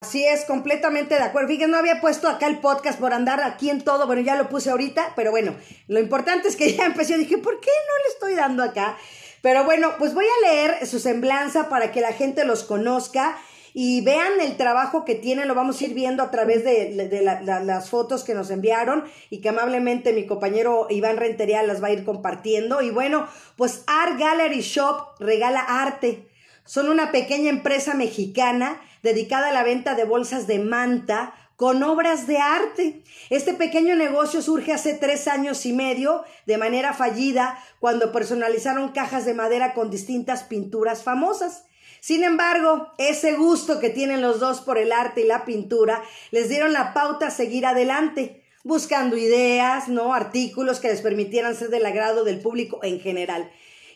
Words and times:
Así 0.00 0.24
es, 0.24 0.44
completamente 0.44 1.16
de 1.16 1.22
acuerdo. 1.22 1.48
Fíjense, 1.48 1.72
no 1.72 1.76
había 1.76 2.00
puesto 2.00 2.28
acá 2.28 2.46
el 2.46 2.60
podcast 2.60 3.00
por 3.00 3.12
andar 3.12 3.42
aquí 3.42 3.68
en 3.68 3.82
todo. 3.82 4.06
Bueno, 4.06 4.22
ya 4.22 4.36
lo 4.36 4.48
puse 4.48 4.70
ahorita, 4.70 5.14
pero 5.16 5.32
bueno, 5.32 5.56
lo 5.88 5.98
importante 5.98 6.46
es 6.46 6.54
que 6.54 6.72
ya 6.76 6.86
empecé. 6.86 7.18
Dije, 7.18 7.38
¿por 7.38 7.58
qué 7.58 7.70
no 7.70 8.04
le 8.04 8.12
estoy 8.12 8.34
dando 8.36 8.62
acá? 8.62 8.96
Pero 9.42 9.64
bueno, 9.64 9.94
pues 9.98 10.14
voy 10.14 10.24
a 10.24 10.48
leer 10.48 10.86
su 10.86 11.00
semblanza 11.00 11.68
para 11.68 11.90
que 11.90 12.00
la 12.00 12.12
gente 12.12 12.44
los 12.44 12.62
conozca 12.62 13.36
y 13.74 14.00
vean 14.02 14.40
el 14.40 14.56
trabajo 14.56 15.04
que 15.04 15.16
tienen. 15.16 15.48
Lo 15.48 15.56
vamos 15.56 15.80
a 15.80 15.84
ir 15.84 15.94
viendo 15.94 16.22
a 16.22 16.30
través 16.30 16.62
de, 16.62 17.20
las 17.64 17.90
fotos 17.90 18.22
que 18.22 18.34
nos 18.34 18.50
enviaron 18.50 19.04
y 19.30 19.40
que 19.40 19.48
amablemente 19.48 20.12
mi 20.12 20.26
compañero 20.26 20.86
Iván 20.90 21.16
Rentería 21.16 21.64
las 21.64 21.82
va 21.82 21.88
a 21.88 21.92
ir 21.92 22.04
compartiendo. 22.04 22.82
Y 22.82 22.90
bueno, 22.90 23.26
pues 23.56 23.82
Art 23.88 24.16
Gallery 24.16 24.60
Shop 24.60 25.16
regala 25.18 25.60
arte. 25.60 26.28
Son 26.64 26.88
una 26.88 27.10
pequeña 27.10 27.50
empresa 27.50 27.94
mexicana 27.94 28.80
dedicada 29.02 29.48
a 29.48 29.52
la 29.52 29.62
venta 29.62 29.94
de 29.94 30.04
bolsas 30.04 30.46
de 30.46 30.58
manta 30.58 31.34
con 31.58 31.82
obras 31.82 32.28
de 32.28 32.38
arte. 32.38 33.02
Este 33.30 33.52
pequeño 33.52 33.96
negocio 33.96 34.42
surge 34.42 34.72
hace 34.72 34.94
tres 34.94 35.26
años 35.26 35.66
y 35.66 35.72
medio 35.72 36.22
de 36.46 36.56
manera 36.56 36.94
fallida 36.94 37.58
cuando 37.80 38.12
personalizaron 38.12 38.92
cajas 38.92 39.24
de 39.24 39.34
madera 39.34 39.74
con 39.74 39.90
distintas 39.90 40.44
pinturas 40.44 41.02
famosas. 41.02 41.64
Sin 42.00 42.22
embargo, 42.22 42.92
ese 42.96 43.34
gusto 43.34 43.80
que 43.80 43.90
tienen 43.90 44.22
los 44.22 44.38
dos 44.38 44.60
por 44.60 44.78
el 44.78 44.92
arte 44.92 45.22
y 45.22 45.26
la 45.26 45.44
pintura 45.44 46.00
les 46.30 46.48
dieron 46.48 46.72
la 46.72 46.94
pauta 46.94 47.26
a 47.26 47.30
seguir 47.32 47.66
adelante, 47.66 48.44
buscando 48.62 49.16
ideas, 49.16 49.88
¿no? 49.88 50.14
artículos 50.14 50.78
que 50.78 50.88
les 50.88 51.02
permitieran 51.02 51.56
ser 51.56 51.70
del 51.70 51.86
agrado 51.86 52.22
del 52.22 52.40
público 52.40 52.78
en 52.84 53.00
general. 53.00 53.50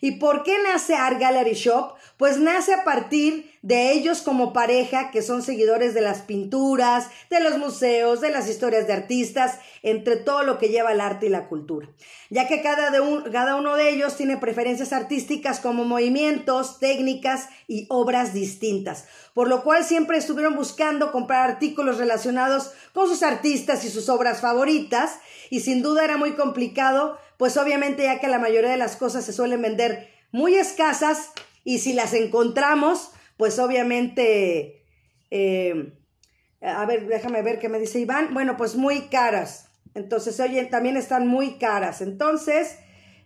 ¿Y 0.05 0.17
por 0.17 0.43
qué 0.43 0.57
nace 0.65 0.97
Art 0.97 1.21
Gallery 1.21 1.55
Shop? 1.55 1.95
Pues 2.17 2.37
nace 2.39 2.75
a 2.75 2.83
partir 2.83 3.53
de 3.63 3.93
ellos 3.93 4.23
como 4.23 4.53
pareja 4.53 5.13
que 5.13 5.23
son 5.23 5.45
seguidores 5.45 5.95
de 5.95 6.01
las 6.01 6.23
pinturas, 6.23 7.07
de 7.31 7.39
los 7.39 7.57
museos, 7.57 8.21
de 8.21 8.31
las 8.31 8.49
historias 8.49 8.89
de 8.89 8.95
artistas, 8.95 9.61
entre 9.85 10.17
todo 10.17 10.43
lo 10.43 10.59
que 10.59 10.71
lleva 10.71 10.91
el 10.91 11.01
arte 11.01 11.27
y 11.27 11.29
la 11.29 11.47
cultura. 11.47 11.89
Ya 12.31 12.49
que 12.49 12.63
cada, 12.63 12.91
de 12.91 13.31
cada 13.31 13.55
uno 13.55 13.77
de 13.77 13.91
ellos 13.91 14.17
tiene 14.17 14.37
preferencias 14.39 14.93
artísticas 14.93 15.61
como 15.61 15.85
movimientos, 15.85 16.81
técnicas 16.81 17.49
y 17.69 17.87
obras 17.89 18.35
distintas. 18.35 19.07
Por 19.35 19.47
lo 19.47 19.63
cual 19.63 19.85
siempre 19.85 20.19
estuvieron 20.19 20.57
buscando 20.57 21.13
comprar 21.13 21.49
artículos 21.49 21.99
relacionados 21.99 22.73
con 22.93 23.07
sus 23.07 23.23
artistas 23.23 23.85
y 23.85 23.89
sus 23.89 24.09
obras 24.09 24.41
favoritas. 24.41 25.21
Y 25.49 25.61
sin 25.61 25.81
duda 25.81 26.03
era 26.03 26.17
muy 26.17 26.33
complicado 26.33 27.19
pues 27.39 27.57
obviamente 27.57 28.05
ya 28.05 28.21
que 28.21 28.29
la 28.29 28.39
mayoría 28.39 28.71
de 28.71 28.77
las 28.77 28.97
cosas 28.97 29.25
se 29.25 29.33
suelen 29.33 29.63
vender 29.63 30.09
muy 30.31 30.55
escasas 30.55 31.33
y 31.65 31.79
si 31.79 31.93
las 31.93 32.15
encontramos, 32.15 33.13
pues 33.37 33.59
obviamente, 33.59 34.85
eh, 35.31 35.93
a 36.61 36.85
ver, 36.87 37.07
déjame 37.07 37.43
ver 37.43 37.59
qué 37.59 37.69
me 37.69 37.79
dice 37.79 38.01
Iván, 38.01 38.35
bueno, 38.35 38.57
pues 38.57 38.77
muy 38.77 39.09
caras. 39.09 39.71
Entonces, 39.95 40.41
oye, 40.41 40.65
también 40.65 40.97
están 40.97 41.27
muy 41.27 41.59
caras. 41.59 42.01
Entonces, 42.01 42.79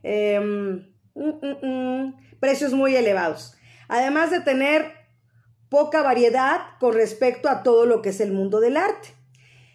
em, 0.03 0.93
mm, 1.15 1.29
mm, 1.43 1.67
mm, 1.67 2.39
precios 2.41 2.73
muy 2.73 2.97
elevados. 2.97 3.57
Además 3.89 4.31
de 4.31 4.41
tener 4.41 4.93
poca 5.69 6.03
variedad 6.03 6.61
con 6.81 6.95
respecto 6.95 7.49
a 7.49 7.63
todo 7.63 7.87
lo 7.87 8.03
que 8.03 8.11
es 8.11 8.21
el 8.21 8.33
mundo 8.33 8.61
del 8.61 8.77
arte. 8.77 9.09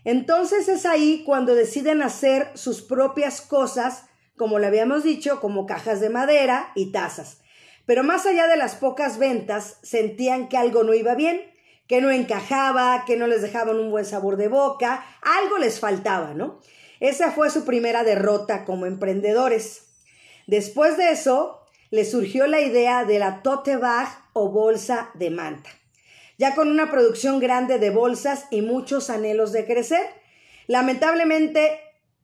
Entonces 0.03 0.67
es 0.67 0.85
ahí 0.85 1.23
cuando 1.25 1.53
deciden 1.53 2.01
hacer 2.01 2.49
sus 2.55 2.81
propias 2.81 3.41
cosas 3.41 4.05
como 4.42 4.58
le 4.58 4.66
habíamos 4.66 5.03
dicho, 5.03 5.39
como 5.39 5.67
cajas 5.67 6.02
de 6.02 6.09
madera 6.09 6.72
y 6.73 6.92
tazas. 6.92 7.42
Pero 7.86 8.03
más 8.03 8.25
allá 8.25 8.47
de 8.47 8.58
las 8.58 8.73
pocas 8.73 9.20
ventas, 9.20 9.78
sentían 9.84 10.50
que 10.50 10.58
algo 10.58 10.84
no 10.84 10.95
iba 10.95 11.14
bien, 11.14 11.44
que 11.86 12.02
no 12.02 12.09
encajaba, 12.09 13.06
que 13.06 13.17
no 13.17 13.28
les 13.28 13.44
dejaban 13.44 13.78
un 13.78 13.92
buen 13.92 14.03
sabor 14.03 14.38
de 14.38 14.47
boca, 14.47 15.06
algo 15.22 15.59
les 15.59 15.80
faltaba, 15.80 16.34
¿no? 16.34 16.59
Esa 17.00 17.30
fue 17.30 17.52
su 17.52 17.66
primera 17.66 18.03
derrota 18.03 18.66
como 18.66 18.88
emprendedores. 18.88 19.92
Después 20.47 20.97
de 20.97 21.12
eso, 21.12 21.63
les 21.91 22.09
surgió 22.09 22.47
la 22.47 22.62
idea 22.62 23.06
de 23.06 23.19
la 23.19 23.44
tote 23.44 23.78
bag 23.78 24.07
o 24.34 24.50
bolsa 24.50 25.12
de 25.13 25.30
manta, 25.30 25.69
ya 26.40 26.56
con 26.56 26.68
una 26.68 26.90
producción 26.90 27.40
grande 27.40 27.78
de 27.78 27.91
bolsas 27.91 28.47
y 28.50 28.63
muchos 28.63 29.12
anhelos 29.12 29.51
de 29.51 29.68
crecer. 29.68 30.07
Lamentablemente, 30.66 31.80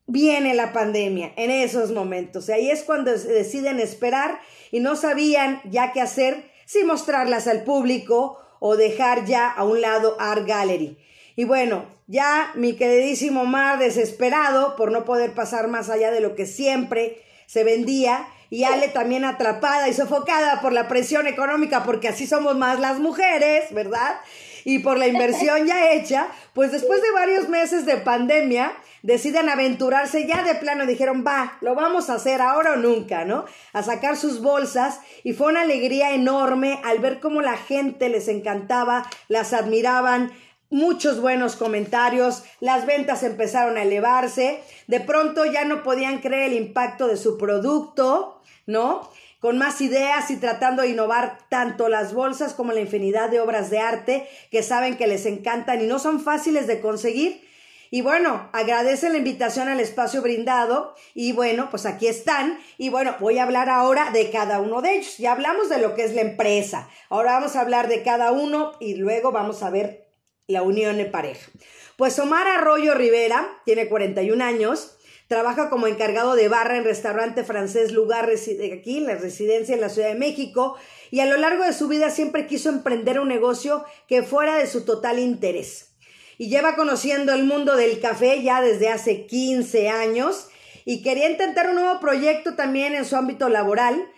viene 0.08 0.56
la 0.56 0.74
pandemia 0.74 1.34
en 1.36 1.52
esos 1.52 1.92
momentos. 1.92 2.50
Y 2.50 2.54
ahí 2.54 2.72
es 2.72 2.84
cuando 2.84 3.12
deciden 3.12 3.80
esperar 3.80 4.40
y 4.72 4.80
no 4.80 4.96
sabían 4.96 5.62
ya 5.66 5.92
qué 5.92 6.02
hacer, 6.02 6.50
si 6.66 6.84
mostrarlas 6.84 7.48
al 7.48 7.64
público 7.64 8.40
o 8.60 8.76
dejar 8.76 9.26
ya 9.26 9.50
a 9.50 9.64
un 9.64 9.82
lado 9.82 10.18
Art 10.20 10.48
Gallery. 10.48 10.98
Y 11.36 11.44
bueno, 11.44 11.86
ya 12.08 12.52
mi 12.56 12.74
queridísimo 12.74 13.46
Mar 13.46 13.80
desesperado 13.80 14.76
por 14.76 14.92
no 14.92 15.06
poder 15.06 15.34
pasar 15.34 15.68
más 15.68 15.90
allá 15.90 16.10
de 16.10 16.22
lo 16.22 16.36
que 16.36 16.46
siempre 16.46 17.22
se 17.46 17.64
vendía 17.64 18.28
y 18.50 18.64
Ale 18.64 18.88
también 18.88 19.26
atrapada 19.26 19.90
y 19.90 19.94
sofocada 19.94 20.62
por 20.62 20.72
la 20.72 20.88
presión 20.88 21.28
económica 21.28 21.84
porque 21.84 22.08
así 22.08 22.26
somos 22.26 22.58
más 22.58 22.80
las 22.80 23.00
mujeres, 23.00 23.72
¿verdad? 23.74 24.20
Y 24.64 24.80
por 24.80 24.98
la 24.98 25.08
inversión 25.08 25.66
ya 25.68 25.92
hecha, 25.92 26.28
pues 26.54 26.72
después 26.72 27.02
de 27.02 27.12
varios 27.12 27.50
meses 27.50 27.86
de 27.86 27.98
pandemia, 27.98 28.74
deciden 29.08 29.48
aventurarse 29.48 30.28
ya 30.28 30.44
de 30.44 30.56
plano, 30.56 30.86
dijeron, 30.86 31.24
va, 31.26 31.58
lo 31.62 31.76
vamos 31.76 32.10
a 32.10 32.16
hacer 32.16 32.42
ahora 32.42 32.74
o 32.74 32.76
nunca, 32.76 33.24
¿no? 33.24 33.46
A 33.72 33.82
sacar 33.82 34.18
sus 34.18 34.42
bolsas 34.42 35.00
y 35.24 35.32
fue 35.32 35.48
una 35.48 35.62
alegría 35.62 36.14
enorme 36.14 36.82
al 36.84 37.00
ver 37.00 37.22
cómo 37.22 37.42
la 37.42 37.56
gente 37.56 38.10
les 38.10 38.28
encantaba, 38.28 39.10
las 39.30 39.54
admiraban, 39.54 40.34
muchos 40.70 41.22
buenos 41.22 41.56
comentarios, 41.56 42.44
las 42.60 42.86
ventas 42.86 43.24
empezaron 43.24 43.78
a 43.78 43.84
elevarse, 43.84 44.62
de 44.88 45.00
pronto 45.00 45.46
ya 45.46 45.64
no 45.64 45.84
podían 45.84 46.20
creer 46.20 46.52
el 46.52 46.58
impacto 46.58 47.08
de 47.08 47.16
su 47.16 47.38
producto, 47.38 48.42
¿no? 48.66 49.10
Con 49.40 49.58
más 49.58 49.80
ideas 49.80 50.30
y 50.32 50.36
tratando 50.36 50.82
de 50.82 50.90
innovar 50.90 51.38
tanto 51.48 51.88
las 51.88 52.14
bolsas 52.14 52.54
como 52.54 52.74
la 52.74 52.82
infinidad 52.82 53.30
de 53.30 53.40
obras 53.40 53.70
de 53.70 53.80
arte 53.80 54.28
que 54.52 54.64
saben 54.64 54.98
que 54.98 55.08
les 55.08 55.26
encantan 55.26 55.82
y 55.82 55.88
no 55.88 55.98
son 55.98 56.20
fáciles 56.20 56.68
de 56.68 56.82
conseguir, 56.82 57.47
y 57.90 58.02
bueno, 58.02 58.50
agradecen 58.52 59.14
la 59.14 59.20
invitación 59.20 59.70
al 59.70 59.80
espacio 59.80 60.22
brindado 60.22 60.96
y 61.14 61.32
bueno, 61.32 61.70
pues 61.70 61.86
aquí 61.86 62.08
están. 62.08 62.60
Y 62.78 62.90
bueno, 62.90 63.16
voy 63.20 63.38
a 63.38 63.44
hablar 63.44 63.70
ahora 63.70 64.12
de 64.12 64.30
cada 64.30 64.60
uno 64.60 64.82
de 64.82 64.96
ellos. 64.96 65.18
Ya 65.18 65.32
hablamos 65.32 65.70
de 65.70 65.78
lo 65.78 65.96
que 65.96 66.04
es 66.04 66.14
la 66.14 66.22
empresa. 66.22 66.90
Ahora 67.10 67.34
vamos 67.34 67.56
a 67.56 67.62
hablar 67.62 67.88
de 67.88 68.04
cada 68.04 68.32
uno 68.32 68.74
y 68.80 68.96
luego 68.96 69.32
vamos 69.32 69.64
a 69.64 69.70
ver 69.70 70.10
la 70.48 70.64
unión 70.64 70.98
de 70.98 71.06
pareja. 71.06 71.50
Pues 71.96 72.20
Omar 72.20 72.48
Arroyo 72.48 72.94
Rivera 72.94 73.62
tiene 73.66 73.88
41 73.88 74.44
años. 74.44 74.94
Trabaja 75.28 75.70
como 75.70 75.88
encargado 75.88 76.36
de 76.36 76.48
barra 76.48 76.78
en 76.78 76.86
restaurante 76.86 77.44
francés 77.44 77.92
Lugar 77.92 78.30
aquí, 78.30 78.98
en 78.98 79.08
la 79.08 79.16
residencia 79.16 79.76
en 79.76 79.82
la 79.82 79.90
Ciudad 79.90 80.08
de 80.08 80.16
México, 80.16 80.78
y 81.12 81.20
a 81.20 81.26
lo 81.26 81.36
largo 81.36 81.66
de 81.66 81.74
su 81.74 81.90
vida 81.90 82.12
siempre 82.12 82.48
quiso 82.48 82.70
emprender 82.70 83.20
un 83.20 83.28
negocio 83.28 83.84
que 84.08 84.24
fuera 84.24 84.56
de 84.56 84.68
su 84.68 84.86
total 84.86 85.20
interés 85.20 85.97
y 86.38 86.50
lleva 86.50 86.76
conociendo 86.76 87.34
el 87.34 87.44
mundo 87.44 87.76
del 87.76 88.00
café 88.00 88.42
ya 88.42 88.62
desde 88.62 88.90
hace 88.90 89.26
15 89.26 89.90
años 89.90 90.48
y 90.86 91.02
quería 91.02 91.30
intentar 91.30 91.70
un 91.70 91.76
nuevo 91.76 92.00
proyecto 92.00 92.56
también 92.56 92.96
en 92.96 93.06
su 93.06 93.16
ámbito 93.16 93.50
laboral, 93.50 94.10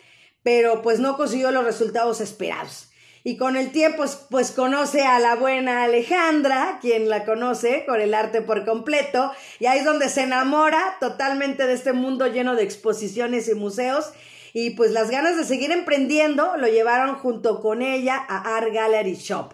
pero 0.44 0.82
pues 0.82 1.00
no 1.00 1.18
consiguió 1.18 1.52
los 1.52 1.64
resultados 1.64 2.22
esperados. 2.22 2.90
Y 3.24 3.38
con 3.38 3.58
el 3.58 3.72
tiempo, 3.72 4.06
pues 4.30 4.52
conoce 4.52 5.02
a 5.02 5.20
la 5.20 5.36
buena 5.36 5.84
Alejandra, 5.84 6.80
quien 6.82 7.10
la 7.10 7.26
conoce 7.26 7.86
con 7.86 8.00
el 8.00 8.14
arte 8.14 8.42
por 8.42 8.66
completo, 8.66 9.32
y 9.60 9.66
ahí 9.66 9.80
es 9.80 9.86
donde 9.86 10.10
se 10.10 10.22
enamora 10.22 10.98
totalmente 11.00 11.68
de 11.68 11.74
este 11.74 11.92
mundo 11.92 12.28
lleno 12.28 12.56
de 12.56 12.64
exposiciones 12.64 13.50
y 13.50 13.56
museos. 13.56 14.12
Y 14.54 14.72
pues 14.72 14.92
las 14.92 15.12
ganas 15.12 15.38
de 15.38 15.44
seguir 15.44 15.72
emprendiendo 15.72 16.56
lo 16.58 16.68
llevaron 16.68 17.16
junto 17.16 17.62
con 17.62 17.82
ella 17.82 18.16
a 18.28 18.58
Art 18.58 18.74
Gallery 18.74 19.16
Shop. 19.16 19.54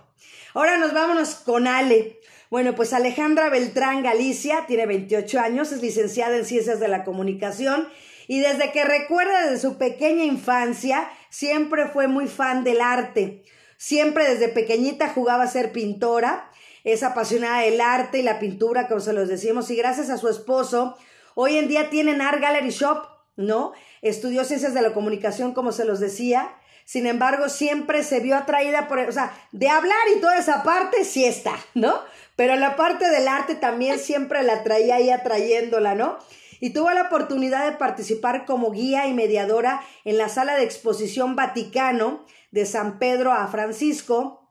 Ahora 0.53 0.77
nos 0.77 0.93
vámonos 0.93 1.35
con 1.35 1.67
Ale. 1.67 2.19
Bueno, 2.55 2.73
pues 2.73 2.93
Alejandra 2.93 3.49
Beltrán 3.49 4.01
Galicia 4.01 4.63
tiene 4.65 4.85
28 4.85 5.41
años, 5.41 5.73
es 5.73 5.81
licenciada 5.81 6.37
en 6.37 6.45
Ciencias 6.45 6.79
de 6.79 6.87
la 6.87 7.03
Comunicación 7.03 7.89
y 8.29 8.39
desde 8.39 8.71
que 8.71 8.85
recuerda 8.85 9.43
desde 9.43 9.59
su 9.59 9.77
pequeña 9.77 10.23
infancia 10.23 11.09
siempre 11.29 11.87
fue 11.87 12.07
muy 12.07 12.27
fan 12.27 12.63
del 12.63 12.79
arte. 12.79 13.43
Siempre 13.75 14.25
desde 14.25 14.47
pequeñita 14.47 15.09
jugaba 15.09 15.43
a 15.43 15.47
ser 15.47 15.73
pintora, 15.73 16.49
es 16.85 17.03
apasionada 17.03 17.59
del 17.59 17.81
arte 17.81 18.19
y 18.19 18.23
la 18.23 18.39
pintura, 18.39 18.87
como 18.87 19.01
se 19.01 19.11
los 19.11 19.27
decimos, 19.27 19.69
y 19.69 19.75
gracias 19.75 20.09
a 20.09 20.17
su 20.17 20.29
esposo, 20.29 20.95
hoy 21.33 21.57
en 21.57 21.67
día 21.67 21.89
tienen 21.89 22.21
Art 22.21 22.39
Gallery 22.39 22.69
Shop, 22.69 23.05
¿no? 23.35 23.73
Estudió 24.01 24.45
Ciencias 24.45 24.73
de 24.73 24.81
la 24.81 24.93
Comunicación, 24.93 25.53
como 25.53 25.73
se 25.73 25.83
los 25.83 25.99
decía, 25.99 26.55
sin 26.85 27.07
embargo, 27.07 27.49
siempre 27.49 28.03
se 28.03 28.19
vio 28.19 28.37
atraída 28.37 28.87
por, 28.87 28.99
o 28.99 29.11
sea, 29.11 29.33
de 29.51 29.67
hablar 29.67 29.97
y 30.15 30.21
toda 30.21 30.37
esa 30.37 30.63
parte 30.63 31.03
sí 31.03 31.25
está, 31.25 31.57
¿no? 31.73 31.99
Pero 32.35 32.55
la 32.55 32.75
parte 32.75 33.09
del 33.09 33.27
arte 33.27 33.55
también 33.55 33.99
siempre 33.99 34.43
la 34.43 34.63
traía 34.63 34.95
ahí 34.95 35.09
atrayéndola, 35.09 35.95
¿no? 35.95 36.17
Y 36.59 36.71
tuvo 36.71 36.89
la 36.91 37.03
oportunidad 37.03 37.69
de 37.69 37.77
participar 37.77 38.45
como 38.45 38.71
guía 38.71 39.07
y 39.07 39.13
mediadora 39.13 39.81
en 40.03 40.17
la 40.17 40.29
sala 40.29 40.55
de 40.55 40.63
exposición 40.63 41.35
Vaticano 41.35 42.25
de 42.51 42.65
San 42.65 42.99
Pedro 42.99 43.31
a 43.33 43.47
Francisco 43.47 44.49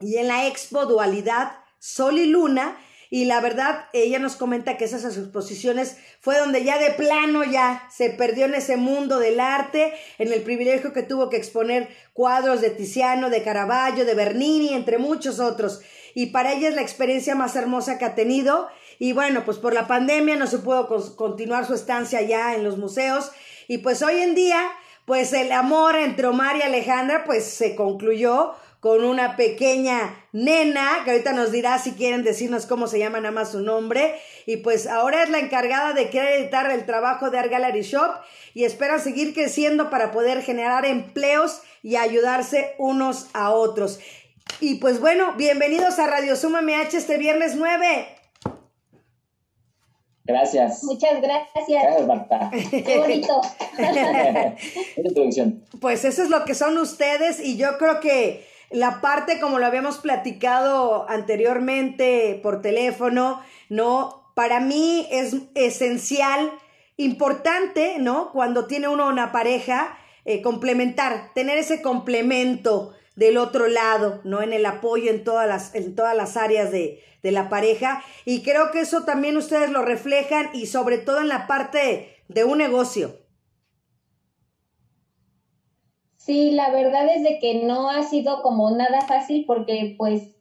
y 0.00 0.16
en 0.16 0.28
la 0.28 0.46
Expo 0.46 0.86
Dualidad 0.86 1.52
Sol 1.78 2.18
y 2.18 2.26
Luna. 2.26 2.78
Y 3.10 3.26
la 3.26 3.40
verdad, 3.40 3.84
ella 3.92 4.18
nos 4.18 4.36
comenta 4.36 4.78
que 4.78 4.86
esas 4.86 5.04
exposiciones 5.04 5.98
fue 6.20 6.38
donde 6.38 6.64
ya 6.64 6.78
de 6.78 6.92
plano 6.92 7.44
ya 7.44 7.86
se 7.94 8.08
perdió 8.08 8.46
en 8.46 8.54
ese 8.54 8.78
mundo 8.78 9.18
del 9.18 9.38
arte, 9.38 9.92
en 10.16 10.32
el 10.32 10.40
privilegio 10.40 10.94
que 10.94 11.02
tuvo 11.02 11.28
que 11.28 11.36
exponer 11.36 11.90
cuadros 12.14 12.62
de 12.62 12.70
Tiziano, 12.70 13.28
de 13.28 13.42
Caravaggio, 13.42 14.06
de 14.06 14.14
Bernini, 14.14 14.72
entre 14.72 14.96
muchos 14.96 15.40
otros. 15.40 15.82
Y 16.14 16.26
para 16.26 16.52
ella 16.52 16.68
es 16.68 16.74
la 16.74 16.82
experiencia 16.82 17.34
más 17.34 17.56
hermosa 17.56 17.98
que 17.98 18.04
ha 18.04 18.14
tenido. 18.14 18.68
Y 18.98 19.12
bueno, 19.12 19.44
pues 19.44 19.58
por 19.58 19.74
la 19.74 19.86
pandemia 19.86 20.36
no 20.36 20.46
se 20.46 20.58
pudo 20.58 20.88
continuar 21.16 21.66
su 21.66 21.74
estancia 21.74 22.22
ya 22.22 22.54
en 22.54 22.64
los 22.64 22.78
museos. 22.78 23.32
Y 23.68 23.78
pues 23.78 24.02
hoy 24.02 24.20
en 24.20 24.34
día, 24.34 24.60
pues 25.04 25.32
el 25.32 25.52
amor 25.52 25.96
entre 25.96 26.26
Omar 26.26 26.56
y 26.56 26.62
Alejandra, 26.62 27.24
pues 27.24 27.44
se 27.44 27.74
concluyó 27.74 28.54
con 28.82 29.04
una 29.04 29.36
pequeña 29.36 30.26
nena, 30.32 31.02
que 31.04 31.12
ahorita 31.12 31.32
nos 31.32 31.52
dirá 31.52 31.78
si 31.78 31.92
quieren 31.92 32.24
decirnos 32.24 32.66
cómo 32.66 32.88
se 32.88 32.98
llama 32.98 33.20
nada 33.20 33.30
más 33.30 33.52
su 33.52 33.60
nombre. 33.60 34.20
Y 34.44 34.56
pues 34.56 34.88
ahora 34.88 35.22
es 35.22 35.30
la 35.30 35.38
encargada 35.38 35.92
de 35.92 36.10
querer 36.10 36.40
editar 36.40 36.68
el 36.68 36.84
trabajo 36.84 37.30
de 37.30 37.38
Art 37.38 37.48
Gallery 37.48 37.82
Shop 37.82 38.10
y 38.54 38.64
espera 38.64 38.98
seguir 38.98 39.34
creciendo 39.34 39.88
para 39.88 40.10
poder 40.10 40.42
generar 40.42 40.84
empleos 40.84 41.62
y 41.84 41.94
ayudarse 41.94 42.74
unos 42.76 43.28
a 43.34 43.50
otros. 43.50 44.00
Y 44.60 44.76
pues 44.76 45.00
bueno, 45.00 45.34
bienvenidos 45.36 45.98
a 45.98 46.06
Radio 46.06 46.36
Suma 46.36 46.62
MH 46.62 46.96
este 46.96 47.18
viernes 47.18 47.56
9. 47.56 48.22
Gracias. 50.24 50.84
Muchas 50.84 51.20
gracias. 51.20 51.64
Gracias, 51.68 52.06
Marta. 52.06 52.50
Qué 52.70 52.98
bonito. 52.98 53.40
pues 55.80 56.04
eso 56.04 56.22
es 56.22 56.30
lo 56.30 56.44
que 56.44 56.54
son 56.54 56.78
ustedes 56.78 57.40
y 57.40 57.56
yo 57.56 57.76
creo 57.76 58.00
que 58.00 58.46
la 58.70 59.00
parte, 59.00 59.40
como 59.40 59.58
lo 59.58 59.66
habíamos 59.66 59.98
platicado 59.98 61.08
anteriormente 61.08 62.38
por 62.42 62.62
teléfono, 62.62 63.42
¿no? 63.68 64.30
Para 64.34 64.60
mí 64.60 65.08
es 65.10 65.36
esencial, 65.54 66.52
importante, 66.96 67.96
¿no? 67.98 68.30
Cuando 68.32 68.66
tiene 68.66 68.88
uno 68.88 69.08
una 69.08 69.32
pareja, 69.32 69.98
eh, 70.24 70.40
complementar, 70.40 71.32
tener 71.34 71.58
ese 71.58 71.82
complemento 71.82 72.94
del 73.16 73.36
otro 73.36 73.68
lado, 73.68 74.20
¿no? 74.24 74.42
En 74.42 74.52
el 74.52 74.66
apoyo 74.66 75.10
en 75.10 75.24
todas 75.24 75.46
las, 75.46 75.74
en 75.74 75.94
todas 75.94 76.16
las 76.16 76.36
áreas 76.36 76.70
de, 76.70 77.00
de 77.22 77.32
la 77.32 77.48
pareja. 77.48 78.02
Y 78.24 78.42
creo 78.42 78.70
que 78.70 78.80
eso 78.80 79.04
también 79.04 79.36
ustedes 79.36 79.70
lo 79.70 79.82
reflejan 79.82 80.50
y 80.52 80.66
sobre 80.66 80.98
todo 80.98 81.20
en 81.20 81.28
la 81.28 81.46
parte 81.46 82.08
de 82.28 82.44
un 82.44 82.58
negocio. 82.58 83.16
Sí, 86.16 86.52
la 86.52 86.70
verdad 86.70 87.08
es 87.14 87.24
de 87.24 87.38
que 87.40 87.64
no 87.64 87.90
ha 87.90 88.04
sido 88.04 88.42
como 88.42 88.70
nada 88.70 89.00
fácil 89.00 89.44
porque 89.44 89.96
pues 89.98 90.36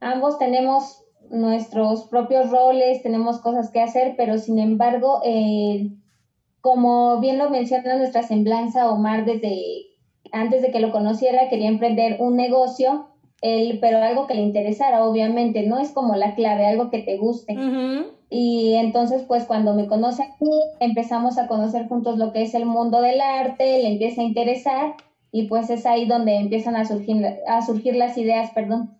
ambos 0.00 0.38
tenemos 0.38 1.04
nuestros 1.28 2.04
propios 2.04 2.50
roles, 2.50 3.02
tenemos 3.02 3.40
cosas 3.40 3.70
que 3.70 3.80
hacer, 3.80 4.14
pero 4.16 4.38
sin 4.38 4.58
embargo, 4.58 5.20
eh, 5.24 5.90
como 6.60 7.20
bien 7.20 7.36
lo 7.38 7.50
menciona 7.50 7.96
nuestra 7.96 8.22
semblanza, 8.22 8.90
Omar 8.90 9.24
desde 9.24 9.95
antes 10.32 10.62
de 10.62 10.70
que 10.70 10.80
lo 10.80 10.92
conociera 10.92 11.48
quería 11.48 11.68
emprender 11.68 12.16
un 12.20 12.36
negocio, 12.36 13.08
él, 13.42 13.78
pero 13.80 13.98
algo 13.98 14.26
que 14.26 14.34
le 14.34 14.42
interesara, 14.42 15.04
obviamente, 15.04 15.66
no 15.66 15.78
es 15.78 15.90
como 15.90 16.16
la 16.16 16.34
clave, 16.34 16.66
algo 16.66 16.90
que 16.90 17.02
te 17.02 17.16
guste. 17.16 17.54
Y 18.28 18.74
entonces, 18.74 19.22
pues 19.22 19.44
cuando 19.44 19.74
me 19.74 19.86
conoce 19.86 20.22
a 20.22 20.36
mí, 20.40 20.60
empezamos 20.80 21.38
a 21.38 21.46
conocer 21.46 21.86
juntos 21.86 22.18
lo 22.18 22.32
que 22.32 22.42
es 22.42 22.54
el 22.54 22.66
mundo 22.66 23.00
del 23.00 23.20
arte, 23.20 23.82
le 23.82 23.88
empieza 23.88 24.20
a 24.20 24.24
interesar 24.24 24.94
y 25.30 25.46
pues 25.48 25.70
es 25.70 25.86
ahí 25.86 26.06
donde 26.06 26.36
empiezan 26.36 26.76
a 26.76 26.84
surgir, 26.84 27.24
a 27.46 27.62
surgir 27.62 27.94
las 27.94 28.16
ideas, 28.18 28.50
perdón. 28.52 28.96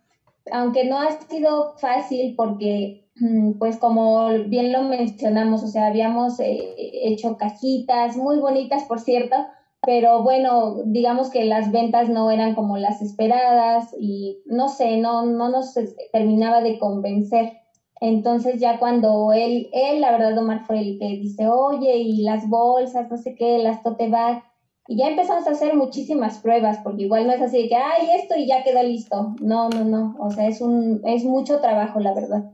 Aunque 0.52 0.84
no 0.84 1.00
ha 1.00 1.10
sido 1.22 1.74
fácil 1.78 2.34
porque, 2.36 3.08
mm, 3.16 3.52
pues 3.58 3.78
como 3.78 4.28
bien 4.46 4.70
lo 4.70 4.82
mencionamos, 4.82 5.62
o 5.64 5.66
sea, 5.66 5.86
habíamos 5.86 6.38
eh, 6.38 6.74
hecho 6.76 7.36
cajitas 7.36 8.16
muy 8.16 8.38
bonitas, 8.38 8.84
por 8.84 9.00
cierto, 9.00 9.34
pero 9.82 10.22
bueno, 10.22 10.82
digamos 10.84 11.30
que 11.30 11.44
las 11.44 11.70
ventas 11.70 12.08
no 12.08 12.30
eran 12.30 12.54
como 12.54 12.76
las 12.76 13.02
esperadas 13.02 13.94
y 13.98 14.38
no 14.46 14.68
sé, 14.68 14.96
no, 14.96 15.26
no 15.26 15.48
nos 15.48 15.74
terminaba 16.12 16.60
de 16.60 16.78
convencer. 16.78 17.52
Entonces 18.00 18.60
ya 18.60 18.78
cuando 18.78 19.32
él, 19.32 19.68
él, 19.72 20.00
la 20.00 20.12
verdad, 20.12 20.36
Omar 20.38 20.66
fue 20.66 20.80
el 20.80 20.98
que 20.98 21.08
dice, 21.16 21.48
oye, 21.48 21.96
y 21.96 22.22
las 22.22 22.48
bolsas, 22.48 23.10
no 23.10 23.16
sé 23.16 23.34
qué, 23.34 23.58
las 23.58 23.82
tote 23.82 24.08
bag, 24.08 24.42
y 24.88 24.98
ya 24.98 25.08
empezamos 25.08 25.46
a 25.46 25.50
hacer 25.50 25.74
muchísimas 25.74 26.38
pruebas, 26.38 26.78
porque 26.84 27.04
igual 27.04 27.26
no 27.26 27.32
es 27.32 27.40
así 27.40 27.62
de 27.62 27.68
que, 27.68 27.74
ay, 27.74 28.08
esto 28.20 28.36
y 28.36 28.46
ya 28.46 28.62
quedó 28.62 28.82
listo. 28.82 29.34
No, 29.40 29.68
no, 29.68 29.84
no. 29.84 30.14
O 30.20 30.30
sea, 30.30 30.46
es, 30.46 30.60
un, 30.60 31.00
es 31.04 31.24
mucho 31.24 31.60
trabajo, 31.60 31.98
la 31.98 32.14
verdad. 32.14 32.44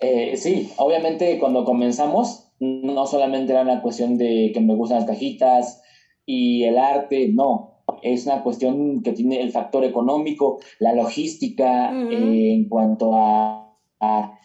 Eh, 0.00 0.36
sí, 0.36 0.72
obviamente 0.78 1.38
cuando 1.38 1.64
comenzamos, 1.64 2.50
no 2.60 3.06
solamente 3.06 3.52
era 3.52 3.62
una 3.62 3.82
cuestión 3.82 4.16
de 4.16 4.52
que 4.54 4.60
me 4.60 4.74
gustan 4.74 4.98
las 4.98 5.06
cajitas 5.06 5.82
y 6.28 6.64
el 6.64 6.76
arte, 6.76 7.30
no. 7.32 7.80
Es 8.02 8.26
una 8.26 8.42
cuestión 8.42 9.02
que 9.02 9.12
tiene 9.12 9.40
el 9.40 9.50
factor 9.50 9.82
económico, 9.82 10.60
la 10.78 10.92
logística 10.92 11.90
eh, 11.90 12.52
en 12.52 12.68
cuanto 12.68 13.16
a, 13.16 13.74
a 13.98 14.38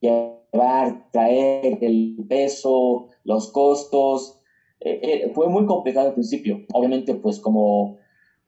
llevar, 0.00 1.08
traer 1.12 1.78
el 1.80 2.16
peso, 2.28 3.06
los 3.22 3.52
costos, 3.52 4.40
eh, 4.80 4.98
eh, 5.00 5.30
fue 5.32 5.48
muy 5.48 5.64
complicado 5.64 6.08
al 6.08 6.14
principio. 6.14 6.66
Obviamente, 6.72 7.14
pues 7.14 7.38
como, 7.38 7.98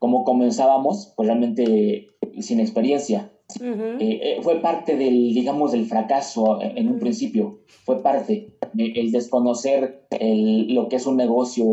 como 0.01 0.25
comenzábamos, 0.25 1.13
pues 1.17 1.29
realmente 1.29 2.09
sin 2.41 2.59
experiencia. 2.59 3.33
Eh, 3.61 4.41
fue 4.43 4.61
parte 4.61 4.97
del, 4.97 5.33
digamos, 5.33 5.73
del 5.73 5.87
fracaso 5.87 6.61
en 6.61 6.89
un 6.89 6.99
principio. 6.99 7.61
Fue 7.85 8.03
parte 8.03 8.59
el 8.77 9.11
desconocer 9.11 10.07
el, 10.11 10.75
lo 10.75 10.89
que 10.89 10.97
es 10.97 11.07
un 11.07 11.17
negocio 11.17 11.65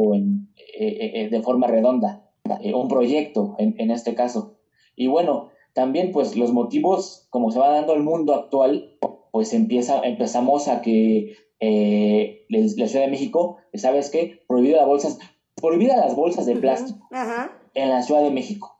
de 0.79 1.41
forma 1.43 1.67
redonda, 1.67 2.29
un 2.73 2.87
proyecto 2.87 3.55
en, 3.57 3.75
en 3.77 3.91
este 3.91 4.15
caso. 4.15 4.57
Y 4.95 5.07
bueno, 5.07 5.49
también 5.73 6.11
pues 6.11 6.35
los 6.35 6.53
motivos, 6.53 7.27
como 7.29 7.51
se 7.51 7.59
va 7.59 7.69
dando 7.69 7.93
el 7.93 8.03
mundo 8.03 8.33
actual, 8.33 8.97
pues 9.31 9.53
empieza, 9.53 9.99
empezamos 10.03 10.69
a 10.69 10.81
que 10.81 11.35
eh, 11.59 12.45
la 12.49 12.87
Ciudad 12.87 13.05
de 13.05 13.11
México, 13.11 13.57
¿sabes 13.73 14.09
qué? 14.09 14.43
Prohibida 14.47 14.77
las 14.77 14.87
bolsas, 14.87 15.19
prohibida 15.55 15.97
las 15.97 16.15
bolsas 16.15 16.45
de 16.45 16.55
plástico 16.55 17.07
en 17.73 17.89
la 17.89 18.01
Ciudad 18.03 18.23
de 18.23 18.31
México. 18.31 18.79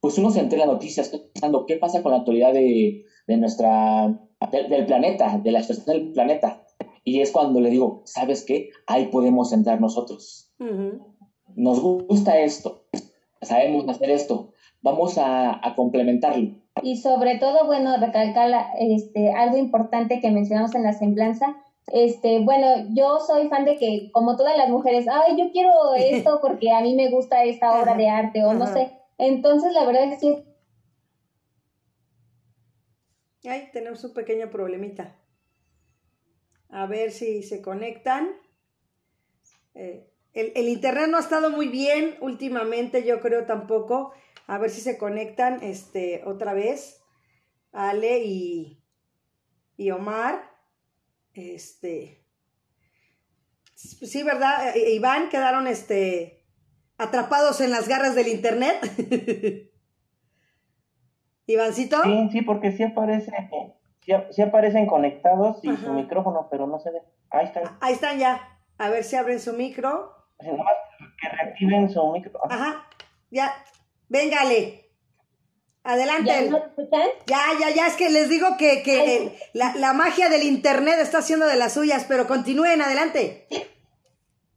Pues 0.00 0.18
uno 0.18 0.30
se 0.30 0.40
entera 0.40 0.66
noticias 0.66 1.08
pensando 1.08 1.66
qué 1.66 1.76
pasa 1.76 2.02
con 2.02 2.12
la 2.12 2.18
actualidad 2.18 2.52
de, 2.52 3.04
nuestra, 3.28 4.20
del 4.50 4.86
planeta, 4.86 5.38
de 5.38 5.52
la 5.52 5.62
situación 5.62 5.86
del 5.86 6.12
planeta. 6.12 6.66
Y 7.04 7.20
es 7.20 7.30
cuando 7.30 7.60
le 7.60 7.70
digo, 7.70 8.02
¿sabes 8.04 8.44
qué? 8.44 8.70
Ahí 8.86 9.06
podemos 9.06 9.52
entrar 9.52 9.80
nosotros. 9.80 10.52
Nos 11.56 11.80
gusta 11.80 12.38
esto, 12.38 12.84
sabemos 13.42 13.88
hacer 13.88 14.10
esto, 14.10 14.52
vamos 14.82 15.18
a, 15.18 15.66
a 15.66 15.74
complementarlo. 15.74 16.54
Y 16.82 16.96
sobre 16.96 17.38
todo, 17.38 17.66
bueno, 17.66 17.96
recalcar 17.98 18.50
este, 18.78 19.32
algo 19.32 19.56
importante 19.56 20.20
que 20.20 20.30
mencionamos 20.30 20.74
en 20.74 20.84
la 20.84 20.92
semblanza, 20.92 21.56
este, 21.92 22.40
bueno, 22.40 22.86
yo 22.94 23.18
soy 23.20 23.48
fan 23.48 23.64
de 23.64 23.76
que, 23.76 24.10
como 24.12 24.36
todas 24.36 24.56
las 24.56 24.68
mujeres, 24.68 25.06
ay, 25.08 25.36
yo 25.36 25.50
quiero 25.50 25.94
esto 25.96 26.40
porque 26.40 26.70
a 26.72 26.80
mí 26.80 26.94
me 26.94 27.10
gusta 27.10 27.44
esta 27.44 27.80
obra 27.80 27.96
de 27.96 28.08
arte 28.08 28.44
o 28.44 28.54
no 28.54 28.66
sé. 28.66 28.92
Entonces, 29.18 29.72
la 29.72 29.84
verdad 29.84 30.04
es 30.04 30.20
que... 30.20 30.44
Ay, 33.48 33.68
tenemos 33.72 34.04
un 34.04 34.14
pequeño 34.14 34.50
problemita. 34.50 35.16
A 36.68 36.86
ver 36.86 37.10
si 37.10 37.42
se 37.42 37.60
conectan. 37.60 38.30
Eh, 39.74 40.09
el, 40.32 40.52
el, 40.54 40.68
internet 40.68 41.08
no 41.08 41.16
ha 41.16 41.20
estado 41.20 41.50
muy 41.50 41.68
bien 41.68 42.16
últimamente, 42.20 43.04
yo 43.04 43.20
creo 43.20 43.46
tampoco. 43.46 44.12
A 44.46 44.58
ver 44.58 44.70
si 44.70 44.80
se 44.80 44.98
conectan 44.98 45.62
este, 45.62 46.22
otra 46.24 46.54
vez. 46.54 47.02
Ale 47.72 48.24
y, 48.24 48.82
y 49.76 49.90
Omar. 49.90 50.50
Este. 51.34 52.24
Sí, 53.74 54.22
¿verdad? 54.22 54.76
Eh, 54.76 54.92
Iván 54.92 55.30
quedaron 55.30 55.66
este, 55.66 56.44
atrapados 56.98 57.60
en 57.60 57.70
las 57.70 57.88
garras 57.88 58.14
del 58.14 58.28
internet. 58.28 58.76
Ivancito. 61.46 62.02
Sí, 62.04 62.28
sí, 62.30 62.42
porque 62.42 62.72
sí 62.72 62.82
aparece, 62.82 63.32
sí, 64.30 64.42
aparecen 64.42 64.86
conectados 64.86 65.64
y 65.64 65.74
su 65.76 65.92
micrófono, 65.92 66.48
pero 66.50 66.66
no 66.66 66.78
se 66.78 66.90
ve. 66.90 67.02
Ahí 67.30 67.46
están. 67.46 67.64
Ah, 67.66 67.78
ahí 67.80 67.94
están 67.94 68.18
ya. 68.18 68.58
A 68.78 68.88
ver 68.90 69.02
si 69.04 69.16
abren 69.16 69.40
su 69.40 69.54
micro. 69.54 70.19
Que 70.40 71.28
reactiven 71.28 71.90
su 71.90 72.12
micro. 72.12 72.40
Ajá. 72.50 72.86
Ya. 73.30 73.54
Véngale. 74.08 74.90
Adelante. 75.82 76.50
¿Ya, 77.26 77.40
ya, 77.58 77.74
ya, 77.74 77.86
es 77.86 77.96
que 77.96 78.10
les 78.10 78.28
digo 78.28 78.56
que, 78.58 79.32
la, 79.54 79.92
magia 79.94 80.28
del 80.28 80.42
Internet 80.42 80.96
está 81.00 81.18
haciendo 81.18 81.46
de 81.46 81.56
las 81.56 81.72
suyas, 81.74 82.04
pero 82.06 82.26
continúen, 82.26 82.82
adelante. 82.82 83.46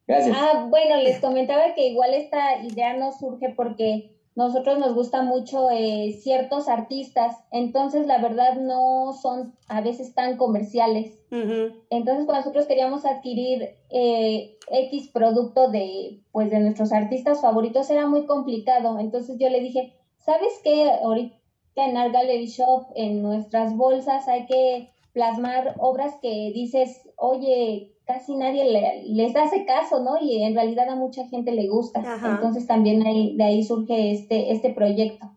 Gracias. 0.06 0.36
Ah, 0.38 0.66
bueno, 0.68 0.98
les 0.98 1.20
comentaba 1.20 1.74
que 1.76 1.88
igual 1.88 2.14
esta 2.14 2.58
idea 2.58 2.94
no 2.94 3.14
surge 3.14 3.54
porque 3.56 4.13
nosotros 4.36 4.80
nos 4.80 4.96
gusta 4.96 5.22
mucho 5.22 5.70
eh, 5.70 6.18
ciertos 6.22 6.68
artistas, 6.68 7.36
entonces 7.52 8.08
la 8.08 8.18
verdad 8.18 8.56
no 8.56 9.14
son 9.14 9.54
a 9.68 9.82
veces 9.82 10.14
tan 10.16 10.38
comerciales. 10.38 11.20
Entonces 11.30 12.26
cuando 12.26 12.36
nosotros 12.36 12.68
queríamos 12.68 13.06
adquirir 13.06 13.76
eh, 13.90 14.58
X 14.70 15.10
producto 15.12 15.70
de, 15.70 16.22
pues, 16.32 16.52
de 16.52 16.60
nuestros 16.60 16.92
artistas 16.94 17.42
favoritos 17.42 17.90
era 17.90 18.08
muy 18.08 18.26
complicado, 18.26 19.00
entonces 19.00 19.38
yo 19.40 19.50
le 19.50 19.60
dije, 19.60 19.94
¿sabes 20.18 20.54
qué? 20.64 20.92
Ahorita 21.04 21.36
en 21.76 21.98
Art 21.98 22.14
Gallery 22.14 22.48
Shop, 22.48 22.86
en 22.96 23.24
nuestras 23.24 23.76
bolsas 23.76 24.28
hay 24.28 24.46
que 24.46 24.90
plasmar 25.12 25.76
obras 25.80 26.16
que 26.22 26.52
dices, 26.54 27.10
oye, 27.16 27.93
casi 28.06 28.36
nadie 28.36 28.66
les 29.06 29.36
hace 29.36 29.66
caso, 29.66 30.02
¿no? 30.02 30.18
Y 30.22 30.44
en 30.44 30.56
realidad 30.56 30.90
a 30.90 30.96
mucha 30.96 31.28
gente 31.28 31.52
le 31.52 31.68
gusta. 31.68 32.02
Entonces 32.24 32.68
también 32.68 33.06
ahí, 33.06 33.36
de 33.38 33.44
ahí 33.44 33.64
surge 33.64 34.12
este, 34.12 34.52
este 34.52 34.72
proyecto. 34.72 35.32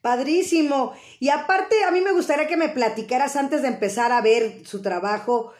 Padrísimo. 0.00 0.92
Y 1.18 1.28
aparte, 1.28 1.84
a 1.84 1.90
mí 1.90 2.00
me 2.00 2.12
gustaría 2.12 2.46
que 2.46 2.56
me 2.56 2.70
platicaras 2.70 3.36
antes 3.36 3.62
de 3.62 3.68
empezar 3.68 4.12
a 4.12 4.22
ver 4.22 4.64
su 4.64 4.80
trabajo. 4.82 5.52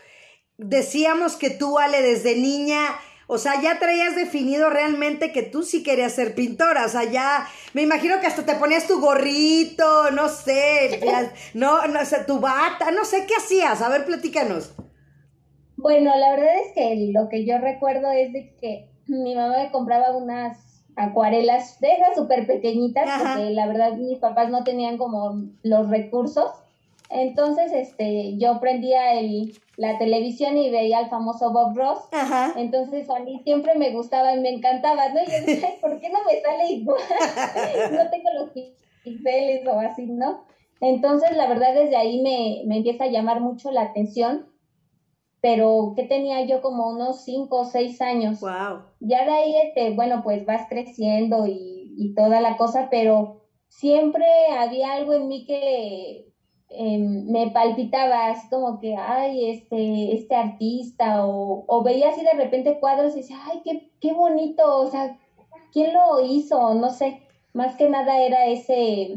Decíamos 0.56 1.36
que 1.36 1.50
tú, 1.50 1.78
Ale, 1.78 2.02
desde 2.02 2.36
niña, 2.36 2.96
o 3.26 3.38
sea, 3.38 3.60
ya 3.60 3.78
traías 3.78 4.16
definido 4.16 4.70
realmente 4.70 5.30
que 5.30 5.42
tú 5.42 5.62
sí 5.62 5.82
querías 5.82 6.14
ser 6.14 6.34
pintora. 6.34 6.86
O 6.86 6.88
sea, 6.88 7.04
ya 7.04 7.48
me 7.74 7.82
imagino 7.82 8.18
que 8.20 8.26
hasta 8.26 8.44
te 8.44 8.54
ponías 8.54 8.86
tu 8.86 9.00
gorrito, 9.00 10.10
no 10.10 10.28
sé, 10.28 11.00
no, 11.54 11.86
no 11.86 12.04
sé, 12.04 12.24
tu 12.24 12.40
bata, 12.40 12.90
no 12.90 13.04
sé 13.04 13.26
qué 13.26 13.34
hacías. 13.36 13.82
A 13.82 13.88
ver, 13.88 14.06
platícanos. 14.06 14.72
Bueno, 15.80 16.12
la 16.16 16.32
verdad 16.32 16.54
es 16.66 16.72
que 16.74 17.10
lo 17.12 17.28
que 17.28 17.46
yo 17.46 17.58
recuerdo 17.58 18.10
es 18.10 18.32
de 18.32 18.54
que 18.60 18.90
mi 19.06 19.34
mamá 19.34 19.56
me 19.56 19.70
compraba 19.70 20.14
unas 20.16 20.84
acuarelas 20.96 21.80
de 21.80 21.92
esas 21.92 22.16
súper 22.16 22.46
pequeñitas, 22.46 23.08
porque 23.18 23.50
la 23.50 23.66
verdad 23.66 23.94
mis 23.94 24.18
papás 24.18 24.50
no 24.50 24.62
tenían 24.62 24.98
como 24.98 25.42
los 25.62 25.88
recursos. 25.88 26.50
Entonces, 27.08 27.72
este, 27.72 28.36
yo 28.36 28.60
prendía 28.60 29.14
el, 29.14 29.52
la 29.76 29.98
televisión 29.98 30.58
y 30.58 30.70
veía 30.70 30.98
al 30.98 31.08
famoso 31.08 31.50
Bob 31.50 31.74
Ross. 31.74 32.00
Entonces, 32.56 33.08
a 33.08 33.18
mí 33.20 33.40
siempre 33.42 33.74
me 33.74 33.90
gustaba 33.90 34.34
y 34.34 34.40
me 34.40 34.50
encantaba, 34.50 35.08
¿no? 35.08 35.20
Y 35.22 35.26
yo 35.26 35.46
decía, 35.46 35.70
¿por 35.80 35.98
qué 35.98 36.10
no 36.10 36.18
me 36.24 36.40
sale 36.40 36.72
igual? 36.72 37.00
no 37.92 38.10
tengo 38.10 38.30
los 38.38 38.50
pixeles 39.02 39.66
o 39.66 39.80
así, 39.80 40.06
¿no? 40.06 40.44
Entonces, 40.80 41.36
la 41.36 41.48
verdad, 41.48 41.74
desde 41.74 41.96
ahí 41.96 42.22
me, 42.22 42.62
me 42.66 42.76
empieza 42.76 43.04
a 43.04 43.10
llamar 43.10 43.40
mucho 43.40 43.70
la 43.70 43.82
atención 43.82 44.50
pero 45.40 45.94
que 45.96 46.04
tenía 46.04 46.44
yo 46.44 46.60
como 46.60 46.88
unos 46.88 47.24
cinco 47.24 47.60
o 47.60 47.64
seis 47.64 48.00
años. 48.00 48.40
Wow. 48.40 48.82
Ya 49.00 49.24
de 49.24 49.30
ahí, 49.30 49.54
este, 49.64 49.90
bueno, 49.94 50.22
pues 50.22 50.44
vas 50.44 50.66
creciendo 50.68 51.46
y, 51.46 51.94
y 51.96 52.14
toda 52.14 52.40
la 52.40 52.56
cosa, 52.56 52.88
pero 52.90 53.40
siempre 53.68 54.24
había 54.58 54.92
algo 54.92 55.14
en 55.14 55.28
mí 55.28 55.46
que 55.46 56.32
em, 56.68 57.26
me 57.30 57.50
palpitaba, 57.50 58.28
así 58.28 58.48
como 58.48 58.78
que, 58.78 58.96
ay, 58.96 59.50
este, 59.50 60.14
este 60.14 60.34
artista, 60.34 61.26
o, 61.26 61.64
o 61.66 61.82
veía 61.82 62.10
así 62.10 62.22
de 62.22 62.34
repente 62.34 62.78
cuadros 62.78 63.14
y 63.14 63.20
decía, 63.20 63.38
ay, 63.46 63.62
qué, 63.64 63.90
qué 64.00 64.12
bonito, 64.12 64.80
o 64.80 64.90
sea, 64.90 65.18
¿quién 65.72 65.94
lo 65.94 66.20
hizo? 66.20 66.74
No 66.74 66.90
sé, 66.90 67.22
más 67.54 67.76
que 67.76 67.88
nada 67.88 68.20
era 68.20 68.46
ese, 68.46 69.16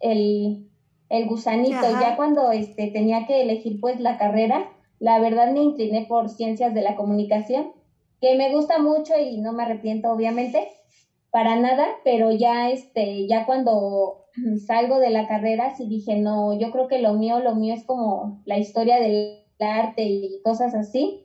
el, 0.00 0.70
el 1.08 1.26
gusanito, 1.26 1.90
ya 2.00 2.16
cuando 2.16 2.52
este, 2.52 2.88
tenía 2.88 3.26
que 3.26 3.42
elegir 3.42 3.80
pues 3.80 4.00
la 4.00 4.18
carrera, 4.18 4.68
la 4.98 5.18
verdad 5.18 5.52
me 5.52 5.62
incliné 5.62 6.06
por 6.08 6.28
ciencias 6.28 6.74
de 6.74 6.82
la 6.82 6.96
comunicación, 6.96 7.72
que 8.20 8.36
me 8.36 8.52
gusta 8.52 8.78
mucho 8.78 9.14
y 9.18 9.38
no 9.38 9.52
me 9.52 9.64
arrepiento 9.64 10.10
obviamente 10.10 10.68
para 11.30 11.56
nada, 11.56 11.84
pero 12.04 12.30
ya 12.30 12.70
este 12.70 13.26
ya 13.26 13.44
cuando 13.44 14.26
salgo 14.66 14.98
de 14.98 15.10
la 15.10 15.26
carrera 15.26 15.74
sí 15.76 15.86
dije, 15.88 16.16
no, 16.16 16.58
yo 16.58 16.70
creo 16.70 16.88
que 16.88 16.98
lo 16.98 17.14
mío 17.14 17.40
lo 17.40 17.54
mío 17.54 17.74
es 17.74 17.84
como 17.84 18.40
la 18.44 18.58
historia 18.58 19.00
del 19.00 19.40
arte 19.58 20.02
y 20.04 20.40
cosas 20.42 20.74
así. 20.74 21.20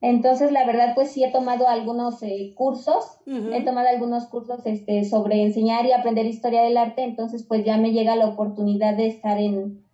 Entonces, 0.00 0.50
la 0.50 0.66
verdad, 0.66 0.96
pues 0.96 1.12
sí 1.12 1.22
he 1.22 1.30
tomado 1.30 1.68
algunos 1.68 2.20
eh, 2.24 2.52
cursos, 2.56 3.04
he 3.24 3.62
tomado 3.62 3.86
algunos 3.86 4.26
cursos 4.26 4.66
este, 4.66 5.04
sobre 5.04 5.42
enseñar 5.44 5.86
y 5.86 5.92
aprender 5.92 6.26
historia 6.26 6.62
del 6.62 6.76
arte, 6.76 7.04
entonces 7.04 7.44
pues 7.44 7.64
ya 7.64 7.76
me 7.76 7.92
llega 7.92 8.16
la 8.16 8.26
oportunidad 8.26 8.96
de 8.96 9.06
estar 9.06 9.38
en, 9.38 9.84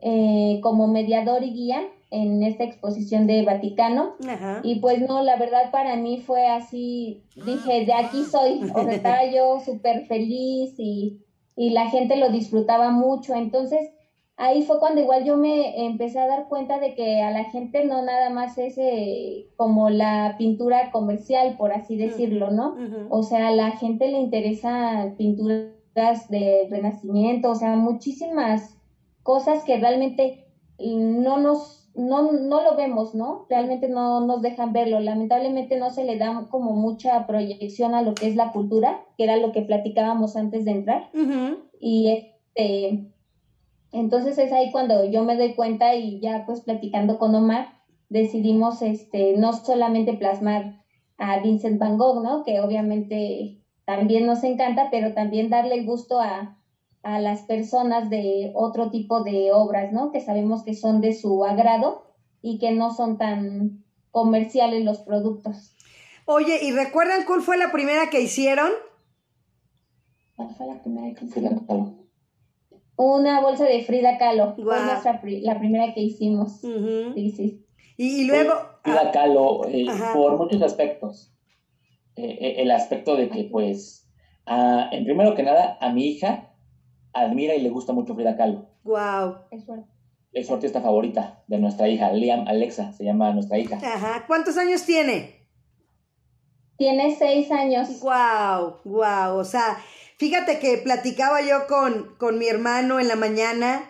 eh, 0.00 0.60
como 0.62 0.88
mediador 0.88 1.44
y 1.44 1.52
guía 1.52 1.82
en 2.10 2.42
esta 2.42 2.64
exposición 2.64 3.26
de 3.26 3.42
Vaticano. 3.42 4.14
Y 4.62 4.80
pues 4.80 5.00
no, 5.00 5.22
la 5.22 5.36
verdad 5.36 5.70
para 5.70 5.96
mí 5.96 6.18
fue 6.18 6.46
así, 6.46 7.24
dije, 7.34 7.84
de 7.84 7.92
aquí 7.92 8.24
soy, 8.24 8.60
o 8.74 8.82
sea, 8.82 8.92
estaba 8.92 9.26
yo 9.26 9.60
súper 9.60 10.06
feliz 10.06 10.74
y, 10.78 11.20
y 11.56 11.70
la 11.70 11.90
gente 11.90 12.16
lo 12.16 12.30
disfrutaba 12.30 12.90
mucho. 12.90 13.34
Entonces, 13.34 13.90
ahí 14.36 14.62
fue 14.62 14.78
cuando 14.78 15.00
igual 15.00 15.24
yo 15.24 15.36
me 15.36 15.84
empecé 15.84 16.18
a 16.18 16.26
dar 16.26 16.48
cuenta 16.48 16.78
de 16.78 16.94
que 16.94 17.20
a 17.20 17.30
la 17.30 17.44
gente 17.44 17.84
no 17.84 18.02
nada 18.02 18.30
más 18.30 18.56
es 18.56 18.78
eh, 18.78 19.48
como 19.56 19.90
la 19.90 20.36
pintura 20.38 20.90
comercial, 20.92 21.56
por 21.58 21.72
así 21.72 21.96
decirlo, 21.96 22.50
¿no? 22.50 22.76
O 23.10 23.22
sea, 23.22 23.48
a 23.48 23.52
la 23.52 23.72
gente 23.72 24.08
le 24.08 24.18
interesa 24.18 25.12
pinturas 25.18 26.28
de 26.30 26.68
renacimiento, 26.70 27.50
o 27.50 27.54
sea, 27.54 27.74
muchísimas 27.76 28.78
cosas 29.24 29.64
que 29.64 29.76
realmente 29.76 30.46
no 30.78 31.38
nos 31.38 31.77
no, 31.98 32.32
no 32.32 32.62
lo 32.62 32.76
vemos, 32.76 33.14
¿no? 33.14 33.46
Realmente 33.50 33.88
no 33.88 34.20
nos 34.24 34.40
dejan 34.40 34.72
verlo. 34.72 35.00
Lamentablemente 35.00 35.76
no 35.78 35.90
se 35.90 36.04
le 36.04 36.16
da 36.16 36.46
como 36.48 36.72
mucha 36.72 37.26
proyección 37.26 37.94
a 37.94 38.02
lo 38.02 38.14
que 38.14 38.28
es 38.28 38.36
la 38.36 38.52
cultura, 38.52 39.04
que 39.16 39.24
era 39.24 39.36
lo 39.36 39.50
que 39.52 39.62
platicábamos 39.62 40.36
antes 40.36 40.64
de 40.64 40.70
entrar. 40.70 41.10
Y 41.80 42.08
este, 42.08 43.12
entonces 43.90 44.38
es 44.38 44.52
ahí 44.52 44.70
cuando 44.70 45.04
yo 45.10 45.24
me 45.24 45.36
doy 45.36 45.54
cuenta 45.54 45.96
y 45.96 46.20
ya 46.20 46.44
pues 46.46 46.60
platicando 46.60 47.18
con 47.18 47.34
Omar, 47.34 47.68
decidimos 48.08 48.80
este, 48.80 49.36
no 49.36 49.52
solamente 49.52 50.14
plasmar 50.14 50.84
a 51.18 51.40
Vincent 51.40 51.80
Van 51.80 51.98
Gogh, 51.98 52.22
¿no? 52.22 52.44
Que 52.44 52.60
obviamente 52.60 53.58
también 53.84 54.24
nos 54.26 54.44
encanta, 54.44 54.88
pero 54.90 55.14
también 55.14 55.50
darle 55.50 55.74
el 55.74 55.84
gusto 55.86 56.20
a, 56.20 56.57
a 57.02 57.20
las 57.20 57.42
personas 57.42 58.10
de 58.10 58.52
otro 58.54 58.90
tipo 58.90 59.22
de 59.22 59.50
obras, 59.52 59.92
¿no? 59.92 60.10
Que 60.10 60.20
sabemos 60.20 60.62
que 60.62 60.74
son 60.74 61.00
de 61.00 61.14
su 61.14 61.44
agrado 61.44 62.04
y 62.42 62.58
que 62.58 62.72
no 62.72 62.94
son 62.94 63.18
tan 63.18 63.84
comerciales 64.10 64.84
los 64.84 64.98
productos. 64.98 65.74
Oye, 66.24 66.58
¿y 66.62 66.72
recuerdan 66.72 67.24
cuál 67.26 67.40
fue 67.40 67.56
la 67.56 67.72
primera 67.72 68.10
que 68.10 68.20
hicieron? 68.20 68.70
¿Cuál 70.36 70.50
fue 70.54 70.66
la 70.66 70.82
primera 70.82 71.14
que 71.14 71.24
hicieron? 71.24 71.66
Una 72.96 73.40
bolsa 73.40 73.64
de 73.64 73.82
Frida 73.82 74.18
Kahlo. 74.18 74.54
Fue 74.56 74.76
la 75.40 75.58
primera 75.58 75.94
que 75.94 76.00
hicimos. 76.00 76.60
Sí, 76.60 77.32
sí. 77.36 77.64
Y, 77.96 78.24
luego... 78.24 78.52
Frida 78.82 79.10
Kahlo, 79.10 79.66
eh, 79.68 79.86
por 80.12 80.36
muchos 80.36 80.60
aspectos. 80.62 81.32
Eh, 82.16 82.38
eh, 82.40 82.54
el 82.58 82.70
aspecto 82.70 83.16
de 83.16 83.28
que, 83.28 83.44
pues, 83.44 84.08
en 84.46 85.04
primero 85.04 85.34
que 85.34 85.42
nada, 85.42 85.78
a 85.80 85.92
mi 85.92 86.06
hija 86.08 86.47
admira 87.12 87.54
y 87.54 87.60
le 87.60 87.70
gusta 87.70 87.92
mucho 87.92 88.14
Frida 88.14 88.36
Kahlo. 88.36 88.66
Wow. 88.84 89.36
Es 90.32 90.46
su 90.46 90.54
artista 90.54 90.80
favorita 90.80 91.42
de 91.46 91.58
nuestra 91.58 91.88
hija, 91.88 92.12
Liam 92.12 92.46
Alexa, 92.46 92.92
se 92.92 93.04
llama 93.04 93.32
nuestra 93.32 93.58
hija. 93.58 93.76
Ajá. 93.76 94.24
¿Cuántos 94.26 94.56
años 94.56 94.82
tiene? 94.84 95.46
Tiene 96.76 97.16
seis 97.16 97.50
años. 97.50 98.00
Wow, 98.00 98.80
wow. 98.84 99.36
O 99.36 99.44
sea, 99.44 99.78
fíjate 100.16 100.58
que 100.58 100.78
platicaba 100.78 101.40
yo 101.42 101.66
con, 101.66 102.14
con 102.18 102.38
mi 102.38 102.46
hermano 102.46 103.00
en 103.00 103.08
la 103.08 103.16
mañana 103.16 103.82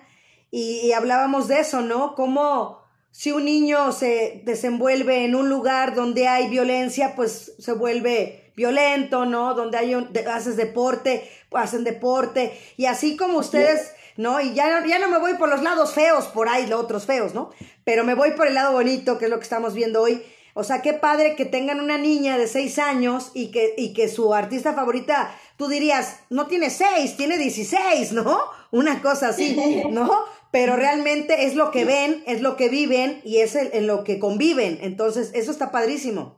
y, 0.50 0.80
y 0.84 0.92
hablábamos 0.92 1.48
de 1.48 1.60
eso, 1.60 1.82
¿no? 1.82 2.14
Cómo 2.14 2.78
si 3.10 3.32
un 3.32 3.44
niño 3.44 3.92
se 3.92 4.42
desenvuelve 4.44 5.24
en 5.24 5.34
un 5.34 5.48
lugar 5.48 5.94
donde 5.94 6.28
hay 6.28 6.48
violencia, 6.48 7.14
pues 7.16 7.54
se 7.58 7.72
vuelve 7.72 8.47
violento, 8.58 9.24
¿no? 9.24 9.54
Donde 9.54 9.78
hay 9.78 9.94
un, 9.94 10.10
haces 10.30 10.56
deporte, 10.56 11.30
hacen 11.52 11.84
deporte, 11.84 12.52
y 12.76 12.86
así 12.86 13.16
como 13.16 13.38
ustedes, 13.38 13.92
¿no? 14.16 14.40
Y 14.40 14.52
ya, 14.52 14.84
ya 14.84 14.98
no 14.98 15.08
me 15.08 15.18
voy 15.18 15.34
por 15.34 15.48
los 15.48 15.62
lados 15.62 15.94
feos, 15.94 16.26
por 16.26 16.48
ahí, 16.48 16.66
los 16.66 16.80
otros 16.80 17.06
feos, 17.06 17.34
¿no? 17.34 17.50
Pero 17.84 18.02
me 18.02 18.14
voy 18.14 18.32
por 18.32 18.48
el 18.48 18.54
lado 18.54 18.72
bonito, 18.72 19.16
que 19.16 19.26
es 19.26 19.30
lo 19.30 19.38
que 19.38 19.44
estamos 19.44 19.74
viendo 19.74 20.02
hoy. 20.02 20.22
O 20.54 20.64
sea, 20.64 20.82
qué 20.82 20.92
padre 20.92 21.36
que 21.36 21.44
tengan 21.44 21.78
una 21.78 21.98
niña 21.98 22.36
de 22.36 22.48
seis 22.48 22.80
años 22.80 23.30
y 23.32 23.52
que, 23.52 23.74
y 23.78 23.92
que 23.92 24.08
su 24.08 24.34
artista 24.34 24.74
favorita, 24.74 25.32
tú 25.56 25.68
dirías, 25.68 26.16
no 26.28 26.48
tiene 26.48 26.70
seis, 26.70 27.16
tiene 27.16 27.38
dieciséis, 27.38 28.10
¿no? 28.10 28.40
Una 28.72 29.00
cosa 29.00 29.28
así, 29.28 29.56
¿no? 29.90 30.10
Pero 30.50 30.74
realmente 30.74 31.44
es 31.46 31.54
lo 31.54 31.70
que 31.70 31.84
ven, 31.84 32.24
es 32.26 32.40
lo 32.40 32.56
que 32.56 32.68
viven 32.68 33.20
y 33.22 33.36
es 33.36 33.54
en 33.54 33.86
lo 33.86 34.02
que 34.02 34.18
conviven. 34.18 34.80
Entonces, 34.82 35.30
eso 35.32 35.52
está 35.52 35.70
padrísimo. 35.70 36.37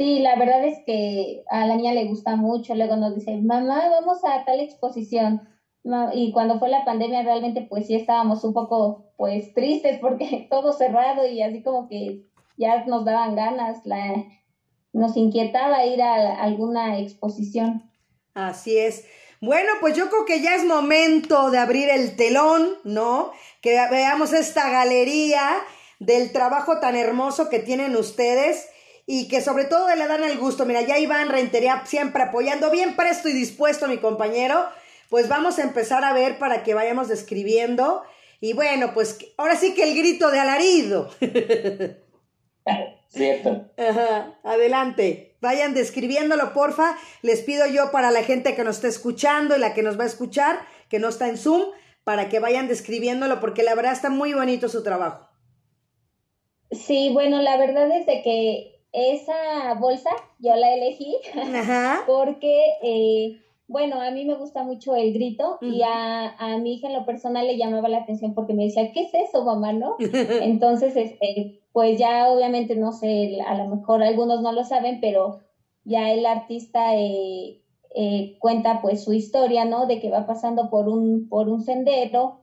Sí, 0.00 0.20
la 0.20 0.34
verdad 0.34 0.64
es 0.64 0.78
que 0.86 1.44
a 1.50 1.66
la 1.66 1.76
niña 1.76 1.92
le 1.92 2.06
gusta 2.06 2.34
mucho, 2.34 2.74
luego 2.74 2.96
nos 2.96 3.14
dice, 3.14 3.36
mamá, 3.36 3.86
vamos 3.90 4.24
a 4.24 4.46
tal 4.46 4.58
exposición. 4.58 5.46
Y 6.14 6.32
cuando 6.32 6.58
fue 6.58 6.70
la 6.70 6.86
pandemia 6.86 7.22
realmente 7.22 7.66
pues 7.68 7.86
sí 7.86 7.96
estábamos 7.96 8.42
un 8.44 8.54
poco 8.54 9.12
pues 9.18 9.52
tristes 9.52 9.98
porque 10.00 10.46
todo 10.50 10.72
cerrado 10.72 11.26
y 11.26 11.42
así 11.42 11.62
como 11.62 11.86
que 11.86 12.22
ya 12.56 12.82
nos 12.86 13.04
daban 13.04 13.36
ganas. 13.36 13.84
La, 13.84 14.24
nos 14.94 15.18
inquietaba 15.18 15.84
ir 15.84 16.00
a 16.00 16.34
alguna 16.40 16.98
exposición. 16.98 17.82
Así 18.32 18.78
es. 18.78 19.04
Bueno, 19.42 19.70
pues 19.82 19.94
yo 19.94 20.08
creo 20.08 20.24
que 20.24 20.40
ya 20.40 20.54
es 20.54 20.64
momento 20.64 21.50
de 21.50 21.58
abrir 21.58 21.90
el 21.90 22.16
telón, 22.16 22.70
¿no? 22.84 23.32
Que 23.60 23.78
veamos 23.90 24.32
esta 24.32 24.70
galería 24.70 25.46
del 25.98 26.32
trabajo 26.32 26.80
tan 26.80 26.96
hermoso 26.96 27.50
que 27.50 27.58
tienen 27.58 27.96
ustedes 27.96 28.70
y 29.12 29.26
que 29.26 29.40
sobre 29.40 29.64
todo 29.64 29.92
le 29.96 30.06
dan 30.06 30.22
el 30.22 30.38
gusto. 30.38 30.64
Mira, 30.64 30.82
ya 30.82 30.96
Iván 30.96 31.30
Rentería 31.30 31.82
siempre 31.84 32.22
apoyando, 32.22 32.70
bien 32.70 32.94
presto 32.94 33.28
y 33.28 33.32
dispuesto 33.32 33.88
mi 33.88 33.98
compañero. 33.98 34.64
Pues 35.08 35.28
vamos 35.28 35.58
a 35.58 35.64
empezar 35.64 36.04
a 36.04 36.12
ver 36.12 36.38
para 36.38 36.62
que 36.62 36.74
vayamos 36.74 37.08
describiendo. 37.08 38.04
Y 38.40 38.52
bueno, 38.52 38.94
pues 38.94 39.18
ahora 39.36 39.56
sí 39.56 39.74
que 39.74 39.82
el 39.82 39.98
grito 39.98 40.30
de 40.30 40.38
alarido. 40.38 41.10
Cierto. 43.08 43.72
Ajá, 43.76 44.38
adelante. 44.44 45.36
Vayan 45.40 45.74
describiéndolo, 45.74 46.52
porfa. 46.52 46.96
Les 47.22 47.40
pido 47.40 47.66
yo 47.66 47.90
para 47.90 48.12
la 48.12 48.22
gente 48.22 48.54
que 48.54 48.62
nos 48.62 48.76
está 48.76 48.86
escuchando 48.86 49.56
y 49.56 49.58
la 49.58 49.74
que 49.74 49.82
nos 49.82 49.98
va 49.98 50.04
a 50.04 50.06
escuchar, 50.06 50.60
que 50.88 51.00
no 51.00 51.08
está 51.08 51.28
en 51.28 51.36
Zoom, 51.36 51.62
para 52.04 52.28
que 52.28 52.38
vayan 52.38 52.68
describiéndolo, 52.68 53.40
porque 53.40 53.64
la 53.64 53.74
verdad 53.74 53.90
está 53.90 54.08
muy 54.08 54.34
bonito 54.34 54.68
su 54.68 54.84
trabajo. 54.84 55.28
Sí, 56.70 57.10
bueno, 57.12 57.42
la 57.42 57.56
verdad 57.56 57.90
es 57.90 58.06
de 58.06 58.22
que 58.22 58.79
esa 58.92 59.74
bolsa 59.74 60.10
yo 60.38 60.54
la 60.56 60.74
elegí 60.74 61.16
Ajá. 61.34 62.00
porque 62.06 62.62
eh, 62.82 63.40
bueno, 63.70 64.00
a 64.00 64.10
mí 64.10 64.24
me 64.24 64.34
gusta 64.34 64.64
mucho 64.64 64.96
el 64.96 65.12
grito 65.12 65.58
y 65.60 65.82
a, 65.82 66.34
a, 66.36 66.58
mi 66.58 66.74
hija 66.74 66.88
en 66.88 66.94
lo 66.94 67.04
personal 67.06 67.46
le 67.46 67.56
llamaba 67.56 67.88
la 67.88 67.98
atención 67.98 68.34
porque 68.34 68.52
me 68.52 68.64
decía, 68.64 68.90
¿qué 68.90 69.02
es 69.02 69.14
eso, 69.14 69.44
mamá? 69.44 69.72
¿No? 69.72 69.94
Entonces, 70.42 70.96
este, 70.96 71.60
pues 71.70 71.96
ya 71.96 72.28
obviamente, 72.32 72.74
no 72.74 72.90
sé, 72.90 73.40
a 73.46 73.54
lo 73.54 73.76
mejor 73.76 74.02
algunos 74.02 74.42
no 74.42 74.50
lo 74.50 74.64
saben, 74.64 75.00
pero 75.00 75.38
ya 75.84 76.10
el 76.10 76.26
artista 76.26 76.96
eh, 76.96 77.62
eh, 77.94 78.36
cuenta 78.40 78.82
pues 78.82 79.04
su 79.04 79.12
historia, 79.12 79.64
¿no? 79.64 79.86
De 79.86 80.00
que 80.00 80.10
va 80.10 80.26
pasando 80.26 80.68
por 80.68 80.88
un, 80.88 81.28
por 81.28 81.48
un 81.48 81.62
sendero 81.62 82.40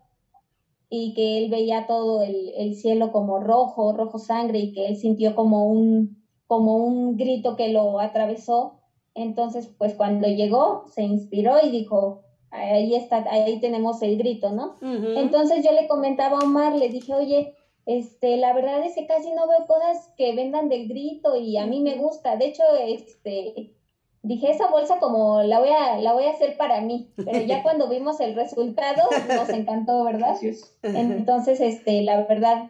y 0.89 1.13
que 1.13 1.39
él 1.39 1.50
veía 1.50 1.88
todo 1.88 2.22
el, 2.22 2.54
el 2.56 2.75
cielo 2.75 3.12
como 3.12 3.42
rojo, 3.42 3.92
rojo 3.92 4.18
sangre 4.18 4.60
y 4.60 4.72
que 4.72 4.88
él 4.88 4.96
sintió 4.96 5.36
como 5.36 5.68
un, 5.68 6.17
como 6.48 6.77
un 6.77 7.18
grito 7.18 7.56
que 7.56 7.70
lo 7.70 8.00
atravesó 8.00 8.77
entonces, 9.18 9.68
pues 9.80 9.96
cuando 9.96 10.27
llegó, 10.27 10.86
se 10.94 11.01
inspiró 11.01 11.56
y 11.62 11.72
dijo, 11.72 12.22
ahí 12.51 12.94
está, 12.94 13.25
ahí 13.32 13.60
tenemos 13.60 14.04
el 14.04 14.16
grito, 14.16 14.51
¿no? 14.51 14.75
Entonces 14.80 15.66
yo 15.66 15.72
le 15.72 15.88
comentaba 15.88 16.38
a 16.38 16.46
Omar, 16.46 16.75
le 16.75 16.89
dije, 16.89 17.16
oye, 17.16 17.56
este, 17.88 18.38
la 18.38 18.54
verdad 18.54 18.86
es 18.86 18.94
que 18.94 19.08
casi 19.08 19.32
no 19.32 19.48
veo 19.48 19.66
cosas 19.66 20.13
que 20.18 20.36
vendan 20.36 20.70
del 20.70 20.88
grito 20.88 21.36
y 21.36 21.58
a 21.58 21.66
mí 21.66 21.82
me 21.82 21.96
gusta. 21.96 22.36
De 22.36 22.46
hecho, 22.46 22.62
este, 22.80 23.74
dije, 24.22 24.51
esa 24.51 24.70
bolsa 24.70 25.00
como 25.00 25.42
la 25.42 25.60
voy 25.60 25.70
a, 25.70 25.98
la 25.98 26.13
voy 26.13 26.25
a 26.25 26.32
hacer 26.32 26.56
para 26.56 26.82
mí. 26.82 27.10
Pero 27.16 27.42
ya 27.42 27.63
cuando 27.63 27.89
vimos 27.89 28.20
el 28.20 28.36
resultado, 28.36 29.10
nos 29.36 29.50
encantó, 29.50 30.04
¿verdad? 30.04 30.38
Entonces, 30.84 31.60
este, 31.60 32.04
la 32.04 32.24
verdad, 32.27 32.70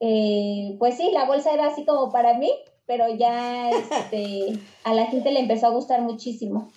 eh, 0.00 0.76
pues 0.78 0.96
sí, 0.96 1.10
la 1.12 1.26
bolsa 1.26 1.52
era 1.52 1.66
así 1.66 1.84
como 1.84 2.10
para 2.10 2.38
mí 2.38 2.50
pero 2.86 3.04
ya 3.14 3.70
este, 3.70 4.58
a 4.84 4.94
la 4.94 5.06
gente 5.06 5.30
le 5.30 5.40
empezó 5.40 5.66
a 5.66 5.70
gustar 5.70 6.02
muchísimo. 6.02 6.70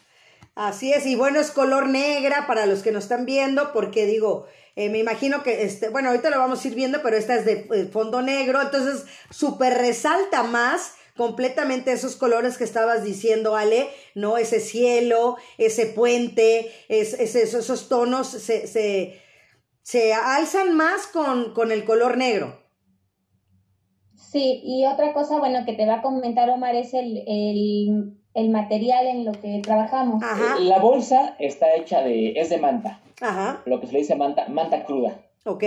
Así 0.55 0.91
es, 0.91 1.05
y 1.05 1.15
bueno, 1.15 1.39
es 1.39 1.51
color 1.51 1.87
negra 1.87 2.47
para 2.47 2.65
los 2.65 2.81
que 2.81 2.91
nos 2.91 3.03
están 3.03 3.25
viendo, 3.25 3.73
porque 3.73 4.07
digo, 4.07 4.47
eh, 4.75 4.89
me 4.89 4.97
imagino 4.97 5.43
que, 5.43 5.63
este, 5.63 5.89
bueno, 5.89 6.09
ahorita 6.09 6.31
lo 6.31 6.39
vamos 6.39 6.63
a 6.63 6.67
ir 6.67 6.73
viendo, 6.73 7.03
pero 7.03 7.15
esta 7.15 7.35
es 7.35 7.45
de 7.45 7.67
eh, 7.71 7.85
fondo 7.91 8.23
negro, 8.23 8.61
entonces 8.61 9.05
súper 9.29 9.77
resalta 9.77 10.43
más 10.43 10.93
completamente 11.15 11.91
esos 11.91 12.15
colores 12.15 12.57
que 12.57 12.63
estabas 12.63 13.03
diciendo, 13.03 13.55
Ale, 13.55 13.89
¿no? 14.15 14.37
Ese 14.37 14.59
cielo, 14.59 15.37
ese 15.57 15.87
puente, 15.87 16.71
es, 16.89 17.13
esos, 17.13 17.89
tonos 17.89 18.27
se, 18.27 18.67
se, 18.67 19.21
se 19.83 20.13
alzan 20.13 20.75
más 20.75 21.07
con, 21.07 21.53
con 21.53 21.71
el 21.71 21.85
color 21.85 22.17
negro. 22.17 22.66
Sí, 24.17 24.61
y 24.63 24.85
otra 24.85 25.13
cosa, 25.13 25.39
bueno, 25.39 25.63
que 25.63 25.73
te 25.73 25.85
va 25.85 25.95
a 25.95 26.01
comentar 26.01 26.49
Omar 26.49 26.75
es 26.75 26.93
el, 26.93 27.23
el, 28.33 28.49
material 28.49 29.05
en 29.05 29.25
lo 29.25 29.31
que 29.31 29.61
trabajamos. 29.63 30.21
La 30.59 30.79
bolsa 30.79 31.35
está 31.39 31.75
hecha 31.75 32.01
de, 32.01 32.31
es 32.31 32.49
de 32.49 32.57
manta. 32.57 32.99
Ajá. 33.21 33.61
Lo 33.65 33.79
que 33.79 33.87
se 33.87 33.93
le 33.93 33.99
dice 33.99 34.15
manta, 34.15 34.47
manta 34.49 34.85
cruda. 34.85 35.21
Ok. 35.45 35.63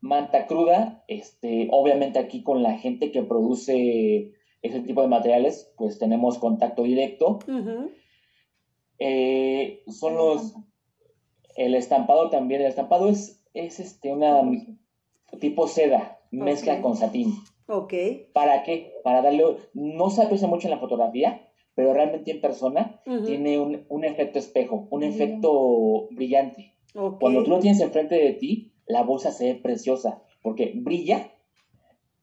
Manta 0.00 0.46
cruda, 0.46 1.04
este, 1.08 1.68
obviamente 1.70 2.18
aquí 2.18 2.42
con 2.42 2.62
la 2.62 2.78
gente 2.78 3.12
que 3.12 3.22
produce 3.22 4.32
ese 4.62 4.80
tipo 4.80 5.02
de 5.02 5.08
materiales, 5.08 5.72
pues 5.76 5.98
tenemos 5.98 6.38
contacto 6.38 6.84
directo. 6.84 7.38
Eh, 8.98 9.82
son 9.88 10.16
los, 10.16 10.54
el 11.56 11.74
estampado 11.74 12.30
también, 12.30 12.62
el 12.62 12.68
estampado 12.68 13.08
es, 13.08 13.44
es 13.52 13.78
este, 13.78 14.12
una 14.12 14.40
tipo 15.38 15.68
seda 15.68 16.16
mezcla 16.30 16.80
con 16.82 16.96
satín. 16.96 17.34
Ok. 17.66 17.94
¿Para 18.32 18.62
qué? 18.62 18.94
Para 19.02 19.22
darle, 19.22 19.44
no 19.74 20.10
se 20.10 20.22
aprecia 20.22 20.48
mucho 20.48 20.68
en 20.68 20.72
la 20.72 20.80
fotografía, 20.80 21.48
pero 21.74 21.92
realmente 21.92 22.30
en 22.30 22.40
persona 22.40 23.00
tiene 23.26 23.58
un, 23.58 24.04
efecto 24.04 24.38
espejo, 24.38 24.88
un 24.90 25.02
efecto 25.02 26.08
brillante. 26.12 26.74
Cuando 27.20 27.42
tú 27.44 27.50
lo 27.50 27.58
tienes 27.58 27.80
enfrente 27.80 28.14
de 28.14 28.32
ti, 28.32 28.72
la 28.86 29.02
bolsa 29.02 29.30
se 29.30 29.52
ve 29.52 29.60
preciosa, 29.60 30.22
porque 30.42 30.72
brilla 30.74 31.32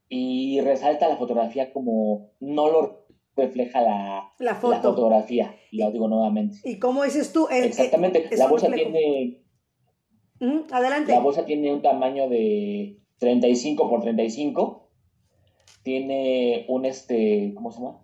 y 0.10 0.60
resalta 0.62 1.08
la 1.08 1.18
fotografía 1.18 1.72
como 1.72 2.32
no 2.39 2.70
lo 2.70 3.06
refleja 3.36 3.82
la, 3.82 4.34
la, 4.39 4.56
foto. 4.56 4.82
fotografía, 4.82 5.56
lo 5.72 5.92
digo 5.92 6.08
nuevamente. 6.08 6.58
¿Y 6.63 6.80
cómo 6.80 7.04
dices 7.04 7.32
tú? 7.34 7.48
Exactamente, 7.50 8.30
la 8.36 8.48
bolsa 8.48 8.72
tiene... 8.72 9.39
Adelante. 10.72 11.12
La 11.12 11.20
bolsa 11.20 11.46
tiene 11.46 11.72
un 11.72 11.82
tamaño 11.82 12.28
de 12.28 13.03
35 13.19 13.89
por 13.89 14.02
35. 14.02 14.89
Tiene 15.84 16.65
un 16.69 16.86
este, 16.86 17.54
¿cómo 17.56 17.71
se 17.71 17.80
llama? 17.80 17.99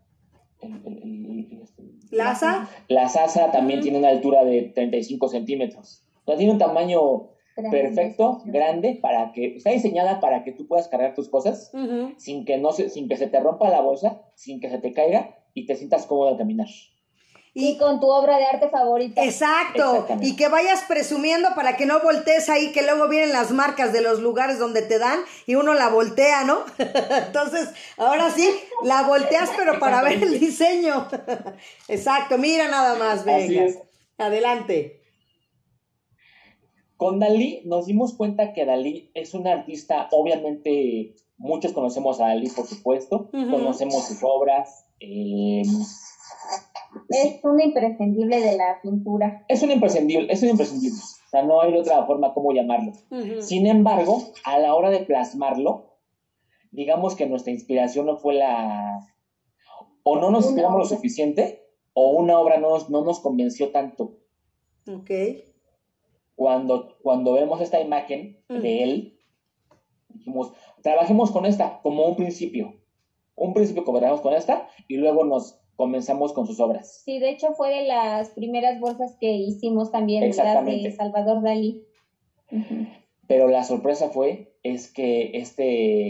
¿La 2.12 2.32
asa? 2.32 2.70
La 2.88 3.06
asa 3.06 3.52
también 3.52 3.82
tiene 3.82 4.00
una 4.00 4.10
altura 4.10 4.44
de 4.44 4.64
35 4.64 5.30
centímetros. 5.30 6.04
O 6.24 6.32
sea, 6.32 6.38
tiene 6.38 6.52
un 6.52 6.58
tamaño 6.58 7.30
perfecto, 7.72 8.42
grande, 8.46 8.98
para 9.02 9.32
que, 9.32 9.58
está 9.58 9.72
diseñada 9.72 10.20
para 10.20 10.44
que 10.44 10.52
tú 10.52 10.68
puedas 10.68 10.88
cargar 10.88 11.14
tus 11.14 11.30
cosas 11.30 11.72
sin 12.18 12.46
que 12.46 12.58
no 12.58 12.72
se, 12.72 12.90
sin 12.90 13.08
que 13.08 13.18
se 13.18 13.28
te 13.28 13.40
rompa 13.40 13.70
la 13.70 13.82
bolsa, 13.82 14.22
sin 14.36 14.60
que 14.60 14.70
se 14.70 14.80
te 14.80 14.94
caiga 14.94 15.38
y 15.54 15.66
te 15.66 15.76
sientas 15.76 16.06
cómodo 16.06 16.30
al 16.30 16.38
caminar. 16.38 16.68
Y, 17.54 17.78
con 17.78 18.00
tu 18.00 18.08
obra 18.08 18.38
de 18.38 18.46
arte 18.46 18.70
favorita. 18.70 19.24
Exacto. 19.24 20.06
Y 20.22 20.36
que 20.36 20.48
vayas 20.48 20.84
presumiendo 20.84 21.50
para 21.56 21.76
que 21.76 21.86
no 21.86 22.00
voltees 22.02 22.48
ahí, 22.50 22.72
que 22.72 22.84
luego 22.84 23.08
vienen 23.10 23.32
las 23.32 23.52
marcas 23.52 23.92
de 23.92 24.02
los 24.02 24.20
lugares 24.20 24.60
donde 24.60 24.82
te 24.82 25.00
dan 25.00 25.20
y 25.46 25.56
uno 25.56 25.74
la 25.74 25.90
voltea, 25.90 26.44
¿no? 26.44 26.64
Entonces, 26.78 27.70
ahora 27.98 28.30
sí, 28.30 28.50
la 28.84 29.04
volteas, 29.04 29.50
pero 29.58 29.80
para 29.80 30.02
ver 30.04 30.24
el 30.24 30.40
diseño. 30.40 31.08
Exacto. 31.88 32.38
Mira 32.38 32.68
nada 32.68 32.96
más, 32.96 33.26
venga. 33.26 33.66
Adelante. 34.18 35.02
Con 36.98 37.20
Dalí 37.20 37.62
nos 37.66 37.86
dimos 37.86 38.14
cuenta 38.14 38.52
que 38.54 38.66
Dalí 38.66 39.10
es 39.14 39.34
un 39.34 39.48
artista, 39.48 40.10
obviamente 40.12 41.16
muchos 41.38 41.72
conocemos 41.72 42.20
a 42.20 42.28
Dalí, 42.28 42.50
por 42.50 42.68
supuesto, 42.68 43.30
conocemos 43.32 44.06
sus 44.06 44.20
obras. 44.22 44.86
Eh, 45.00 45.64
es 47.10 47.44
un 47.44 47.62
imprescindible 47.62 48.42
de 48.42 48.58
la 48.58 48.80
pintura. 48.82 49.46
Es 49.48 49.64
un 49.64 49.72
imprescindible, 49.72 50.32
es 50.32 50.42
un 50.44 50.50
imprescindible. 50.50 51.00
O 51.00 51.30
sea, 51.30 51.44
no 51.44 51.62
hay 51.62 51.76
otra 51.76 52.06
forma 52.06 52.34
como 52.34 52.52
llamarlo. 52.52 52.94
Sin 53.42 53.68
embargo, 53.68 54.24
a 54.44 54.58
la 54.58 54.74
hora 54.74 54.90
de 54.90 55.00
plasmarlo, 55.00 55.98
digamos 56.72 57.16
que 57.16 57.28
nuestra 57.28 57.52
inspiración 57.52 58.06
no 58.06 58.18
fue 58.18 58.36
la... 58.36 59.00
O 60.04 60.20
no 60.20 60.32
nos 60.32 60.46
inspiramos 60.46 60.80
lo 60.80 60.86
suficiente, 60.86 61.68
o 61.94 62.12
una 62.12 62.40
obra 62.40 62.58
no 62.58 62.70
nos, 62.70 62.90
no 62.90 63.04
nos 63.04 63.20
convenció 63.20 63.72
tanto. 63.72 64.18
Ok. 64.88 65.12
Cuando, 66.36 66.98
cuando 67.02 67.34
vemos 67.34 67.62
esta 67.62 67.80
imagen 67.82 68.42
de 68.48 68.84
él, 68.84 69.20
dijimos, 70.08 70.54
trabajemos 70.82 71.32
con 71.32 71.46
esta 71.46 71.82
como 71.82 72.06
un 72.06 72.16
principio. 72.16 72.74
Un 73.36 73.54
principio 73.54 73.84
que 73.86 74.22
con 74.22 74.34
esta 74.34 74.68
y 74.88 74.98
luego 74.98 75.26
nos 75.26 75.59
comenzamos 75.80 76.34
con 76.34 76.46
sus 76.46 76.60
obras. 76.60 77.04
Sí, 77.06 77.20
de 77.20 77.30
hecho 77.30 77.54
fue 77.54 77.70
de 77.70 77.88
las 77.88 78.32
primeras 78.32 78.82
bolsas 78.82 79.16
que 79.18 79.32
hicimos 79.32 79.94
también, 79.94 80.28
las 80.28 80.66
de 80.66 80.92
Salvador 80.92 81.42
Dalí. 81.42 81.86
Pero 83.28 83.48
la 83.48 83.64
sorpresa 83.64 84.10
fue, 84.10 84.58
es 84.62 84.92
que 84.92 85.32
este, 85.36 85.64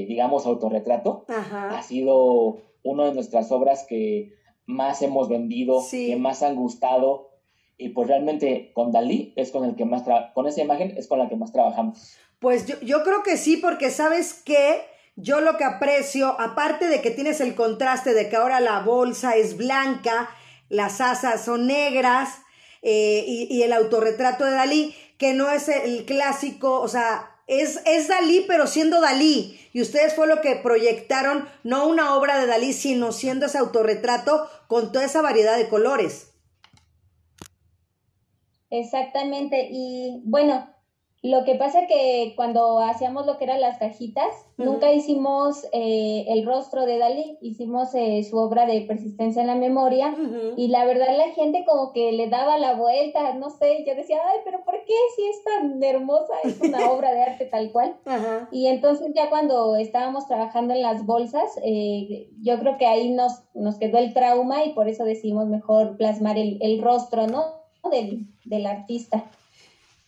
digamos, 0.08 0.47
autorretrato 0.47 1.23
ha 1.27 1.84
sido 1.84 2.63
una 2.82 3.05
de 3.05 3.13
nuestras 3.13 3.51
obras 3.51 3.86
que 3.88 4.34
más 4.65 5.03
hemos 5.03 5.29
vendido, 5.29 5.84
que 5.91 6.15
más 6.15 6.41
han 6.41 6.55
gustado, 6.55 7.29
y 7.77 7.89
pues 7.89 8.08
realmente 8.08 8.71
con 8.73 8.91
Dalí 8.91 9.34
es 9.36 9.51
con 9.51 9.65
el 9.65 9.75
que 9.75 9.86
más, 9.86 10.03
con 10.34 10.47
esa 10.47 10.63
imagen 10.63 10.95
es 10.97 11.08
con 11.08 11.19
la 11.19 11.29
que 11.29 11.36
más 11.36 11.51
trabajamos. 11.51 12.17
Pues 12.39 12.65
yo, 12.65 12.73
yo 12.82 13.03
creo 13.03 13.21
que 13.21 13.38
sí, 13.38 13.58
porque 13.58 13.91
sabes 13.91 14.34
que 14.34 14.82
yo 15.21 15.41
lo 15.41 15.58
que 15.58 15.65
aprecio, 15.65 16.39
aparte 16.39 16.88
de 16.88 17.01
que 17.01 17.12
tienes 17.12 17.41
el 17.41 17.55
contraste 17.55 18.13
de 18.13 18.29
que 18.29 18.36
ahora 18.36 18.60
la 18.60 18.79
bolsa 18.79 19.36
es 19.36 19.58
blanca, 19.58 20.29
las 20.69 21.01
asas 21.01 21.43
son 21.43 21.67
negras 21.67 22.41
eh, 22.82 23.25
y, 23.27 23.62
el 23.63 23.73
autorretrato 23.73 24.45
de 24.45 24.51
Dalí, 24.51 24.95
que 25.17 25.34
no 25.34 25.49
es 25.51 25.67
el 25.67 26.05
clásico, 26.05 26.79
o 26.79 26.88
sea, 26.88 27.36
es, 27.47 27.82
es 27.86 28.08
Dalí, 28.08 28.45
pero 28.47 28.67
siendo 28.67 29.01
Dalí. 29.01 29.60
Y 29.73 29.82
ustedes 29.82 30.13
fue 30.13 30.27
lo 30.27 30.41
que 30.41 30.55
proyectaron, 30.55 31.47
no 31.63 31.88
una 31.88 32.15
obra 32.15 32.39
de 32.39 32.47
Dalí, 32.47 32.73
sino 32.73 33.12
siendo 33.12 33.47
ese 33.47 33.58
autorretrato 33.58 34.47
con 34.67 34.91
toda 34.91 35.05
esa 35.05 35.21
variedad 35.21 35.58
de 35.58 35.67
colores. 35.67 36.32
Exactamente. 38.69 39.67
Y 39.71 40.21
bueno, 40.25 40.73
lo 41.21 41.43
que 41.43 41.55
pasa 41.55 41.86
que 41.86 42.34
cuando 42.38 42.79
hacíamos 42.79 43.25
lo 43.25 43.38
que 43.38 43.43
eran 43.43 43.60
las 43.60 43.77
cajitas, 43.77 44.34
nunca 44.55 44.93
hicimos 44.93 45.65
eh, 45.73 46.25
el 46.29 46.45
rostro 46.45 46.86
de 46.86 46.97
Dalí, 46.97 47.38
hicimos 47.41 47.93
eh, 47.93 48.23
su 48.23 48.38
obra 48.38 48.65
de 48.65 48.82
persistencia 48.82 49.41
en 49.41 49.47
la 49.47 49.55
memoria 49.55 50.15
y 50.55 50.69
la 50.69 50.86
verdad 50.86 51.17
la 51.17 51.34
gente 51.34 51.65
como 51.67 51.91
que 51.91 52.13
le 52.13 52.29
daba 52.29 52.58
la 52.58 52.75
vuelta, 52.75 53.34
no 53.34 53.49
sé, 53.49 53.84
yo 53.86 53.95
decía, 53.95 54.19
ay, 54.32 54.39
pero 54.45 54.63
¿por 54.63 54.75
qué 54.86 54.93
si 55.17 55.27
es 55.27 55.43
tan 55.43 55.84
hermosa? 55.84 56.34
Es 56.45 56.62
una 56.62 56.89
obra 56.91 57.12
de 57.12 57.21
arte 57.21 57.45
tal 57.47 57.73
cual. 57.73 57.97
Y 58.51 58.67
entonces 58.67 59.12
ya 59.13 59.29
cuando 59.29 59.75
estábamos 59.75 60.25
trabajando 60.25 60.73
en 60.73 60.82
las 60.82 61.05
bolsas, 61.05 61.60
eh, 61.65 62.29
yo 62.41 62.58
creo 62.60 62.77
que 62.77 62.86
ahí 62.86 63.10
nos, 63.10 63.43
nos 63.53 63.77
quedó 63.77 63.97
el 63.97 64.13
trauma 64.13 64.63
y 64.63 64.71
por 64.73 64.88
eso 64.88 65.03
decidimos 65.03 65.47
mejor 65.47 65.97
plasmar 65.97 66.38
el, 66.38 66.60
el 66.62 66.82
rostro, 66.82 67.27
¿no? 67.27 67.43
Del, 67.91 68.27
del 68.45 68.65
artista. 68.65 69.25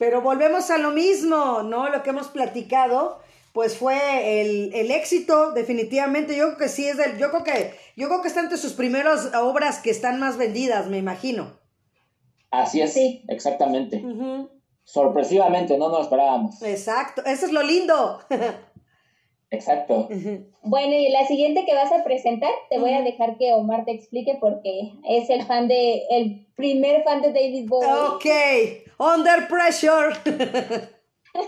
Pero 0.02 0.24
volvemos 0.24 0.72
a 0.72 0.80
lo 0.80 0.90
mismo, 0.90 1.62
¿no? 1.62 1.88
Lo 1.90 2.02
que 2.02 2.10
hemos 2.10 2.30
platicado, 2.30 3.20
pues 3.54 3.78
fue 3.78 4.42
el, 4.42 4.74
el, 4.74 4.90
éxito, 4.90 5.52
definitivamente. 5.52 6.36
Yo 6.36 6.46
creo 6.48 6.58
que 6.58 6.70
sí 6.70 6.88
es 6.88 6.98
del, 6.98 7.20
yo 7.20 7.30
creo 7.30 7.44
que, 7.44 7.76
yo 7.96 8.08
creo 8.08 8.24
que 8.24 8.28
está 8.28 8.40
entre 8.40 8.58
sus 8.58 8.74
primeras 8.74 9.32
obras 9.36 9.78
que 9.78 9.92
están 9.92 10.20
más 10.20 10.38
vendidas, 10.38 10.88
me 10.88 10.98
imagino. 10.98 11.60
Así 12.50 12.82
es, 12.82 12.94
sí. 12.94 13.24
exactamente. 13.28 14.04
Sorpresivamente, 14.86 15.78
no 15.78 15.90
nos 15.90 16.02
esperábamos. 16.02 16.64
Exacto, 16.64 17.22
eso 17.24 17.46
es 17.46 17.52
lo 17.52 17.62
lindo. 17.62 18.22
Exacto. 19.52 20.08
Bueno, 20.64 20.94
y 20.94 21.10
la 21.10 21.28
siguiente 21.28 21.66
que 21.66 21.76
vas 21.76 21.92
a 21.92 22.06
presentar, 22.06 22.52
te 22.70 22.80
voy 22.80 22.94
a 22.94 23.02
dejar 23.02 23.38
que 23.38 23.54
Omar 23.54 23.84
te 23.84 23.92
explique 23.92 24.38
porque 24.40 24.94
es 25.08 25.30
el 25.30 25.44
fan 25.44 25.68
de, 25.68 26.04
el 26.10 26.48
primer 26.56 27.04
fan 27.04 27.22
de 27.22 27.34
David 27.34 27.68
Bowie. 27.68 27.90
Ok, 28.16 28.26
under 28.98 29.48
pressure. 29.48 30.16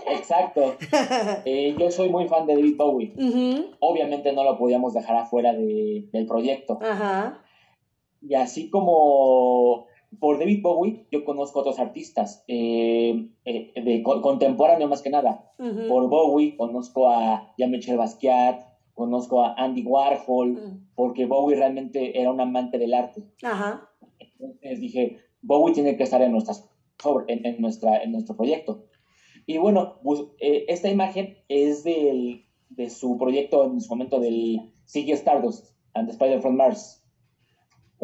Exacto. 0.08 0.76
Eh, 1.46 1.74
yo 1.78 1.90
soy 1.90 2.08
muy 2.08 2.28
fan 2.28 2.46
de 2.46 2.54
David 2.54 2.76
Bowie. 2.76 3.12
Obviamente 3.80 4.32
no 4.32 4.44
lo 4.44 4.58
podíamos 4.58 4.94
dejar 4.94 5.16
afuera 5.16 5.52
de, 5.52 6.08
del 6.12 6.26
proyecto. 6.26 6.78
Ajá. 6.82 7.42
Y 8.20 8.34
así 8.34 8.70
como 8.70 9.86
por 10.18 10.38
David 10.38 10.62
Bowie, 10.62 11.06
yo 11.10 11.24
conozco 11.24 11.60
otros 11.60 11.78
artistas, 11.78 12.44
eh, 12.48 13.28
eh, 13.44 13.72
de 13.74 14.02
contemporáneo 14.02 14.88
más 14.88 15.02
que 15.02 15.10
nada. 15.10 15.52
Por 15.56 16.08
Bowie 16.08 16.56
conozco 16.56 17.08
a 17.08 17.54
Jean-Michel 17.58 17.96
Basquiat, 17.96 18.60
conozco 18.94 19.42
a 19.42 19.54
Andy 19.54 19.82
Warhol, 19.82 20.52
mm. 20.52 20.86
porque 20.94 21.26
Bowie 21.26 21.56
realmente 21.56 22.20
era 22.20 22.30
un 22.30 22.40
amante 22.40 22.78
del 22.78 22.94
arte. 22.94 23.22
Ajá. 23.42 23.88
Entonces 24.38 24.80
dije, 24.80 25.18
Bowie 25.42 25.74
tiene 25.74 25.96
que 25.96 26.04
estar 26.04 26.22
en, 26.22 26.32
nuestras, 26.32 26.68
en, 27.28 27.60
nuestra, 27.60 28.02
en 28.02 28.12
nuestro 28.12 28.36
proyecto. 28.36 28.86
Y 29.46 29.58
bueno, 29.58 30.00
pues, 30.02 30.20
eh, 30.38 30.64
esta 30.68 30.88
imagen 30.88 31.36
es 31.48 31.84
del, 31.84 32.44
de 32.70 32.90
su 32.90 33.18
proyecto 33.18 33.64
en 33.64 33.80
su 33.80 33.88
momento 33.90 34.20
del 34.20 34.72
Ziggy 34.86 35.12
Stardust 35.12 35.74
and 35.94 36.08
the 36.08 36.12
Spider 36.12 36.40
from 36.40 36.56
Mars 36.56 37.03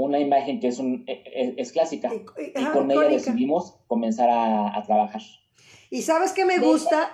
una 0.00 0.18
imagen 0.18 0.60
que 0.60 0.68
es, 0.68 0.78
un, 0.78 1.04
e, 1.06 1.22
e, 1.24 1.54
es, 1.56 1.72
clásica. 1.72 2.10
Y, 2.14 2.64
con 2.72 2.90
ella 2.90 3.08
decidimos 3.08 3.76
comenzar 3.86 4.28
a, 4.30 4.82
trabajar. 4.86 5.22
¿Y 5.90 6.02
sabes 6.02 6.32
qué 6.32 6.44
me 6.44 6.58
gusta? 6.58 7.10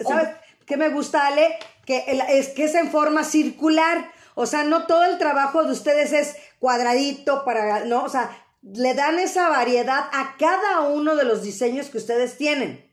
¿Sabes 0.00 0.28
qué 0.66 0.76
me 0.76 0.88
gusta, 0.90 1.26
Ale? 1.26 1.56
Que 1.86 2.04
es 2.30 2.48
que 2.48 2.64
es 2.64 2.74
en 2.74 2.88
forma 2.88 3.24
circular. 3.24 4.10
O 4.34 4.46
sea, 4.46 4.64
no 4.64 4.86
todo 4.86 5.04
el 5.04 5.18
trabajo 5.18 5.64
de 5.64 5.72
ustedes 5.72 6.12
es 6.12 6.36
cuadradito 6.58 7.44
para, 7.44 7.84
¿no? 7.84 8.04
O 8.04 8.08
sea, 8.08 8.30
le 8.62 8.94
dan 8.94 9.18
esa 9.18 9.48
variedad 9.48 10.04
a 10.12 10.36
cada 10.38 10.88
uno 10.90 11.16
de 11.16 11.24
los 11.24 11.42
diseños 11.42 11.88
que 11.88 11.98
ustedes 11.98 12.36
tienen. 12.36 12.84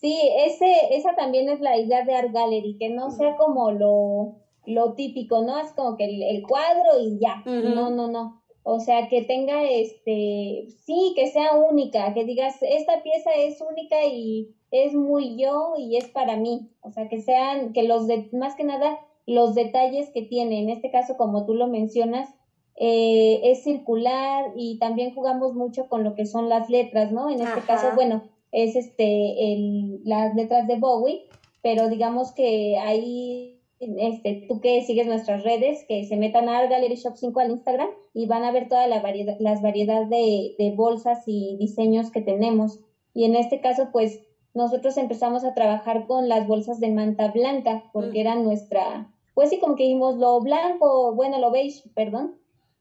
Sí, 0.00 0.18
ese, 0.46 0.96
esa 0.96 1.14
también 1.14 1.50
es 1.50 1.60
la 1.60 1.76
idea 1.76 2.04
de 2.04 2.16
Art 2.16 2.32
Gallery, 2.32 2.78
que 2.78 2.88
no 2.88 3.10
sea 3.10 3.36
como 3.36 3.70
lo, 3.70 4.36
lo 4.70 4.94
típico, 4.94 5.42
¿no? 5.42 5.58
Es 5.58 5.72
como 5.72 5.96
que 5.96 6.04
el, 6.04 6.42
cuadro 6.46 7.00
y 7.00 7.18
ya. 7.18 7.42
No, 7.46 7.90
no, 7.90 8.08
no. 8.08 8.40
O 8.62 8.78
sea, 8.80 9.08
que 9.08 9.22
tenga 9.22 9.64
este, 9.64 10.66
sí, 10.84 11.12
que 11.16 11.28
sea 11.28 11.54
única, 11.54 12.12
que 12.12 12.24
digas, 12.24 12.56
esta 12.60 13.02
pieza 13.02 13.30
es 13.36 13.60
única 13.60 14.04
y 14.04 14.54
es 14.70 14.94
muy 14.94 15.36
yo 15.36 15.74
y 15.78 15.96
es 15.96 16.08
para 16.08 16.36
mí. 16.36 16.70
O 16.82 16.90
sea, 16.90 17.08
que 17.08 17.22
sean, 17.22 17.72
que 17.72 17.84
los 17.84 18.06
de, 18.06 18.28
más 18.32 18.54
que 18.54 18.64
nada, 18.64 18.98
los 19.26 19.54
detalles 19.54 20.10
que 20.10 20.22
tiene, 20.22 20.60
en 20.60 20.70
este 20.70 20.90
caso, 20.90 21.16
como 21.16 21.46
tú 21.46 21.54
lo 21.54 21.68
mencionas, 21.68 22.28
eh, 22.76 23.40
es 23.44 23.62
circular 23.62 24.52
y 24.56 24.78
también 24.78 25.14
jugamos 25.14 25.54
mucho 25.54 25.88
con 25.88 26.04
lo 26.04 26.14
que 26.14 26.26
son 26.26 26.48
las 26.48 26.70
letras, 26.70 27.12
¿no? 27.12 27.30
En 27.30 27.40
este 27.40 27.60
caso, 27.62 27.88
bueno, 27.94 28.22
es 28.52 28.76
este, 28.76 29.52
el, 29.52 30.00
las 30.04 30.34
letras 30.34 30.66
de 30.66 30.76
Bowie, 30.76 31.26
pero 31.62 31.88
digamos 31.88 32.32
que 32.32 32.78
ahí 32.78 33.49
este, 33.80 34.44
tú 34.46 34.60
que 34.60 34.82
sigues 34.82 35.06
nuestras 35.06 35.42
redes, 35.42 35.84
que 35.88 36.04
se 36.04 36.16
metan 36.16 36.48
a 36.48 36.58
Art 36.58 36.70
Gallery 36.70 36.96
Shop 36.96 37.16
5 37.16 37.40
al 37.40 37.50
Instagram 37.50 37.88
y 38.12 38.26
van 38.26 38.44
a 38.44 38.52
ver 38.52 38.68
toda 38.68 38.86
la 38.86 39.00
variedad, 39.00 39.36
las 39.40 39.62
variedad 39.62 40.06
de, 40.06 40.54
de, 40.58 40.72
bolsas 40.76 41.22
y 41.26 41.56
diseños 41.58 42.10
que 42.10 42.20
tenemos. 42.20 42.80
Y 43.14 43.24
en 43.24 43.36
este 43.36 43.60
caso, 43.60 43.88
pues 43.90 44.20
nosotros 44.52 44.96
empezamos 44.98 45.44
a 45.44 45.54
trabajar 45.54 46.06
con 46.06 46.28
las 46.28 46.46
bolsas 46.46 46.78
de 46.78 46.90
manta 46.90 47.28
blanca, 47.28 47.84
porque 47.92 48.18
mm. 48.18 48.20
era 48.20 48.34
nuestra, 48.34 49.12
pues 49.34 49.50
sí, 49.50 49.58
como 49.58 49.76
que 49.76 49.84
dijimos 49.84 50.16
lo 50.16 50.40
blanco, 50.40 51.14
bueno, 51.14 51.38
lo 51.38 51.50
beige, 51.50 51.88
perdón. 51.94 52.36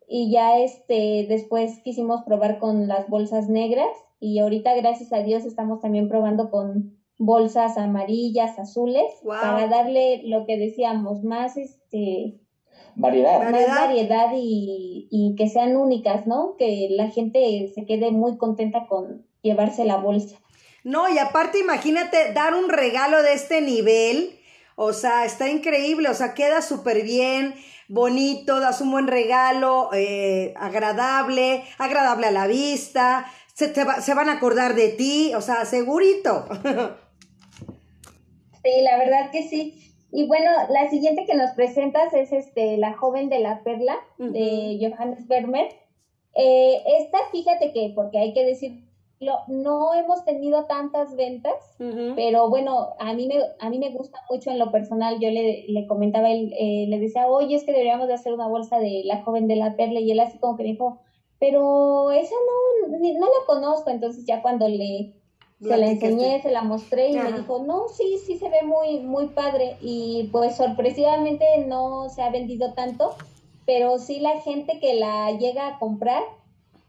Y 0.08 0.32
ya 0.32 0.60
este, 0.60 1.28
después 1.30 1.80
quisimos 1.84 2.24
probar 2.24 2.60
con 2.60 2.88
las 2.88 3.08
bolsas 3.08 3.48
negras 3.48 3.90
y 4.20 4.40
ahorita, 4.40 4.76
gracias 4.76 5.14
a 5.14 5.24
Dios, 5.24 5.46
estamos 5.46 5.80
también 5.80 6.10
probando 6.10 6.50
con 6.52 6.99
bolsas 7.20 7.78
amarillas, 7.78 8.58
azules, 8.58 9.04
para 9.24 9.68
darle 9.68 10.22
lo 10.24 10.46
que 10.48 10.58
decíamos, 10.58 11.22
más 11.24 11.58
este 11.58 12.40
variedad, 12.96 13.52
más 13.52 13.68
variedad 13.68 14.32
y, 14.34 15.08
y, 15.12 15.36
que 15.36 15.50
sean 15.50 15.76
únicas, 15.76 16.26
¿no? 16.26 16.56
Que 16.58 16.88
la 16.92 17.10
gente 17.10 17.70
se 17.76 17.86
quede 17.86 18.12
muy 18.12 18.38
contenta 18.38 18.88
con 18.88 19.28
llevarse 19.42 19.84
la 19.84 19.98
bolsa. 19.98 20.38
No, 20.86 21.10
y 21.10 21.20
aparte 21.20 21.60
imagínate 21.60 22.32
dar 22.34 22.56
un 22.56 22.70
regalo 22.70 23.22
de 23.22 23.34
este 23.34 23.62
nivel, 23.62 24.40
o 24.78 24.94
sea, 24.94 25.26
está 25.26 25.50
increíble, 25.50 26.08
o 26.08 26.14
sea, 26.14 26.34
queda 26.34 26.62
súper 26.62 27.04
bien, 27.04 27.54
bonito, 27.90 28.62
das 28.62 28.80
un 28.80 28.92
buen 28.92 29.08
regalo, 29.08 29.90
eh, 29.92 30.54
agradable, 30.56 31.66
agradable 31.78 32.28
a 32.28 32.32
la 32.32 32.48
vista, 32.48 33.26
se, 33.54 33.74
se 33.74 34.14
van 34.14 34.30
a 34.30 34.34
acordar 34.34 34.74
de 34.74 34.88
ti, 34.88 35.34
o 35.36 35.42
sea, 35.42 35.66
segurito. 35.66 36.46
Sí, 38.64 38.82
la 38.82 38.98
verdad 38.98 39.32
que 39.32 39.44
sí. 39.44 39.76
Y 40.12 40.28
bueno, 40.28 40.50
la 40.70 40.90
siguiente 40.90 41.26
que 41.26 41.36
nos 41.36 41.52
presentas 41.52 42.14
es 42.14 42.32
este 42.32 42.78
La 42.78 42.94
joven 42.94 43.30
de 43.30 43.40
la 43.40 43.64
perla 43.64 43.96
de 44.18 44.80
Johannes 44.82 45.28
Vermeer. 45.28 45.70
Eh, 46.36 46.82
esta, 47.00 47.20
fíjate 47.32 47.74
que, 47.74 47.92
porque 47.96 48.18
hay 48.18 48.34
que 48.34 48.46
decirlo, 48.46 48.88
no 49.48 49.94
hemos 49.94 50.24
tenido 50.26 50.66
tantas 50.66 51.16
ventas, 51.16 51.54
pero 52.16 52.50
bueno, 52.50 52.90
a 53.00 53.14
mí, 53.14 53.28
me, 53.28 53.36
a 53.60 53.70
mí 53.70 53.78
me 53.78 53.92
gusta 53.92 54.20
mucho 54.30 54.50
en 54.50 54.60
lo 54.60 54.72
personal. 54.72 55.20
Yo 55.20 55.30
le, 55.30 55.66
le 55.68 55.88
comentaba, 55.88 56.32
él, 56.32 56.54
eh, 56.58 56.86
le 56.88 57.00
decía, 57.00 57.28
oye, 57.28 57.56
es 57.56 57.64
que 57.64 57.72
deberíamos 57.72 58.08
de 58.08 58.14
hacer 58.14 58.34
una 58.34 58.48
bolsa 58.48 58.80
de 58.80 59.02
La 59.06 59.22
joven 59.24 59.48
de 59.48 59.58
la 59.58 59.76
perla, 59.76 60.00
y 60.00 60.12
él 60.12 60.20
así 60.20 60.38
como 60.40 60.56
que 60.58 60.64
dijo, 60.64 61.02
pero 61.40 62.12
esa 62.12 62.36
no, 62.82 62.98
no 62.98 63.26
la 63.26 63.46
conozco. 63.46 63.90
Entonces 63.90 64.26
ya 64.26 64.42
cuando 64.42 64.68
le 64.68 65.14
se 65.62 65.78
la 65.78 65.88
enseñé, 65.88 66.42
se 66.42 66.52
la 66.52 66.64
mostré 66.64 67.10
y 67.10 67.18
me 67.18 67.34
dijo, 67.34 67.60
no, 67.60 67.90
sí, 67.90 68.18
sí 68.26 68.38
se 68.38 68.50
ve 68.50 68.64
muy, 68.64 69.00
muy 69.00 69.28
padre. 69.28 69.78
Y 69.82 70.30
pues 70.32 70.56
sorpresivamente 70.56 71.46
no 71.68 72.10
se 72.10 72.22
ha 72.22 72.30
vendido 72.30 72.74
tanto, 72.74 73.16
pero 73.66 73.98
sí 74.00 74.20
la 74.20 74.40
gente 74.42 74.80
que 74.80 74.96
la 74.96 75.32
llega 75.32 75.68
a 75.68 75.80
comprar, 75.80 76.24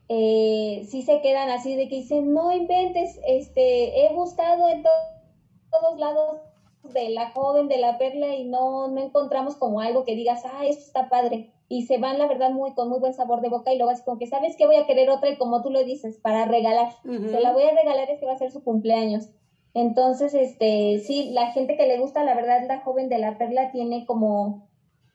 eh, 0.08 0.86
sí 0.88 1.02
se 1.02 1.20
quedan 1.20 1.50
así 1.50 1.74
de 1.74 1.88
que 1.88 1.96
dicen, 1.96 2.32
no 2.32 2.52
inventes, 2.52 3.18
este, 3.26 4.06
he 4.06 4.14
buscado 4.14 4.68
en 4.68 4.82
todos 4.82 5.98
lados 5.98 6.40
de 6.84 7.10
la 7.10 7.30
joven, 7.30 7.68
de 7.68 7.78
la 7.78 7.98
perla 7.98 8.34
y 8.34 8.44
no, 8.44 8.88
no 8.88 9.00
encontramos 9.02 9.56
como 9.56 9.80
algo 9.80 10.04
que 10.04 10.14
digas, 10.14 10.42
ah, 10.44 10.64
esto 10.64 10.84
está 10.84 11.08
padre 11.08 11.52
y 11.72 11.82
se 11.86 11.98
van, 11.98 12.18
la 12.18 12.26
verdad, 12.26 12.50
muy 12.50 12.74
con 12.74 12.88
muy 12.88 12.98
buen 12.98 13.14
sabor 13.14 13.42
de 13.42 13.48
boca 13.48 13.72
y 13.72 13.76
luego 13.78 13.92
así 13.92 14.02
como 14.02 14.18
que, 14.18 14.26
¿sabes 14.26 14.56
que 14.56 14.66
Voy 14.66 14.74
a 14.74 14.88
querer 14.88 15.08
otra 15.08 15.30
y 15.30 15.38
como 15.38 15.62
tú 15.62 15.70
lo 15.70 15.84
dices, 15.84 16.18
para 16.18 16.44
regalar. 16.44 16.92
Se 17.04 17.40
la 17.40 17.52
voy 17.52 17.62
a 17.62 17.70
regalar, 17.70 18.10
es 18.10 18.18
que 18.18 18.26
va 18.26 18.32
a 18.32 18.38
ser 18.38 18.50
su 18.50 18.64
cumpleaños. 18.64 19.28
Entonces, 19.72 20.34
este, 20.34 20.98
sí, 20.98 21.30
la 21.30 21.52
gente 21.52 21.76
que 21.76 21.86
le 21.86 22.00
gusta, 22.00 22.24
la 22.24 22.34
verdad, 22.34 22.66
la 22.66 22.80
joven 22.80 23.08
de 23.08 23.18
la 23.18 23.38
perla 23.38 23.70
tiene 23.70 24.04
como, 24.04 24.66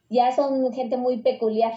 ya 0.08 0.34
son 0.34 0.72
gente 0.72 0.96
muy 0.96 1.18
peculiar, 1.18 1.74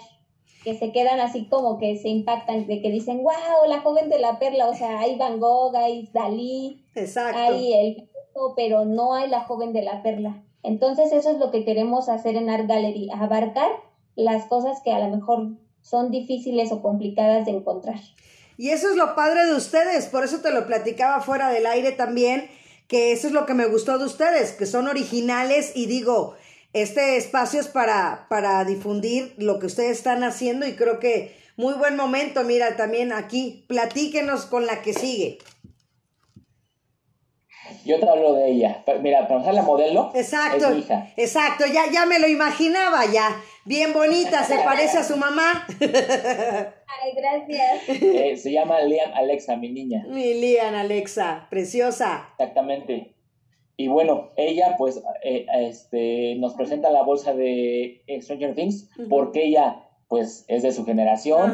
que 0.63 0.73
se 0.75 0.93
quedan 0.93 1.19
así 1.19 1.49
como 1.49 1.77
que 1.77 1.97
se 1.97 2.07
impactan, 2.07 2.65
de 2.65 2.81
que 2.81 2.89
dicen, 2.89 3.21
wow, 3.21 3.67
la 3.67 3.81
joven 3.81 4.09
de 4.09 4.19
la 4.19 4.39
perla, 4.39 4.69
o 4.69 4.75
sea, 4.75 5.01
hay 5.01 5.17
Van 5.17 5.41
Gogh, 5.41 5.75
hay 5.75 6.09
Dalí, 6.13 6.85
Exacto. 6.95 7.37
hay 7.37 7.73
el, 7.73 8.09
pero 8.55 8.85
no 8.85 9.13
hay 9.13 9.29
la 9.29 9.41
joven 9.41 9.73
de 9.73 9.81
la 9.81 10.01
perla. 10.03 10.41
Entonces, 10.63 11.11
eso 11.11 11.31
es 11.31 11.37
lo 11.37 11.51
que 11.51 11.65
queremos 11.65 12.07
hacer 12.07 12.37
en 12.37 12.49
Art 12.49 12.65
Gallery, 12.65 13.09
abarcar 13.11 13.88
las 14.23 14.45
cosas 14.45 14.79
que 14.83 14.91
a 14.91 14.99
lo 14.99 15.15
mejor 15.15 15.49
son 15.81 16.11
difíciles 16.11 16.71
o 16.71 16.81
complicadas 16.81 17.45
de 17.45 17.51
encontrar. 17.51 17.99
Y 18.57 18.69
eso 18.69 18.89
es 18.89 18.95
lo 18.95 19.15
padre 19.15 19.45
de 19.45 19.53
ustedes, 19.53 20.07
por 20.07 20.23
eso 20.23 20.41
te 20.41 20.51
lo 20.51 20.67
platicaba 20.67 21.21
fuera 21.21 21.49
del 21.49 21.65
aire 21.65 21.93
también, 21.93 22.49
que 22.87 23.13
eso 23.13 23.27
es 23.27 23.33
lo 23.33 23.45
que 23.45 23.53
me 23.53 23.67
gustó 23.67 23.97
de 23.97 24.05
ustedes, 24.05 24.51
que 24.51 24.65
son 24.65 24.87
originales 24.87 25.71
y 25.75 25.85
digo, 25.85 26.35
este 26.73 27.17
espacio 27.17 27.61
es 27.61 27.67
para, 27.67 28.27
para 28.29 28.63
difundir 28.65 29.33
lo 29.37 29.59
que 29.59 29.67
ustedes 29.67 29.97
están 29.97 30.23
haciendo 30.23 30.67
y 30.67 30.75
creo 30.75 30.99
que 30.99 31.35
muy 31.55 31.73
buen 31.73 31.95
momento, 31.95 32.43
mira, 32.43 32.75
también 32.75 33.11
aquí, 33.11 33.65
platíquenos 33.67 34.45
con 34.45 34.65
la 34.65 34.81
que 34.81 34.93
sigue. 34.93 35.39
Yo 37.85 37.99
te 37.99 38.09
hablo 38.09 38.33
de 38.33 38.51
ella. 38.51 38.83
Mira, 39.01 39.27
para 39.27 39.41
usar 39.41 39.53
la 39.53 39.63
modelo, 39.63 40.11
exacto, 40.13 40.67
es 40.67 40.73
mi 40.73 40.79
hija. 40.79 41.07
Exacto, 41.15 41.65
ya, 41.65 41.91
ya 41.91 42.05
me 42.05 42.19
lo 42.19 42.27
imaginaba 42.27 43.05
ya. 43.05 43.41
Bien 43.65 43.93
bonita, 43.93 44.43
se 44.43 44.55
parece 44.65 44.99
a 44.99 45.03
su 45.03 45.17
mamá. 45.17 45.65
Ay, 45.79 47.13
gracias. 47.15 47.89
Eh, 48.01 48.37
se 48.37 48.51
llama 48.51 48.81
Liam 48.81 49.11
Alexa, 49.13 49.55
mi 49.55 49.69
niña. 49.69 50.05
Mi 50.07 50.33
Liam 50.35 50.75
Alexa, 50.75 51.47
preciosa. 51.49 52.29
Exactamente. 52.37 53.15
Y 53.77 53.87
bueno, 53.87 54.31
ella 54.35 54.75
pues 54.77 55.01
eh, 55.23 55.45
este, 55.55 56.35
nos 56.35 56.53
presenta 56.53 56.89
la 56.89 57.03
bolsa 57.03 57.33
de 57.33 58.03
Stranger 58.21 58.53
Things 58.53 58.89
porque 59.09 59.45
ella 59.45 59.85
pues 60.09 60.43
es 60.47 60.63
de 60.63 60.71
su 60.71 60.83
generación, 60.85 61.53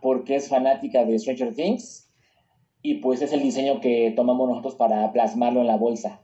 porque 0.00 0.36
es 0.36 0.48
fanática 0.48 1.04
de 1.04 1.18
Stranger 1.18 1.54
Things 1.54 2.05
y 2.86 2.94
pues 2.94 3.20
es 3.20 3.32
el 3.32 3.42
diseño 3.42 3.80
que 3.80 4.12
tomamos 4.14 4.48
nosotros 4.48 4.76
para 4.76 5.12
plasmarlo 5.12 5.60
en 5.60 5.66
la 5.66 5.76
bolsa. 5.76 6.20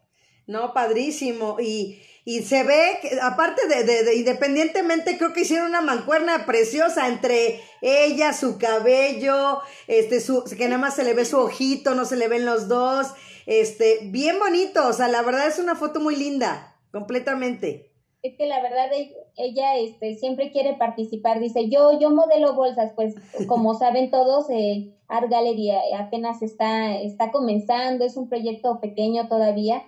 No, 0.47 0.73
padrísimo. 0.73 1.57
Y, 1.61 2.01
y 2.25 2.43
se 2.43 2.63
ve, 2.63 2.99
que, 3.03 3.21
aparte 3.21 3.67
de, 3.67 3.83
de, 3.83 4.05
de, 4.05 4.15
independientemente, 4.15 5.19
creo 5.19 5.33
que 5.33 5.41
hicieron 5.41 5.71
una 5.71 5.81
mancuerna 5.81 6.47
preciosa 6.47 7.09
entre 7.09 7.61
ella, 7.81 8.33
su 8.33 8.59
cabello, 8.59 9.61
este, 9.89 10.21
su, 10.21 10.45
que 10.57 10.67
nada 10.67 10.79
más 10.79 10.95
se 10.95 11.03
le 11.03 11.15
ve 11.15 11.25
su 11.25 11.37
ojito, 11.37 11.97
no 11.97 12.05
se 12.05 12.15
le 12.15 12.29
ven 12.29 12.45
los 12.45 12.69
dos. 12.69 13.09
Este, 13.47 13.99
bien 14.05 14.39
bonito, 14.39 14.87
o 14.87 14.93
sea, 14.93 15.09
la 15.09 15.23
verdad 15.23 15.49
es 15.49 15.59
una 15.59 15.75
foto 15.75 15.99
muy 15.99 16.15
linda, 16.15 16.77
completamente. 16.93 17.92
Es 18.23 18.37
que 18.37 18.47
la 18.47 18.63
verdad 18.63 18.87
ella 19.37 19.77
este, 19.77 20.15
siempre 20.15 20.53
quiere 20.53 20.75
participar, 20.75 21.41
dice, 21.41 21.69
yo, 21.69 21.99
yo 21.99 22.11
modelo 22.11 22.55
bolsas, 22.55 22.93
pues 22.95 23.15
como 23.49 23.75
saben 23.75 24.11
todos, 24.11 24.49
eh, 24.51 24.93
Art 25.09 25.29
Gallery 25.29 25.71
apenas 25.99 26.41
está, 26.41 26.97
está 26.97 27.33
comenzando, 27.33 28.05
es 28.05 28.17
un 28.17 28.29
proyecto 28.29 28.81
pequeño 28.81 29.29
todavía, 29.29 29.83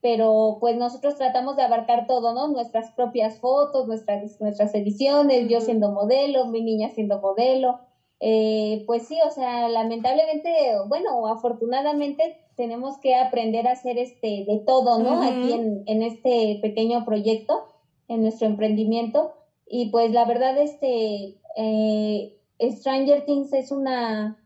pero 0.00 0.58
pues 0.60 0.76
nosotros 0.76 1.16
tratamos 1.16 1.56
de 1.56 1.62
abarcar 1.62 2.06
todo, 2.06 2.34
¿no? 2.34 2.48
Nuestras 2.48 2.90
propias 2.92 3.38
fotos, 3.38 3.86
nuestras, 3.86 4.40
nuestras 4.40 4.74
ediciones, 4.74 5.48
yo 5.48 5.60
siendo 5.60 5.92
modelo, 5.92 6.46
mi 6.46 6.62
niña 6.62 6.90
siendo 6.90 7.20
modelo, 7.20 7.78
eh, 8.18 8.82
pues 8.86 9.06
sí, 9.06 9.18
o 9.26 9.30
sea, 9.30 9.68
lamentablemente, 9.68 10.50
bueno, 10.88 11.26
afortunadamente 11.26 12.38
tenemos 12.56 12.98
que 12.98 13.14
aprender 13.14 13.68
a 13.68 13.72
hacer 13.72 13.98
este 13.98 14.44
de 14.46 14.62
todo, 14.66 14.98
¿no? 14.98 15.20
Uh 15.20 15.22
-huh. 15.22 15.28
Aquí 15.28 15.52
en, 15.52 15.82
en 15.86 16.02
este 16.02 16.58
pequeño 16.62 17.04
proyecto 17.04 17.64
en 18.08 18.22
nuestro 18.22 18.46
emprendimiento. 18.46 19.32
Y 19.68 19.90
pues 19.90 20.12
la 20.12 20.24
verdad 20.24 20.58
este 20.58 21.38
eh, 21.56 22.36
Stranger 22.60 23.24
Things 23.24 23.52
es 23.52 23.72
una 23.72 24.38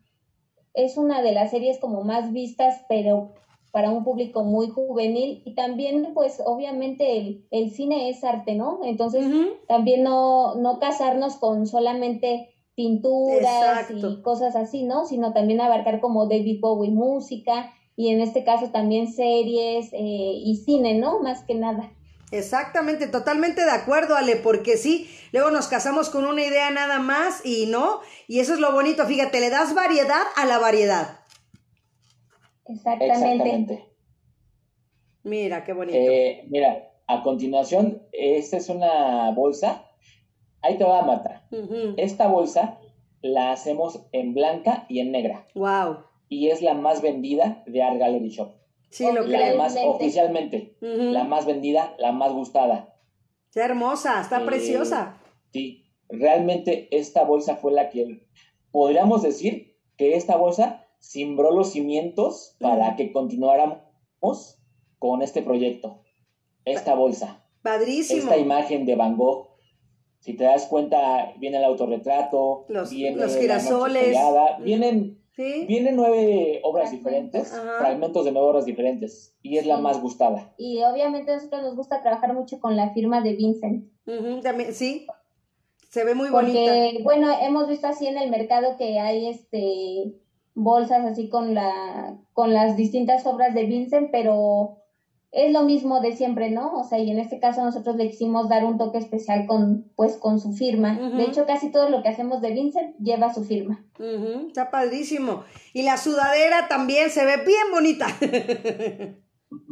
es 0.75 0.97
una 0.97 1.21
de 1.23 1.33
las 1.33 1.51
series 1.51 1.79
como 1.79 2.05
más 2.05 2.33
vistas 2.33 2.85
pero 2.89 3.33
para 3.73 3.91
un 3.91 4.03
público 4.03 4.43
muy 4.43 4.69
juvenil. 4.69 5.43
Y 5.45 5.55
también 5.55 6.11
pues 6.15 6.43
obviamente 6.45 7.19
el, 7.19 7.47
el 7.51 7.71
cine 7.71 8.09
es 8.09 8.25
arte 8.25 8.55
no 8.55 8.81
entonces 8.83 9.27
uh 9.27 9.31
-huh. 9.31 9.67
también 9.69 10.03
no 10.03 10.55
no 10.55 10.79
casarnos 10.79 11.37
con 11.37 11.67
solamente 11.67 12.49
pinturas 12.75 13.91
Exacto. 13.91 14.11
y 14.11 14.23
cosas 14.23 14.57
así 14.57 14.85
no 14.85 15.05
sino 15.05 15.33
también 15.33 15.61
abarcar 15.61 16.01
como 16.01 16.27
David 16.27 16.61
Bowie 16.61 16.91
música 16.91 17.71
y 17.95 18.09
en 18.09 18.21
este 18.21 18.45
caso 18.45 18.71
también 18.71 19.13
series 19.13 19.93
eh, 19.93 19.99
y 20.01 20.57
cine 20.57 20.95
no 20.95 21.21
más 21.21 21.45
que 21.45 21.55
nada 21.55 21.93
Exactamente, 22.33 23.09
totalmente 23.09 23.65
de 23.65 23.71
acuerdo, 23.71 24.17
Ale, 24.17 24.37
porque 24.37 24.77
sí, 24.77 25.11
luego 25.33 25.51
nos 25.51 25.67
casamos 25.69 26.11
con 26.11 26.27
una 26.27 26.45
idea 26.45 26.71
nada 26.71 27.01
más 27.01 27.45
y 27.45 27.67
no, 27.67 28.01
y 28.29 28.39
eso 28.39 28.55
es 28.55 28.61
lo 28.61 28.73
bonito, 28.73 29.05
fíjate, 29.05 29.41
le 29.41 29.51
das 29.51 29.75
variedad 29.75 30.23
a 30.37 30.47
la 30.47 30.59
variedad. 30.59 31.21
Exactamente. 32.67 33.15
Exactamente. 33.15 33.85
Mira, 35.25 35.65
qué 35.65 35.73
bonito. 35.73 35.99
Eh, 35.99 36.45
mira, 36.49 36.93
a 37.09 37.23
continuación, 37.23 38.03
esta 38.13 38.57
es 38.57 38.69
una 38.69 39.31
bolsa, 39.33 39.85
ahí 40.63 40.79
te 40.79 40.85
va 40.85 41.01
a 41.01 41.07
matar. 41.07 41.47
Uh 41.51 41.57
-huh. 41.57 41.95
Esta 41.97 42.29
bolsa 42.29 42.79
la 43.23 43.53
hacemos 43.53 44.07
en 44.13 44.35
blanca 44.35 44.87
y 44.89 45.01
en 45.01 45.11
negra. 45.11 45.47
Wow. 45.55 46.05
Y 46.29 46.49
es 46.51 46.63
la 46.63 46.75
más 46.75 47.03
vendida 47.03 47.65
de 47.67 47.83
Art 47.83 47.99
Gallery 47.99 48.29
Shop. 48.29 48.60
Sí, 48.91 49.05
lo 49.05 49.23
la 49.25 49.55
más 49.55 49.77
oficialmente, 49.83 50.77
uh 50.81 50.85
-huh. 50.85 51.13
la 51.13 51.25
más 51.25 51.47
vendida, 51.47 51.95
la 51.99 52.11
más 52.11 52.33
gustada. 52.33 52.97
Qué 53.53 53.61
hermosa, 53.61 54.21
está 54.21 54.43
eh, 54.43 54.47
preciosa. 54.47 55.17
Sí, 55.53 55.85
realmente 56.09 56.89
esta 56.91 57.25
bolsa 57.25 57.57
fue 57.57 57.73
la 57.73 57.89
que 57.89 58.27
podríamos 58.73 59.23
decir 59.23 59.77
que 59.97 60.17
esta 60.17 60.37
bolsa 60.37 60.87
simbró 60.99 61.53
los 61.53 61.71
cimientos 61.71 62.57
uh 62.59 62.65
-huh. 62.65 62.69
para 62.69 62.97
que 62.97 63.13
continuáramos 63.13 64.59
con 64.99 65.23
este 65.23 65.43
proyecto. 65.43 66.03
Esta 66.65 66.95
bolsa. 66.95 67.45
Padrísimo. 67.63 68.21
Esta 68.23 68.37
imagen 68.39 68.87
de 68.87 68.97
Van 68.97 69.17
Gogh. 69.17 69.51
Si 70.19 70.35
te 70.35 70.45
das 70.45 70.67
cuenta, 70.67 71.33
viene 71.39 71.57
el 71.57 71.65
autorretrato, 71.65 72.67
los, 72.69 72.91
viene 72.91 73.17
los 73.17 73.37
girasoles, 73.39 74.19
vienen 74.63 75.23
¿Sí? 75.41 75.65
Vienen 75.67 75.97
nueve 75.97 76.61
obras 76.65 76.91
diferentes, 76.91 77.53
Ajá. 77.55 77.79
fragmentos 77.79 78.25
de 78.27 78.33
nueve 78.33 78.49
obras 78.49 78.67
diferentes, 78.67 79.35
y 79.43 79.57
es 79.57 79.63
sí. 79.63 79.69
la 79.69 79.79
más 79.79 80.01
gustada. 80.03 80.53
Y 80.59 80.83
obviamente 80.83 81.31
a 81.33 81.37
nosotros 81.37 81.63
nos 81.63 81.77
gusta 81.77 82.03
trabajar 82.03 82.35
mucho 82.35 82.61
con 82.61 82.77
la 82.77 82.91
firma 82.93 83.23
de 83.23 83.33
Vincent. 83.35 83.87
Uh 84.07 84.11
-huh, 84.11 84.43
también, 84.43 84.75
sí, 84.75 85.07
se 85.89 86.05
ve 86.05 86.15
muy 86.15 86.29
Porque, 86.31 86.53
bonita. 86.53 87.05
bueno, 87.05 87.29
hemos 87.41 87.69
visto 87.69 87.87
así 87.87 88.07
en 88.07 88.19
el 88.19 88.31
mercado 88.31 88.77
que 88.77 88.99
hay 88.99 89.29
este 89.29 90.13
bolsas 90.55 91.05
así 91.07 91.29
con 91.29 91.55
la 91.55 92.19
con 92.35 92.53
las 92.53 92.77
distintas 92.77 93.25
obras 93.25 93.55
de 93.55 93.65
Vincent, 93.65 94.11
pero 94.13 94.80
es 95.33 95.53
lo 95.53 95.63
mismo 95.63 96.01
de 96.01 96.13
siempre, 96.17 96.51
¿no? 96.51 96.73
O 96.75 96.85
sea, 96.85 96.99
y 96.99 97.11
en 97.11 97.19
este 97.19 97.39
caso 97.39 97.63
nosotros 97.63 97.97
le 97.97 98.11
quisimos 98.11 98.49
dar 98.49 98.65
un 98.65 98.79
toque 98.79 98.99
especial 98.99 99.47
con, 99.47 99.91
pues, 99.95 100.17
con 100.17 100.41
su 100.41 100.53
firma. 100.53 100.99
Uh 101.01 101.05
-huh. 101.05 101.17
De 101.19 101.25
hecho, 101.25 101.47
casi 101.47 101.71
todo 101.71 101.89
lo 101.89 102.03
que 102.03 102.09
hacemos 102.09 102.41
de 102.41 102.51
Vincent 102.51 102.97
lleva 102.99 103.33
su 103.33 103.45
firma. 103.45 103.85
Uh 103.99 104.03
-huh. 104.03 104.47
Está 104.49 104.71
padrísimo. 104.71 105.45
Y 105.73 105.83
la 105.83 105.97
sudadera 105.99 106.67
también 106.69 107.11
se 107.11 107.25
ve 107.25 107.37
bien 107.47 107.71
bonita. 107.73 108.07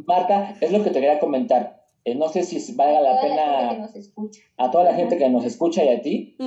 Marta, 0.07 0.55
es 0.61 0.71
lo 0.71 0.83
que 0.83 0.91
te 0.91 1.01
quería 1.01 1.19
comentar. 1.19 1.83
Eh, 2.05 2.15
no 2.15 2.29
sé 2.29 2.43
si 2.43 2.73
valga 2.75 3.01
la 3.01 3.21
pena 3.21 3.73
la 3.73 3.89
a 4.57 4.71
toda 4.71 4.85
la 4.85 4.91
uh 4.91 4.93
-huh. 4.93 4.95
gente 4.95 5.17
que 5.17 5.29
nos 5.29 5.43
escucha 5.43 5.83
y 5.83 5.89
a 5.89 6.01
ti. 6.01 6.37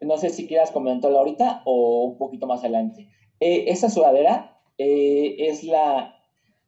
No 0.00 0.16
sé 0.18 0.30
si 0.30 0.46
quieras 0.46 0.70
comentarlo 0.70 1.18
ahorita 1.18 1.62
o 1.64 2.04
un 2.04 2.16
poquito 2.16 2.46
más 2.46 2.60
adelante. 2.60 3.08
Eh, 3.40 3.64
esa 3.66 3.90
sudadera 3.90 4.60
eh, 4.78 5.34
es 5.48 5.64
la 5.64 6.14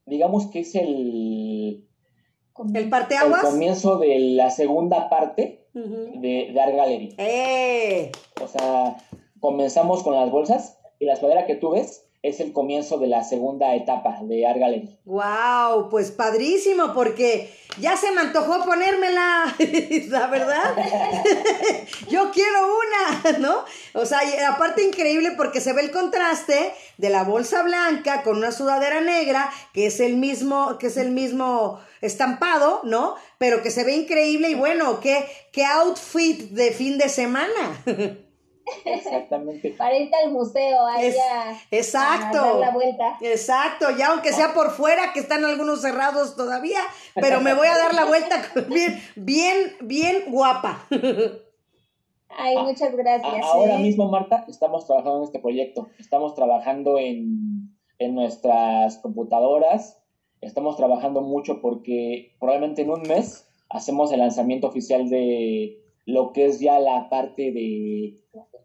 digamos 0.07 0.47
que 0.47 0.61
es 0.61 0.75
el... 0.75 1.87
¿El 2.75 2.89
parteaguas? 2.89 3.43
El 3.45 3.51
comienzo 3.51 3.99
de 3.99 4.19
la 4.19 4.51
segunda 4.51 5.09
parte 5.09 5.67
uh 5.75 5.79
-huh. 5.79 6.21
de, 6.21 6.53
de 6.53 6.61
Art 6.61 6.75
Gallery. 6.77 7.15
¡Eh! 7.19 8.13
O 8.41 8.47
sea, 8.47 8.97
comenzamos 9.41 10.03
con 10.05 10.15
las 10.15 10.31
bolsas 10.31 10.79
y 11.01 11.07
la 11.07 11.17
sudadera 11.17 11.47
que 11.47 11.57
tú 11.57 11.71
ves 11.71 12.04
es 12.25 12.41
el 12.41 12.55
comienzo 12.55 12.97
de 12.97 13.07
la 13.07 13.23
segunda 13.23 13.75
etapa 13.75 14.19
de 14.23 14.47
Art 14.47 14.59
Gallery. 14.59 14.99
¡Wow! 15.05 15.91
Pues 15.91 16.11
padrísimo, 16.11 16.95
porque 16.95 17.55
ya 17.79 17.99
se 17.99 18.13
me 18.13 18.23
antojó 18.23 18.65
ponérmela, 18.65 19.55
la 20.09 20.27
verdad. 20.29 20.75
Yo 22.09 22.31
quiero 22.31 22.61
una, 22.79 23.39
¿no? 23.41 23.65
O 23.93 24.07
sea, 24.07 24.21
aparte 24.49 24.83
increíble 24.83 25.33
porque 25.37 25.61
se 25.61 25.75
ve 25.75 25.83
el 25.83 25.91
contraste 25.91 26.73
de 26.97 27.11
la 27.11 27.25
bolsa 27.25 27.63
blanca 27.63 28.23
con 28.23 28.39
una 28.39 28.53
sudadera 28.53 29.03
negra, 29.03 29.51
que 29.75 29.85
es 29.85 30.01
el 30.01 30.17
mismo, 30.17 30.79
que 30.79 30.87
es 30.87 30.97
el 30.97 31.11
mismo 31.11 31.79
estampado, 32.01 32.81
¿no? 32.85 33.17
Pero 33.37 33.63
que 33.63 33.71
se 33.71 33.85
ve 33.85 33.97
increíble 33.97 34.49
y 34.49 34.55
bueno, 34.55 34.99
qué, 35.01 35.27
qué 35.53 35.67
outfit 35.67 36.41
de 36.53 36.71
fin 36.71 36.97
de 36.97 37.11
semana. 37.11 37.85
Exactamente. 38.85 39.71
Para 39.73 39.97
irte 39.97 40.17
al 40.17 40.31
museo, 40.33 40.87
ahí 40.87 41.07
Es- 41.07 41.17
a, 41.19 41.53
exacto. 41.71 42.39
a 42.39 42.47
dar 42.49 42.57
la 42.57 42.71
vuelta. 42.71 43.19
Exacto, 43.21 43.87
ya 43.97 44.09
aunque 44.13 44.33
sea 44.33 44.55
por 44.55 44.71
fuera, 44.71 45.13
que 45.13 45.21
están 45.21 45.45
algunos 45.45 45.81
cerrados 45.83 46.37
todavía, 46.37 46.81
pero 47.15 47.41
me 47.41 47.55
voy 47.55 47.67
a 47.67 47.77
dar 47.77 47.95
la 47.95 48.05
vuelta 48.07 48.43
bien, 48.69 49.01
bien, 49.17 49.77
bien 49.83 50.25
guapa. 50.31 50.87
Ay, 52.37 52.57
muchas 52.59 52.93
A- 52.93 52.97
gracias. 52.97 53.45
ahora 53.45 53.77
sí. 53.77 53.83
mismo, 53.83 54.09
Marta, 54.11 54.45
estamos 54.49 54.87
trabajando 54.87 55.19
en 55.19 55.25
este 55.25 55.39
proyecto. 55.39 55.89
Estamos 55.99 56.35
trabajando 56.35 56.99
en, 56.99 57.77
en 57.99 58.15
nuestras 58.15 58.99
computadoras. 58.99 60.01
Estamos 60.41 60.77
trabajando 60.77 61.21
mucho 61.23 61.61
porque 61.61 62.35
probablemente 62.41 62.83
en 62.83 62.91
un 62.91 63.03
mes 63.03 63.47
hacemos 63.71 64.13
el 64.13 64.19
lanzamiento 64.19 64.67
oficial 64.67 65.09
de 65.09 65.81
lo 66.07 66.33
que 66.33 66.47
es 66.47 66.61
ya 66.61 66.79
la 66.81 67.09
parte 67.09 67.51
de, 67.53 68.21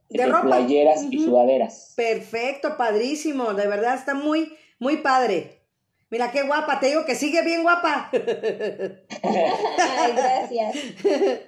De 0.10 0.26
ropa. 0.26 0.42
playeras 0.42 1.04
y 1.10 1.24
sudaderas. 1.24 1.94
Perfecto, 1.96 2.78
padrísimo, 2.78 3.54
de 3.54 3.68
verdad 3.68 3.96
está 3.96 4.16
muy, 4.16 4.58
muy 4.80 4.98
padre. 4.98 5.62
Mira 6.10 6.32
qué 6.32 6.42
guapa, 6.44 6.80
te 6.80 6.88
digo 6.88 7.06
que 7.06 7.14
sigue 7.14 7.44
bien 7.44 7.62
guapa. 7.62 8.10
Ay, 8.12 10.14
gracias. 10.16 10.76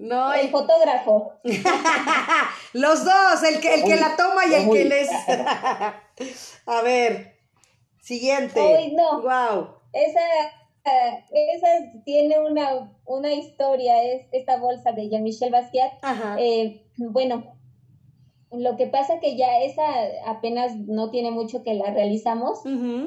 No, 0.00 0.32
El 0.32 0.48
fotógrafo. 0.50 1.32
los 2.72 3.04
dos, 3.04 3.42
el 3.42 3.60
que, 3.60 3.74
el 3.74 3.82
que 3.82 3.94
Uy, 3.94 4.00
la 4.00 4.14
toma 4.16 4.46
y 4.46 4.54
el 4.54 4.68
uy. 4.68 4.78
que 4.78 4.84
les. 4.84 5.08
A 6.66 6.82
ver, 6.82 7.34
siguiente. 8.00 8.60
Uy, 8.60 8.94
no. 8.94 9.22
Wow. 9.22 9.74
Esa, 9.92 10.20
ah, 10.84 11.18
esa 11.32 11.66
tiene 12.04 12.38
una, 12.38 12.92
una 13.06 13.32
historia, 13.32 14.00
es 14.04 14.26
esta 14.30 14.58
bolsa 14.58 14.92
de 14.92 15.08
Jean-Michel 15.08 15.50
Basquiat. 15.50 15.92
Ajá. 16.02 16.36
Eh, 16.38 16.86
bueno, 16.96 17.57
lo 18.50 18.76
que 18.76 18.86
pasa 18.86 19.20
que 19.20 19.36
ya 19.36 19.60
esa 19.60 19.84
apenas 20.26 20.74
no 20.76 21.10
tiene 21.10 21.30
mucho 21.30 21.62
que 21.62 21.74
la 21.74 21.90
realizamos, 21.90 22.60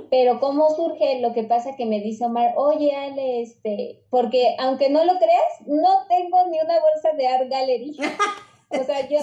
pero 0.10 0.40
cómo 0.40 0.70
surge, 0.76 1.20
lo 1.20 1.34
que 1.34 1.44
pasa 1.44 1.76
que 1.76 1.86
me 1.86 2.00
dice 2.00 2.26
Omar, 2.26 2.54
oye 2.58 2.96
Ale, 2.96 3.42
este, 3.42 4.02
porque 4.10 4.56
aunque 4.60 4.90
no 4.90 5.04
lo 5.04 5.14
creas, 5.18 5.68
no 5.68 5.90
tengo 6.08 6.38
ni 6.50 6.60
una 6.60 6.80
bolsa 6.80 7.16
de 7.18 7.28
Art 7.28 7.50
Gallery. 7.50 7.98
O 8.74 8.84
sea, 8.86 9.06
yo, 9.10 9.18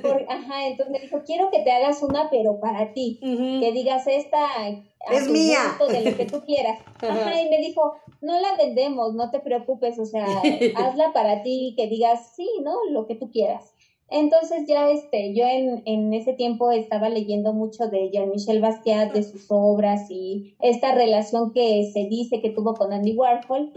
por- 0.00 0.24
ajá, 0.28 0.68
entonces 0.68 0.92
me 0.92 1.00
dijo, 1.00 1.22
quiero 1.26 1.50
que 1.50 1.58
te 1.58 1.72
hagas 1.72 2.04
una, 2.04 2.30
pero 2.30 2.60
para 2.60 2.92
ti, 2.92 3.18
que 3.20 3.72
digas 3.72 4.06
esta 4.06 4.38
a 4.44 4.68
Es 5.12 5.28
mía. 5.28 5.76
de 5.88 6.02
lo 6.08 6.16
que 6.16 6.24
tú 6.26 6.40
quieras. 6.44 6.78
Ajá. 7.02 7.12
Ajá, 7.30 7.42
y 7.42 7.48
me 7.50 7.58
dijo, 7.58 7.94
no 8.20 8.38
la 8.38 8.54
vendemos, 8.56 9.14
no 9.14 9.28
te 9.32 9.40
preocupes, 9.40 9.98
o 9.98 10.04
sea, 10.04 10.24
hazla 10.76 11.12
para 11.12 11.42
ti, 11.42 11.74
que 11.76 11.88
digas, 11.88 12.32
sí, 12.36 12.48
¿no? 12.62 12.76
Lo 12.90 13.08
que 13.08 13.16
tú 13.16 13.32
quieras. 13.32 13.74
Entonces 14.10 14.66
ya 14.66 14.90
este, 14.90 15.34
yo 15.34 15.44
en, 15.44 15.82
en 15.86 16.12
ese 16.12 16.32
tiempo 16.32 16.70
estaba 16.72 17.08
leyendo 17.08 17.52
mucho 17.52 17.88
de 17.88 18.10
Jean-Michel 18.10 18.60
Basquiat, 18.60 19.12
de 19.12 19.22
sus 19.22 19.46
obras 19.48 20.10
y 20.10 20.56
esta 20.60 20.94
relación 20.94 21.52
que 21.52 21.88
se 21.92 22.06
dice 22.08 22.40
que 22.40 22.50
tuvo 22.50 22.74
con 22.74 22.92
Andy 22.92 23.16
Warhol, 23.16 23.72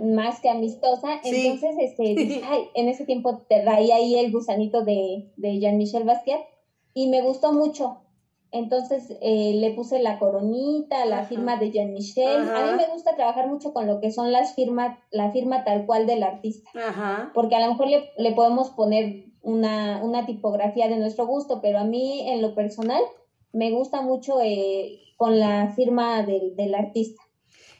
más 0.00 0.40
que 0.40 0.48
amistosa. 0.48 1.20
Sí. 1.24 1.46
Entonces, 1.46 1.76
este, 1.78 2.42
ay, 2.48 2.68
en 2.74 2.88
ese 2.88 3.04
tiempo 3.04 3.38
te 3.48 3.60
traía 3.60 3.96
ahí 3.96 4.14
el 4.16 4.30
gusanito 4.30 4.84
de, 4.84 5.30
de 5.36 5.58
Jean-Michel 5.58 6.04
Basquiat 6.04 6.40
y 6.94 7.08
me 7.08 7.22
gustó 7.22 7.52
mucho. 7.52 7.98
Entonces 8.54 9.16
eh, 9.22 9.54
le 9.54 9.70
puse 9.70 9.98
la 9.98 10.18
coronita, 10.18 11.06
la 11.06 11.20
Ajá. 11.20 11.24
firma 11.26 11.56
de 11.56 11.70
Jean-Michel. 11.70 12.50
A 12.50 12.66
mí 12.70 12.76
me 12.76 12.92
gusta 12.92 13.16
trabajar 13.16 13.48
mucho 13.48 13.72
con 13.72 13.86
lo 13.86 13.98
que 13.98 14.12
son 14.12 14.30
las 14.30 14.54
firmas, 14.54 14.98
la 15.10 15.30
firma 15.32 15.64
tal 15.64 15.86
cual 15.86 16.06
del 16.06 16.22
artista 16.22 16.70
Ajá. 16.74 17.30
porque 17.32 17.56
a 17.56 17.60
lo 17.60 17.72
mejor 17.72 17.88
le, 17.88 18.10
le 18.18 18.32
podemos 18.32 18.68
poner 18.70 19.31
una, 19.42 20.00
una 20.02 20.26
tipografía 20.26 20.88
de 20.88 20.96
nuestro 20.96 21.26
gusto, 21.26 21.60
pero 21.60 21.78
a 21.78 21.84
mí 21.84 22.28
en 22.30 22.40
lo 22.42 22.54
personal 22.54 23.02
me 23.52 23.70
gusta 23.70 24.00
mucho 24.00 24.40
eh, 24.42 25.00
con 25.16 25.38
la 25.38 25.72
firma 25.74 26.22
del, 26.22 26.56
del 26.56 26.74
artista. 26.74 27.22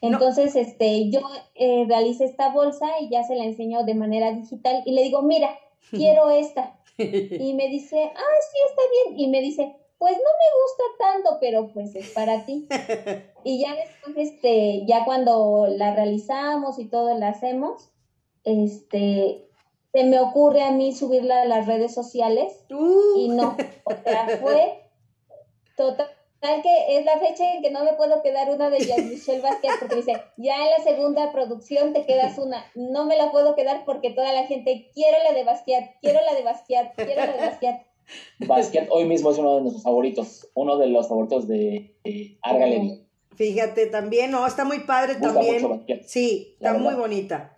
No. 0.03 0.09
Entonces, 0.09 0.57
este, 0.57 1.11
yo 1.11 1.21
eh, 1.55 1.85
realicé 1.87 2.25
esta 2.25 2.53
bolsa 2.53 2.87
y 3.01 3.09
ya 3.09 3.23
se 3.23 3.37
la 3.37 3.45
enseño 3.45 3.85
de 3.85 3.95
manera 3.95 4.33
digital 4.33 4.83
y 4.85 4.93
le 4.93 5.03
digo, 5.03 5.23
mira, 5.23 5.57
quiero 5.91 6.31
esta. 6.31 6.79
Y 6.99 7.55
me 7.55 7.69
dice, 7.69 8.03
ah, 8.05 8.37
sí, 8.51 8.59
está 8.69 8.83
bien. 8.91 9.21
Y 9.21 9.29
me 9.29 9.41
dice, 9.41 9.75
pues 9.99 10.13
no 10.13 10.19
me 10.19 10.49
gusta 10.63 10.85
tanto, 10.99 11.39
pero 11.41 11.73
pues 11.73 11.95
es 11.95 12.11
para 12.11 12.45
ti. 12.45 12.69
Y 13.45 13.61
ya 13.61 13.75
después, 13.75 14.17
este, 14.17 14.85
ya 14.87 15.05
cuando 15.05 15.67
la 15.69 15.97
realizamos 15.97 16.79
y 16.79 16.85
todo 16.85 17.19
la 17.19 17.31
hacemos, 17.31 17.91
este, 18.45 19.49
se 19.93 20.05
me 20.05 20.19
ocurre 20.19 20.63
a 20.63 20.71
mí 20.73 20.95
subirla 20.95 21.43
a 21.43 21.45
las 21.45 21.67
redes 21.67 21.93
sociales 21.95 22.65
Uh. 22.71 23.19
y 23.19 23.29
no, 23.29 23.57
o 23.85 23.93
sea, 24.05 24.39
fue 24.41 24.83
total 25.77 26.09
que 26.63 26.99
es 26.99 27.05
la 27.05 27.19
fecha 27.19 27.55
en 27.55 27.63
que 27.63 27.71
no 27.71 27.85
me 27.85 27.93
puedo 27.93 28.21
quedar 28.23 28.51
una 28.51 28.69
de 28.69 28.81
Jean-Michel 28.81 29.41
Basquiat 29.43 29.79
porque 29.79 29.97
dice, 29.97 30.13
ya 30.37 30.57
en 30.65 30.71
la 30.77 30.83
segunda 30.83 31.31
producción 31.31 31.93
te 31.93 32.05
quedas 32.05 32.37
una, 32.39 32.65
no 32.75 33.05
me 33.05 33.17
la 33.17 33.31
puedo 33.31 33.55
quedar 33.55 33.85
porque 33.85 34.11
toda 34.11 34.33
la 34.33 34.45
gente, 34.47 34.91
quiero 34.93 35.19
la 35.23 35.33
de 35.35 35.45
Basquiat, 35.45 35.91
quiero 36.01 36.21
la 36.25 36.35
de 36.35 36.43
Basquiat, 36.43 36.95
quiero 36.97 37.15
la 37.27 37.33
de 37.33 37.39
Basquiat. 37.47 37.83
Basquiat 38.41 38.89
hoy 38.91 39.05
mismo 39.05 39.31
es 39.31 39.39
uno 39.39 39.55
de 39.57 39.61
nuestros 39.63 39.85
favoritos, 39.85 40.49
uno 40.55 40.77
de 40.79 40.89
los 40.89 41.09
favoritos 41.09 41.47
de 41.47 41.95
Art 42.43 42.59
Gallery. 42.59 43.07
Fíjate 43.37 43.87
también, 43.87 44.31
no, 44.33 44.45
está 44.47 44.65
muy 44.65 44.81
padre 44.81 45.15
gusta 45.15 45.33
también. 45.35 45.63
mucho. 45.63 45.85
Sí, 46.07 46.57
La 46.59 46.71
está 46.71 46.79
muy 46.81 46.89
verdad. 46.89 47.01
bonita. 47.01 47.55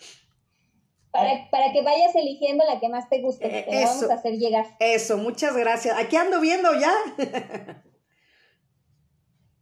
Para, 1.15 1.49
para 1.49 1.73
que 1.73 1.81
vayas 1.83 2.13
eligiendo 2.17 2.65
la 2.65 2.81
que 2.81 2.89
más 2.89 3.09
te 3.09 3.21
guste, 3.21 3.47
Eh, 3.47 3.65
te 3.71 3.85
vamos 3.85 4.11
a 4.11 4.15
hacer 4.15 4.37
llegar. 4.37 4.67
Eso, 4.81 5.17
muchas 5.17 5.57
gracias. 5.57 5.97
Aquí 5.97 6.17
ando 6.17 6.41
viendo 6.41 6.71
ya. 6.75 6.93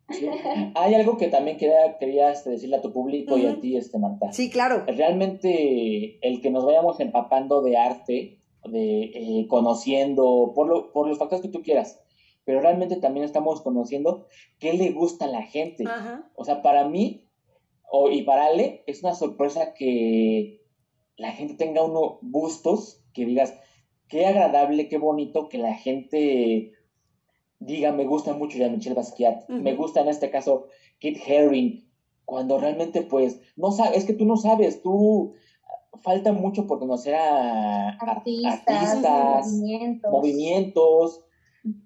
Hay 0.75 0.95
algo 0.95 1.19
que 1.19 1.29
también 1.29 1.59
quería, 1.59 1.99
quería 1.99 2.31
este, 2.31 2.49
decirle 2.49 2.77
a 2.77 2.81
tu 2.81 2.91
público 2.95 3.37
y 3.37 3.45
a 3.45 3.61
ti, 3.61 3.77
este, 3.77 3.99
Marta. 3.99 4.33
Sí, 4.33 4.49
claro. 4.49 4.85
Realmente 4.87 6.19
el 6.27 6.41
que 6.41 6.51
nos 6.51 6.65
vayamos 6.65 6.99
empapando 7.01 7.61
de 7.61 7.77
arte, 7.77 8.41
de 8.65 9.03
eh, 9.15 9.47
conociendo, 9.47 10.53
por, 10.55 10.67
lo, 10.69 10.91
por 10.91 11.07
los 11.07 11.19
factores 11.19 11.43
que 11.43 11.51
tú 11.53 11.61
quieras, 11.63 12.01
pero 12.45 12.63
realmente 12.63 12.97
también 12.97 13.25
estamos 13.27 13.61
conociendo 13.61 14.27
qué 14.59 14.73
le 14.73 14.91
gusta 14.91 15.27
a 15.27 15.29
la 15.29 15.43
gente. 15.43 15.85
O 16.35 16.47
sea, 16.47 16.63
para 16.63 16.89
mí 16.89 17.29
o, 17.91 18.11
y 18.11 18.23
para 18.23 18.47
Ale 18.47 18.85
es 18.87 19.03
una 19.03 19.15
sorpresa 19.15 19.75
que 19.75 20.62
la 21.17 21.33
gente 21.33 21.55
tenga 21.55 21.83
unos 21.83 22.19
gustos 22.21 23.01
que 23.13 23.25
digas, 23.25 23.55
qué 24.09 24.27
agradable, 24.27 24.89
qué 24.89 24.99
bonito 24.99 25.49
que 25.49 25.59
la 25.59 25.75
gente 25.75 26.71
diga, 27.59 27.93
me 27.93 28.05
gusta 28.05 28.35
mucho 28.35 28.59
Jean-Michel 28.59 28.95
Basquiat, 28.95 29.43
Ujú. 29.49 29.63
me 29.63 29.75
gusta 29.75 30.01
en 30.01 30.09
este 30.09 30.31
caso 30.31 30.67
Kit 30.99 31.19
Haring, 31.27 31.83
cuando 32.25 32.59
realmente 32.59 33.03
pues, 33.03 33.41
no 33.57 33.73
sabes, 33.73 33.99
es 33.99 34.05
que 34.05 34.15
tú 34.15 34.25
no 34.25 34.37
sabes, 34.37 34.83
tú 34.83 35.33
falta 36.03 36.33
mucho 36.33 36.67
por 36.67 36.79
conocer 36.79 37.15
a, 37.15 37.91
Artistas, 37.91 38.63
artistas, 38.67 39.47
movimientos. 40.11 41.23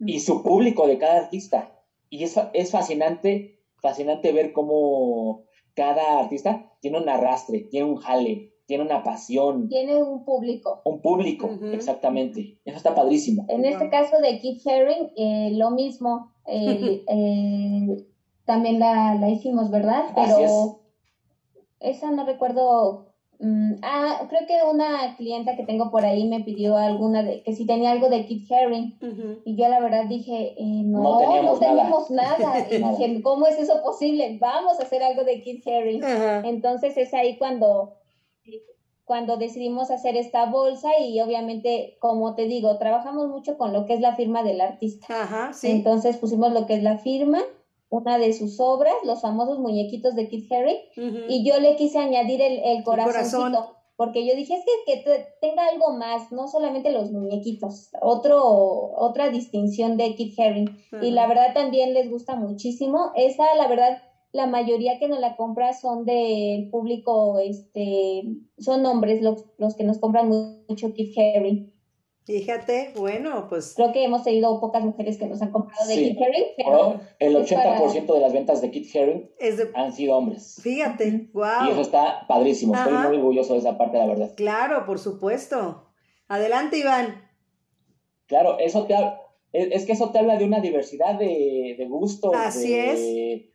y 0.00 0.20
su 0.20 0.42
público 0.42 0.86
de 0.86 0.98
cada 0.98 1.18
artista. 1.18 1.72
Y 2.08 2.24
es, 2.24 2.38
es 2.52 2.70
fascinante, 2.70 3.58
fascinante 3.82 4.32
ver 4.32 4.52
cómo 4.52 5.42
cada 5.74 6.18
artista 6.20 6.66
tiene 6.80 6.98
un 6.98 7.08
arrastre, 7.08 7.66
tiene 7.70 7.86
un 7.86 7.96
jale, 7.96 8.48
tiene 8.66 8.84
una 8.84 9.02
pasión, 9.02 9.68
Tiene 9.68 9.96
un 10.02 10.24
público. 10.24 10.80
un 10.84 11.00
público, 11.00 11.48
exactamente. 11.72 12.58
Eso 12.64 12.76
está 12.76 12.94
padrísimo. 12.94 13.44
En 13.48 13.64
este 13.64 13.88
caso 13.90 14.18
de 14.20 14.38
Keith 14.40 14.66
Haring, 14.66 15.10
eh, 15.16 15.50
lo 15.54 15.70
mismo. 15.70 16.32
eh, 16.46 17.04
eh, 17.08 18.04
también 18.44 18.78
la, 18.78 19.14
la 19.16 19.28
hicimos, 19.30 19.70
¿verdad? 19.70 20.04
Pero 20.14 20.80
esa 21.80 22.10
no 22.10 22.24
recuerdo. 22.24 23.12
mm, 23.38 23.74
ah, 23.82 24.26
creo 24.30 24.46
que 24.46 24.54
una 24.72 25.14
clienta 25.16 25.56
que 25.56 25.64
tengo 25.64 25.90
por 25.90 26.04
ahí 26.04 26.26
me 26.26 26.40
pidió 26.40 26.76
alguna 26.76 27.22
de 27.22 27.42
que 27.42 27.52
si 27.54 27.66
tenía 27.66 27.90
algo 27.90 28.08
de 28.08 28.24
Keith 28.26 28.50
Haring. 28.50 28.98
Ujú. 29.02 29.40
Y 29.44 29.56
yo 29.56 29.68
la 29.68 29.78
verdad 29.80 30.06
dije, 30.08 30.54
eh, 30.58 30.82
no, 30.84 31.02
No 31.02 31.12
no 31.12 31.18
teníamos 31.18 31.60
teníamos, 31.60 32.10
nada. 32.10 32.38
nada. 32.38 32.66
Y 32.70 32.78
dije, 32.82 33.22
¿cómo 33.22 33.46
es 33.46 33.58
eso 33.58 33.82
posible? 33.84 34.38
Vamos 34.40 34.78
a 34.80 34.84
hacer 34.84 35.02
algo 35.02 35.24
de 35.24 35.42
Keith 35.42 35.66
Haring. 35.66 36.02
Ajá. 36.04 36.42
Entonces 36.48 36.96
es 36.96 37.12
ahí 37.14 37.36
cuando, 37.36 37.94
cuando 39.06 39.36
decidimos 39.38 39.90
hacer 39.90 40.16
esta 40.16 40.44
bolsa 40.46 40.90
y 41.00 41.18
obviamente, 41.20 41.96
como 42.00 42.34
te 42.34 42.46
digo, 42.46 42.76
trabajamos 42.76 43.28
mucho 43.28 43.56
con 43.56 43.72
lo 43.72 43.86
que 43.86 43.94
es 43.94 44.00
la 44.00 44.14
firma 44.16 44.42
del 44.42 44.60
artista. 44.60 45.06
Ajá, 45.22 45.52
sí. 45.54 45.70
Entonces 45.70 46.16
pusimos 46.18 46.52
lo 46.52 46.66
que 46.66 46.74
es 46.74 46.82
la 46.82 46.98
firma, 46.98 47.38
una 47.88 48.18
de 48.18 48.32
sus 48.32 48.58
obras, 48.60 48.94
los 49.04 49.22
famosos 49.22 49.60
muñequitos 49.60 50.14
de 50.16 50.22
Haring, 50.50 50.76
Ujú. 51.08 51.18
y 51.28 51.48
yo 51.48 51.58
le 51.60 51.76
quise 51.76 51.98
añadir 51.98 52.42
el, 52.42 52.58
el 52.64 52.82
corazoncito. 52.84 53.36
corazón. 53.38 53.76
Porque 53.96 54.26
yo 54.26 54.34
dije, 54.36 54.54
es 54.56 54.62
que, 54.66 54.92
que 54.92 55.00
te- 55.04 55.26
tenga 55.40 55.66
algo 55.68 55.92
más, 55.92 56.30
no 56.30 56.48
solamente 56.48 56.90
los 56.90 57.10
muñequitos, 57.12 57.88
otro, 58.02 58.42
otra 58.44 59.30
distinción 59.30 59.96
de 59.96 60.14
Keith 60.16 60.38
Haring. 60.38 60.68
Y 61.00 61.12
la 61.12 61.26
verdad 61.26 61.54
también 61.54 61.94
les 61.94 62.10
gusta 62.10 62.36
muchísimo. 62.36 63.12
Esa, 63.14 63.54
la 63.54 63.68
verdad, 63.68 64.02
la 64.36 64.46
mayoría 64.46 64.98
que 64.98 65.08
nos 65.08 65.18
la 65.18 65.34
compra 65.36 65.72
son 65.72 66.04
de 66.04 66.68
público, 66.70 67.38
este, 67.40 68.22
son 68.58 68.86
hombres 68.86 69.22
los, 69.22 69.46
los 69.58 69.74
que 69.74 69.84
nos 69.84 69.98
compran 69.98 70.28
mucho 70.28 70.92
Keith 70.94 71.16
Haring. 71.18 71.72
Fíjate, 72.24 72.92
bueno, 72.96 73.46
pues. 73.48 73.74
Creo 73.76 73.92
que 73.92 74.02
hemos 74.02 74.24
tenido 74.24 74.60
pocas 74.60 74.82
mujeres 74.82 75.16
que 75.16 75.26
nos 75.26 75.40
han 75.42 75.52
comprado 75.52 75.86
de 75.86 75.94
Sí. 75.94 76.08
Kit 76.08 76.18
Haring, 76.22 76.44
Pero 76.56 77.00
el 77.20 77.36
es 77.36 77.50
80% 77.52 78.14
de 78.14 78.20
las 78.20 78.32
ventas 78.32 78.60
de 78.60 78.70
Kit 78.72 78.96
Haring 78.96 79.30
Es 79.38 79.56
de... 79.58 79.70
han 79.74 79.92
sido 79.92 80.16
hombres. 80.16 80.58
Fíjate, 80.60 81.06
Y 81.06 81.14
eso 81.30 81.30
wow. 81.34 81.80
está 81.80 82.26
padrísimo. 82.26 82.74
Estoy 82.74 82.94
muy 82.94 83.16
orgulloso 83.18 83.52
de 83.52 83.60
esa 83.60 83.78
parte, 83.78 83.98
la 83.98 84.06
verdad. 84.06 84.32
Claro, 84.36 84.84
por 84.86 84.98
supuesto. 84.98 85.86
Adelante, 86.26 86.78
Iván. 86.78 87.22
Claro, 88.26 88.58
eso 88.58 88.86
te 88.86 88.96
habla, 88.96 89.20
es, 89.52 89.68
es 89.70 89.86
que 89.86 89.92
eso 89.92 90.10
te 90.10 90.18
habla 90.18 90.36
de 90.36 90.44
una 90.44 90.58
diversidad 90.58 91.16
de, 91.16 91.76
de 91.78 91.86
gustos. 91.86 92.32
Así 92.34 92.72
de- 92.74 93.50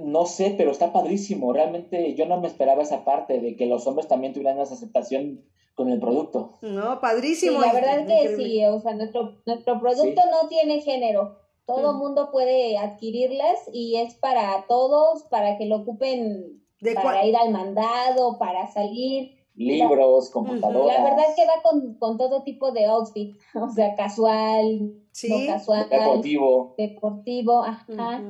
No 0.00 0.26
sé, 0.26 0.54
pero 0.56 0.70
está 0.70 0.92
padrísimo. 0.92 1.52
Realmente 1.52 2.14
yo 2.14 2.26
no 2.26 2.40
me 2.40 2.46
esperaba 2.48 2.82
esa 2.82 3.04
parte 3.04 3.40
de 3.40 3.56
que 3.56 3.66
los 3.66 3.86
hombres 3.86 4.08
también 4.08 4.32
tuvieran 4.32 4.58
esa 4.60 4.74
aceptación 4.74 5.44
con 5.74 5.90
el 5.90 6.00
producto. 6.00 6.54
No, 6.62 6.94
sí, 6.94 6.98
padrísimo. 7.00 7.60
la 7.60 7.72
verdad 7.72 8.06
que 8.06 8.20
Increíble. 8.22 8.44
sí, 8.44 8.64
o 8.66 8.80
sea, 8.80 8.94
nuestro, 8.94 9.36
nuestro 9.46 9.80
producto 9.80 10.20
no 10.30 10.48
tiene 10.48 10.80
género. 10.80 11.38
Todo 11.66 11.92
Mm. 11.92 11.98
mundo 11.98 12.30
puede 12.32 12.78
adquirirlas 12.78 13.58
y 13.72 13.96
es 13.96 14.14
para 14.14 14.64
todos, 14.68 15.24
para 15.24 15.56
que 15.58 15.66
lo 15.66 15.76
ocupen 15.76 16.62
¿De 16.80 16.94
para 16.94 17.24
ir 17.26 17.36
al 17.36 17.50
mandado, 17.50 18.38
para 18.38 18.66
salir. 18.72 19.36
Libros, 19.54 20.30
computadoras. 20.30 20.98
La 20.98 21.04
verdad 21.04 21.24
que 21.34 21.44
va 21.44 21.60
con, 21.62 21.94
con 21.94 22.16
todo 22.16 22.44
tipo 22.44 22.70
de 22.70 22.86
outfit, 22.86 23.36
o 23.54 23.68
sea, 23.68 23.94
casual, 23.96 24.92
Sí. 25.10 25.28
no 25.46 25.52
casual, 25.52 25.88
deportivo. 25.90 26.74
deportivo, 26.78 27.62
ajá. 27.64 28.22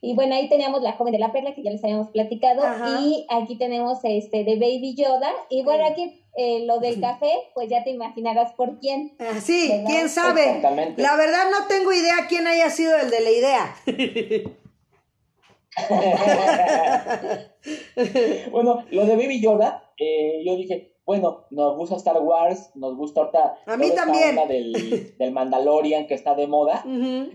Y 0.00 0.14
bueno, 0.14 0.34
ahí 0.34 0.48
teníamos 0.48 0.82
la 0.82 0.92
joven 0.92 1.12
de 1.12 1.18
la 1.18 1.32
perla 1.32 1.54
que 1.54 1.62
ya 1.62 1.70
les 1.70 1.82
habíamos 1.82 2.10
platicado. 2.10 2.62
Ajá. 2.62 3.00
Y 3.00 3.26
aquí 3.30 3.56
tenemos 3.56 3.98
este 4.04 4.44
de 4.44 4.56
Baby 4.56 4.94
Yoda. 4.94 5.30
Y 5.48 5.62
bueno, 5.62 5.86
aquí 5.86 6.22
eh, 6.36 6.64
lo 6.66 6.80
del 6.80 7.00
café, 7.00 7.32
pues 7.54 7.70
ya 7.70 7.82
te 7.82 7.90
imaginarás 7.90 8.52
por 8.52 8.78
quién. 8.78 9.16
Ah, 9.18 9.40
sí, 9.40 9.68
¿Verdad? 9.70 9.86
quién 9.86 10.08
sabe. 10.08 10.44
Exactamente. 10.44 11.02
La 11.02 11.16
verdad 11.16 11.44
no 11.50 11.66
tengo 11.66 11.92
idea 11.92 12.14
quién 12.28 12.46
haya 12.46 12.70
sido 12.70 12.96
el 12.98 13.10
de 13.10 13.20
la 13.20 13.30
idea. 13.30 13.74
bueno, 18.50 18.84
lo 18.90 19.06
de 19.06 19.16
Baby 19.16 19.40
Yoda, 19.40 19.92
eh, 19.98 20.42
yo 20.44 20.56
dije, 20.56 20.95
bueno, 21.06 21.46
nos 21.50 21.76
gusta 21.76 21.96
Star 21.96 22.20
Wars, 22.20 22.70
nos 22.74 22.96
gusta 22.96 23.20
ahorita 23.20 23.58
A 23.64 23.76
mí 23.76 23.88
toda 23.88 23.94
esta 23.94 24.04
también. 24.04 24.30
onda 24.30 24.46
del, 24.46 25.14
del 25.18 25.32
Mandalorian 25.32 26.06
que 26.06 26.14
está 26.14 26.34
de 26.34 26.46
moda, 26.48 26.84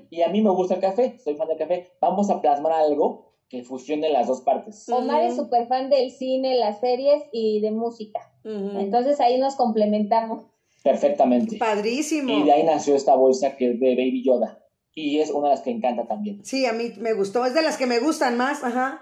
y 0.09 0.21
a 0.21 0.27
mí 0.29 0.41
me 0.41 0.49
gusta 0.51 0.75
el 0.75 0.81
café, 0.81 1.17
soy 1.23 1.35
fan 1.35 1.47
del 1.47 1.57
café. 1.57 1.91
Vamos 1.99 2.29
a 2.29 2.41
plasmar 2.41 2.73
algo 2.73 3.31
que 3.49 3.63
fusione 3.63 4.09
las 4.09 4.27
dos 4.27 4.41
partes. 4.41 4.87
Omar 4.89 5.23
es 5.23 5.35
súper 5.35 5.67
fan 5.67 5.89
del 5.89 6.11
cine, 6.11 6.55
las 6.57 6.79
series 6.79 7.23
y 7.31 7.59
de 7.61 7.71
música. 7.71 8.19
Entonces 8.43 9.19
ahí 9.19 9.37
nos 9.39 9.55
complementamos. 9.55 10.45
Perfectamente. 10.83 11.57
Padrísimo. 11.57 12.31
Y 12.31 12.43
de 12.43 12.53
ahí 12.53 12.63
nació 12.63 12.95
esta 12.95 13.13
bolsa 13.15 13.55
que 13.55 13.71
es 13.71 13.79
de 13.79 13.89
Baby 13.95 14.23
Yoda. 14.25 14.57
Y 14.93 15.19
es 15.19 15.29
una 15.31 15.49
de 15.49 15.55
las 15.55 15.61
que 15.61 15.69
encanta 15.71 16.07
también. 16.07 16.43
Sí, 16.43 16.65
a 16.65 16.73
mí 16.73 16.91
me 16.97 17.13
gustó. 17.13 17.45
Es 17.45 17.53
de 17.53 17.61
las 17.61 17.77
que 17.77 17.85
me 17.85 17.99
gustan 17.99 18.35
más. 18.35 18.63
Ajá. 18.63 19.01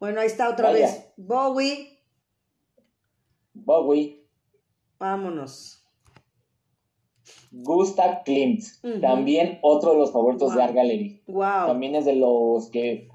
Bueno, 0.00 0.20
ahí 0.20 0.26
está 0.26 0.48
otra 0.48 0.70
Vaya. 0.70 0.86
vez. 0.86 1.12
Bowie. 1.16 1.93
Bowie, 3.64 4.24
Vámonos. 4.98 5.80
Gustav 7.50 8.24
Klimt, 8.24 8.62
también 9.00 9.58
otro 9.62 9.92
de 9.92 9.98
los 9.98 10.12
favoritos 10.12 10.48
Wow. 10.48 10.56
de 10.56 10.62
Art 10.62 10.74
Gallery. 10.74 11.22
Wow. 11.26 11.66
También 11.66 11.94
es 11.94 12.04
de 12.04 12.16
los 12.16 12.68
que 12.70 13.08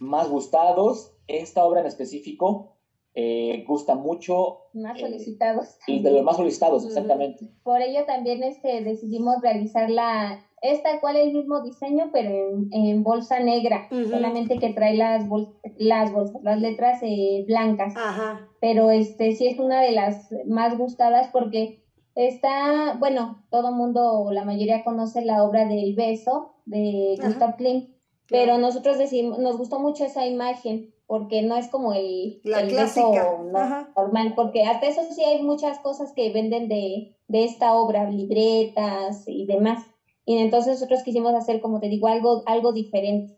más 0.00 0.28
gustados. 0.28 1.12
Esta 1.28 1.64
obra 1.64 1.80
en 1.80 1.86
específico 1.86 2.76
eh, 3.14 3.64
gusta 3.66 3.94
mucho. 3.94 4.62
Más 4.72 4.98
eh, 4.98 5.02
solicitados. 5.02 5.76
y 5.86 6.02
de 6.02 6.10
los 6.10 6.22
más 6.22 6.36
solicitados, 6.36 6.84
exactamente. 6.84 7.48
Por 7.62 7.80
ello 7.80 8.04
también 8.06 8.42
este, 8.42 8.82
decidimos 8.82 9.36
realizar 9.42 9.90
la, 9.90 10.44
esta 10.62 11.00
cual 11.00 11.16
el 11.16 11.32
mismo 11.34 11.60
diseño, 11.62 12.10
pero 12.12 12.30
en, 12.30 12.68
en 12.72 13.02
bolsa 13.02 13.40
negra, 13.40 13.88
solamente 14.08 14.58
que 14.58 14.72
trae 14.72 14.96
las, 14.96 15.28
bol- 15.28 15.54
las 15.76 16.12
bolsas, 16.12 16.40
las 16.42 16.60
letras 16.60 17.00
eh, 17.02 17.44
blancas. 17.46 17.94
Ajá. 17.96 18.48
Pero 18.60 18.90
este 18.90 19.32
sí 19.32 19.48
es 19.48 19.58
una 19.58 19.80
de 19.82 19.90
las 19.92 20.30
más 20.46 20.78
gustadas 20.78 21.28
porque 21.32 21.82
está, 22.14 22.96
bueno, 22.98 23.42
todo 23.50 23.72
mundo, 23.72 24.28
la 24.30 24.44
mayoría 24.44 24.84
conoce 24.84 25.24
la 25.24 25.42
obra 25.44 25.66
del 25.66 25.94
beso 25.94 26.54
de 26.64 27.16
Ajá. 27.18 27.28
Gustav 27.28 27.56
Klimt, 27.56 27.88
pero 28.28 28.58
nosotros 28.58 28.98
decimos, 28.98 29.38
nos 29.40 29.58
gustó 29.58 29.78
mucho 29.80 30.04
esa 30.04 30.26
imagen 30.26 30.94
porque 31.06 31.42
no 31.42 31.56
es 31.56 31.68
como 31.68 31.92
el, 31.92 32.40
La 32.44 32.60
el 32.60 32.74
beso 32.74 33.12
no- 33.52 33.86
normal, 33.96 34.32
porque 34.36 34.62
hasta 34.64 34.86
eso 34.86 35.02
sí 35.10 35.22
hay 35.24 35.42
muchas 35.42 35.78
cosas 35.80 36.12
que 36.14 36.32
venden 36.32 36.68
de, 36.68 37.16
de 37.28 37.44
esta 37.44 37.74
obra, 37.74 38.08
libretas 38.08 39.24
y 39.26 39.44
demás. 39.46 39.84
Y 40.24 40.38
entonces 40.38 40.74
nosotros 40.74 41.02
quisimos 41.02 41.34
hacer, 41.34 41.60
como 41.60 41.80
te 41.80 41.88
digo, 41.88 42.06
algo, 42.08 42.42
algo 42.46 42.72
diferente. 42.72 43.36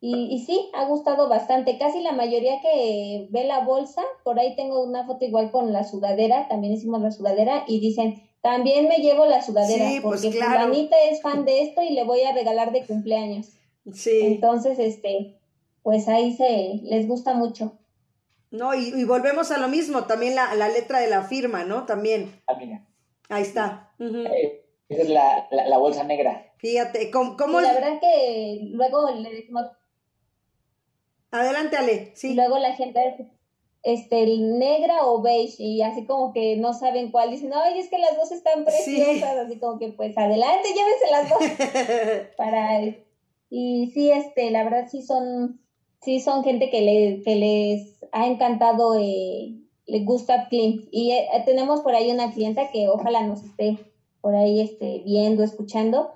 Y, 0.00 0.28
y 0.34 0.44
sí, 0.44 0.70
ha 0.74 0.84
gustado 0.84 1.28
bastante. 1.28 1.76
Casi 1.78 2.00
la 2.02 2.12
mayoría 2.12 2.60
que 2.60 3.26
ve 3.30 3.44
la 3.44 3.64
bolsa, 3.64 4.02
por 4.22 4.38
ahí 4.38 4.54
tengo 4.54 4.84
una 4.84 5.06
foto 5.06 5.24
igual 5.24 5.50
con 5.50 5.72
la 5.72 5.84
sudadera, 5.84 6.46
también 6.48 6.74
hicimos 6.74 7.00
la 7.02 7.10
sudadera, 7.10 7.64
y 7.66 7.80
dicen, 7.80 8.22
también 8.42 8.86
me 8.86 8.98
llevo 8.98 9.26
la 9.26 9.42
sudadera, 9.42 9.88
Sí, 9.90 9.98
pues 10.00 10.22
porque 10.22 10.36
claro. 10.36 10.66
fulanita 10.66 10.96
es 11.10 11.20
fan 11.20 11.44
de 11.44 11.62
esto 11.62 11.82
y 11.82 11.90
le 11.94 12.04
voy 12.04 12.22
a 12.22 12.32
regalar 12.32 12.70
de 12.70 12.86
cumpleaños. 12.86 13.46
Sí. 13.92 14.20
Entonces, 14.22 14.78
este, 14.78 15.40
pues 15.82 16.06
ahí 16.08 16.32
se 16.36 16.80
les 16.84 17.08
gusta 17.08 17.34
mucho. 17.34 17.72
No, 18.50 18.74
y, 18.74 18.90
y 18.94 19.04
volvemos 19.04 19.50
a 19.50 19.58
lo 19.58 19.68
mismo. 19.68 20.04
También 20.04 20.34
la, 20.34 20.54
la 20.54 20.68
letra 20.68 21.00
de 21.00 21.10
la 21.10 21.22
firma, 21.24 21.64
¿no? 21.64 21.86
También. 21.86 22.32
Ah, 22.46 22.54
mira. 22.58 22.86
Ahí 23.28 23.42
está. 23.42 23.92
Eh, 23.98 24.64
esa 24.88 25.02
es 25.02 25.08
la, 25.08 25.48
la, 25.50 25.66
la 25.68 25.78
bolsa 25.78 26.04
negra. 26.04 26.52
Fíjate, 26.58 27.10
¿cómo, 27.10 27.36
cómo 27.36 27.60
la 27.60 27.72
verdad 27.72 28.00
que 28.00 28.60
luego 28.72 29.10
le 29.10 29.30
decimos, 29.30 29.66
Adelante, 31.30 31.76
Ale. 31.76 32.12
Sí. 32.14 32.34
luego 32.34 32.58
la 32.58 32.74
gente, 32.74 33.28
este, 33.82 34.22
el 34.22 34.58
negra 34.58 35.04
o 35.06 35.20
beige, 35.20 35.62
y 35.62 35.82
así 35.82 36.06
como 36.06 36.32
que 36.32 36.56
no 36.56 36.72
saben 36.72 37.10
cuál, 37.10 37.30
dicen, 37.30 37.52
ay, 37.52 37.78
es 37.78 37.88
que 37.90 37.98
las 37.98 38.16
dos 38.16 38.32
están 38.32 38.64
Sí. 38.84 38.96
preciosas, 38.96 39.36
así 39.36 39.58
como 39.58 39.78
que 39.78 39.88
pues 39.88 40.16
adelante, 40.16 40.68
llévense 40.68 41.10
las 41.10 41.28
dos 41.28 42.28
para, 42.36 42.80
y 43.50 43.90
sí, 43.92 44.10
este, 44.10 44.50
la 44.50 44.64
verdad 44.64 44.88
sí 44.90 45.02
son, 45.02 45.60
sí 46.02 46.20
son 46.20 46.42
gente 46.44 46.70
que, 46.70 46.80
le, 46.80 47.22
que 47.22 47.36
les 47.36 48.04
ha 48.12 48.26
encantado, 48.26 48.98
eh, 48.98 49.54
le 49.86 50.00
gusta 50.00 50.48
Klimt, 50.48 50.88
y 50.90 51.12
eh, 51.12 51.28
tenemos 51.44 51.80
por 51.82 51.94
ahí 51.94 52.10
una 52.10 52.32
clienta 52.32 52.70
que 52.70 52.88
ojalá 52.88 53.22
nos 53.22 53.42
esté 53.44 53.76
por 54.20 54.34
ahí, 54.34 54.60
este, 54.60 55.02
viendo, 55.04 55.42
escuchando, 55.44 56.10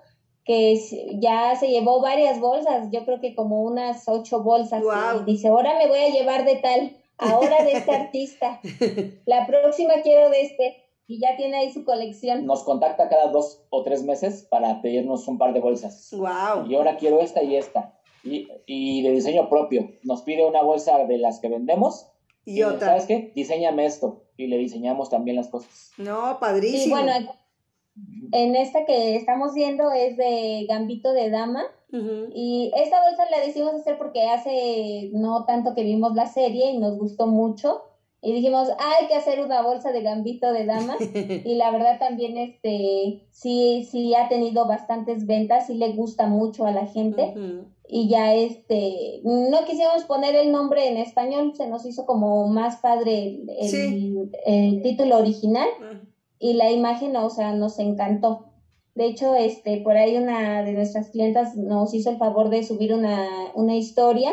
que 0.45 0.73
es- 0.73 0.95
ya 1.21 1.55
se 1.57 1.69
llevó 1.69 2.01
varias 2.01 2.41
bolsas, 2.41 2.89
yo 2.91 3.05
creo 3.05 3.21
que 3.21 3.35
como 3.35 3.63
unas 3.63 4.09
ocho 4.09 4.43
bolsas, 4.43 4.83
y 5.21 5.25
dice, 5.25 5.49
ahora 5.49 5.79
me 5.79 5.87
voy 5.89 5.99
a 6.01 6.09
llevar 6.09 6.45
de 6.45 6.57
tal, 6.57 6.97
ahora 7.19 7.63
de 7.65 7.73
este 7.73 7.91
artista, 7.93 8.61
la 9.27 9.47
próxima 9.47 9.95
quiero 10.03 10.31
de 10.31 10.43
este, 10.43 10.77
y 11.07 11.21
ya 11.21 11.37
tiene 11.37 11.59
ahí 11.59 11.73
su 11.73 11.85
colección. 11.85 12.47
Nos 12.47 12.63
contacta 12.65 13.09
cada 13.09 13.27
dos 13.29 13.63
o 13.71 13.83
tres 13.83 14.03
meses 14.03 14.47
para 14.51 14.81
pedirnos 14.83 15.29
un 15.29 15.37
par 15.39 15.53
de 15.53 15.61
bolsas. 15.61 16.09
wow. 16.13 16.67
Y 16.69 16.75
ahora 16.75 16.97
quiero 16.97 17.21
esta 17.21 17.43
y 17.43 17.57
esta. 17.57 17.99
Y, 18.25 18.49
y 18.67 19.03
de 19.03 19.11
diseño 19.11 19.49
propio. 19.49 19.91
Nos 20.05 20.23
pide 20.23 20.47
una 20.47 20.63
bolsa 20.63 21.05
de 21.05 21.19
las 21.19 21.41
que 21.41 21.49
vendemos. 21.49 22.07
Y 22.45 22.63
otra. 22.63 22.87
¿Sabes 22.89 23.07
qué? 23.07 23.33
Diseñame 23.35 23.85
esto. 23.85 24.23
Y 24.37 24.47
le 24.47 24.57
diseñamos 24.59 25.11
también 25.11 25.37
las 25.37 25.49
cosas. 25.49 25.91
No, 25.99 26.31
Y 26.31 26.35
padrísimo. 26.41 26.97
bueno, 26.97 27.13
en 28.33 28.57
esta 28.57 28.85
que 28.87 29.17
estamos 29.17 29.55
viendo 29.55 29.91
es 29.93 30.17
de 30.17 30.67
Gambito 30.69 31.13
de 31.13 31.31
Dama. 31.31 31.65
Y 32.35 32.71
esta 32.75 32.97
bolsa 33.07 33.25
la 33.31 33.45
decidimos 33.45 33.75
hacer 33.75 33.99
porque 33.99 34.23
hace 34.27 35.11
no 35.13 35.45
tanto 35.45 35.75
que 35.75 35.83
vimos 35.85 36.15
la 36.15 36.27
serie 36.27 36.71
y 36.71 36.79
nos 36.79 36.99
gustó 36.99 37.27
mucho. 37.27 37.83
Y 38.23 38.33
dijimos, 38.33 38.69
hay 38.79 39.09
que 39.09 39.15
hacer 39.17 39.45
una 39.45 39.63
bolsa 39.63 39.91
de 39.93 40.01
Gambito 40.01 40.53
de 40.53 40.65
Dama. 40.65 40.97
y 41.45 41.55
la 41.57 41.71
verdad 41.71 41.99
también 41.99 42.39
este 42.39 43.27
sí, 43.33 43.87
sí 43.91 44.15
ha 44.15 44.29
tenido 44.29 44.67
bastantes 44.67 45.27
ventas, 45.27 45.67
sí 45.67 45.75
le 45.75 45.93
gusta 45.93 46.27
mucho 46.29 46.65
a 46.65 46.71
la 46.73 46.87
gente. 46.87 47.35
Y 47.89 48.09
ya 48.09 48.33
este, 48.33 49.21
no 49.25 49.65
quisimos 49.67 50.05
poner 50.07 50.35
el 50.35 50.51
nombre 50.51 50.89
en 50.89 50.97
español, 50.97 51.53
se 51.55 51.67
nos 51.67 51.85
hizo 51.85 52.07
como 52.07 52.47
más 52.49 52.77
padre 52.77 53.25
el, 53.27 53.51
el- 53.51 53.69
Sí. 53.69 54.17
el 54.47 54.83
título 54.83 55.19
original 55.19 55.69
y 56.43 56.55
la 56.55 56.73
imagen, 56.73 57.15
o 57.17 57.31
sea, 57.31 57.53
nos 57.53 57.79
encantó. 57.79 58.47
De 58.97 59.07
hecho, 59.07 59.37
este, 59.37 59.81
por 59.81 59.97
ahí 59.97 60.17
una 60.17 60.65
de 60.65 60.73
nuestras 60.73 61.11
clientas 61.11 61.57
nos 61.57 61.95
hizo 61.95 62.11
el 62.11 62.19
favor 62.19 62.51
de 62.51 62.65
subir 62.65 62.93
una, 62.93 63.29
una 63.55 63.77
historia 63.77 64.33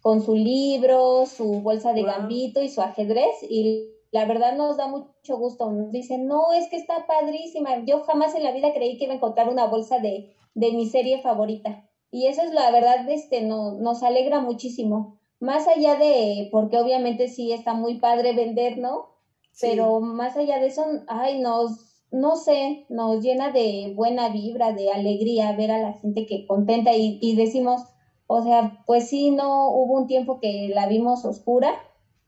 con 0.00 0.20
su 0.22 0.34
libro, 0.34 1.24
su 1.24 1.62
bolsa 1.62 1.92
de 1.92 2.02
Wow. 2.02 2.10
gambito 2.10 2.62
y 2.62 2.68
su 2.68 2.82
ajedrez 2.82 3.44
y 3.48 3.92
la 4.10 4.24
verdad 4.24 4.56
nos 4.56 4.76
da 4.76 4.88
mucho 4.88 5.38
gusto. 5.38 5.70
Nos 5.70 5.92
dicen, 5.92 6.26
no, 6.26 6.52
es 6.52 6.68
que 6.68 6.76
está 6.76 7.06
padrísima. 7.06 7.84
Yo 7.84 8.00
jamás 8.00 8.34
en 8.34 8.42
la 8.42 8.50
vida 8.50 8.72
creí 8.74 8.98
que 8.98 9.04
iba 9.04 9.12
a 9.12 9.16
encontrar 9.16 9.48
una 9.48 9.66
bolsa 9.66 10.00
de, 10.00 10.34
de 10.54 10.72
mi 10.72 10.86
serie 10.86 11.22
favorita. 11.22 11.88
Y 12.10 12.26
eso 12.26 12.42
es 12.42 12.52
la 12.52 12.72
verdad, 12.72 13.08
este, 13.08 13.42
no, 13.42 13.72
nos 13.74 14.02
alegra 14.02 14.40
muchísimo. 14.40 15.20
Más 15.38 15.68
allá 15.68 15.94
de, 15.94 16.48
porque 16.50 16.78
obviamente 16.78 17.28
sí 17.28 17.52
está 17.52 17.74
muy 17.74 18.00
padre 18.00 18.32
vender, 18.32 18.78
¿no? 18.78 19.15
Pero 19.60 20.00
más 20.00 20.36
allá 20.36 20.58
de 20.58 20.66
eso, 20.66 20.84
ay, 21.08 21.40
nos, 21.40 22.02
no 22.10 22.36
sé, 22.36 22.86
nos 22.88 23.22
llena 23.22 23.52
de 23.52 23.92
buena 23.94 24.28
vibra, 24.28 24.72
de 24.72 24.90
alegría 24.90 25.52
ver 25.52 25.70
a 25.70 25.78
la 25.78 25.92
gente 25.94 26.26
que 26.26 26.46
contenta 26.46 26.92
y, 26.94 27.18
y 27.20 27.36
decimos, 27.36 27.82
o 28.26 28.42
sea, 28.42 28.82
pues 28.86 29.08
sí, 29.08 29.30
no 29.30 29.70
hubo 29.70 29.94
un 29.94 30.06
tiempo 30.06 30.40
que 30.40 30.70
la 30.74 30.86
vimos 30.88 31.24
oscura, 31.24 31.72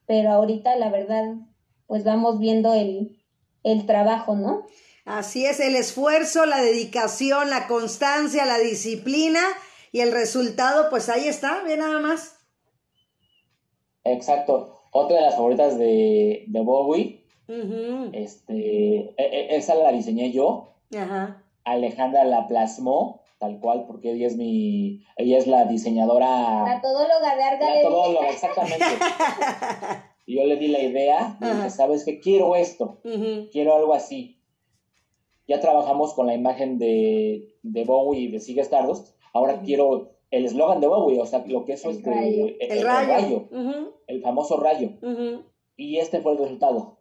pero 0.06 0.30
ahorita 0.30 0.76
la 0.76 0.90
verdad, 0.90 1.34
pues 1.86 2.04
vamos 2.04 2.38
viendo 2.38 2.72
el, 2.74 3.18
el 3.62 3.86
trabajo, 3.86 4.34
¿no? 4.34 4.64
Así 5.04 5.46
es, 5.46 5.58
el 5.60 5.74
esfuerzo, 5.74 6.46
la 6.46 6.60
dedicación, 6.60 7.50
la 7.50 7.66
constancia, 7.66 8.44
la 8.44 8.58
disciplina 8.58 9.40
y 9.90 10.00
el 10.00 10.12
resultado, 10.12 10.90
pues 10.90 11.08
ahí 11.08 11.26
está, 11.26 11.62
bien 11.64 11.80
nada 11.80 11.98
más. 11.98 12.36
Exacto. 14.04 14.77
Otra 14.90 15.16
de 15.16 15.22
las 15.22 15.36
favoritas 15.36 15.78
de, 15.78 16.44
de 16.46 16.60
Bowie, 16.60 17.24
este, 18.12 18.54
e, 18.54 19.14
e, 19.16 19.56
esa 19.56 19.74
la 19.74 19.92
diseñé 19.92 20.32
yo. 20.32 20.74
Ajá. 20.96 21.42
Alejandra 21.64 22.24
la 22.24 22.46
plasmó, 22.46 23.22
tal 23.38 23.60
cual, 23.60 23.84
porque 23.86 24.12
ella 24.12 24.26
es 24.26 24.36
mi, 24.36 25.04
ella 25.16 25.38
es 25.38 25.46
la 25.46 25.64
diseñadora. 25.66 26.64
La 26.64 26.80
todóloga 26.80 27.36
de 27.36 27.42
Arga. 27.42 27.74
La 27.74 27.82
todóloga, 27.82 28.28
exactamente. 28.28 28.84
y 30.26 30.36
yo 30.36 30.44
le 30.44 30.56
di 30.56 30.68
la 30.68 30.80
idea, 30.80 31.36
y 31.40 31.44
dije, 31.44 31.70
¿sabes 31.70 32.04
qué? 32.04 32.20
Quiero 32.20 32.56
esto, 32.56 32.98
quiero 33.52 33.74
algo 33.74 33.94
así 33.94 34.38
ya 35.48 35.60
trabajamos 35.60 36.12
con 36.12 36.26
la 36.26 36.34
imagen 36.34 36.78
de, 36.78 37.56
de 37.62 37.84
Bowie 37.84 38.20
y 38.20 38.28
de 38.28 38.38
Sigue 38.38 38.60
Stardust, 38.60 39.16
ahora 39.32 39.62
quiero 39.62 40.17
el 40.30 40.44
eslogan 40.44 40.80
de 40.80 40.86
Bowie, 40.86 41.20
o 41.20 41.26
sea, 41.26 41.44
lo 41.46 41.64
que 41.64 41.74
es 41.74 41.84
el, 41.84 41.92
este, 41.92 42.10
rayo. 42.10 42.46
El, 42.60 42.82
rayo, 42.82 43.48
el 44.06 44.22
famoso 44.22 44.58
rayo. 44.58 44.90
Y 45.76 45.98
este 45.98 46.20
fue 46.20 46.32
el 46.32 46.38
resultado. 46.38 46.98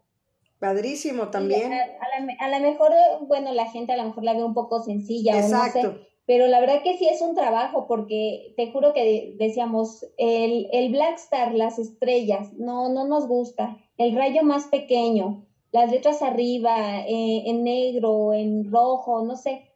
Padrísimo 0.59 1.30
también. 1.30 1.71
A, 1.71 2.49
lo 2.49 2.59
mejor, 2.59 2.91
bueno, 3.28 3.53
la 3.53 3.69
gente 3.69 3.93
a 3.93 3.97
lo 3.97 4.05
mejor 4.05 4.23
la 4.23 4.34
ve 4.34 4.43
un 4.43 4.53
poco 4.53 4.82
sencilla, 4.82 5.39
Exacto. 5.39 5.84
no 5.84 5.93
sé, 5.93 6.07
pero 6.28 6.47
la 6.47 6.59
verdad 6.59 6.84
que 6.84 6.97
sí 6.97 7.07
es 7.07 7.21
un 7.21 7.36
trabajo, 7.36 7.88
porque 7.88 8.53
te 8.57 8.69
juro 8.71 8.93
que 8.93 9.36
decíamos, 9.38 10.05
el, 10.17 10.67
el 10.73 10.91
Black 10.91 11.15
Star, 11.15 11.53
las 11.53 11.80
estrellas, 11.80 12.51
no, 12.53 12.89
no 12.89 13.07
nos 13.07 13.28
gusta, 13.30 13.78
el 13.97 14.13
rayo 14.13 14.43
más 14.43 14.65
pequeño, 14.65 15.45
las 15.71 15.89
letras 15.89 16.21
arriba, 16.21 16.99
eh, 17.07 17.43
en 17.45 17.63
negro, 17.63 18.34
en 18.34 18.69
rojo, 18.69 19.23
no 19.23 19.38
sé. 19.38 19.66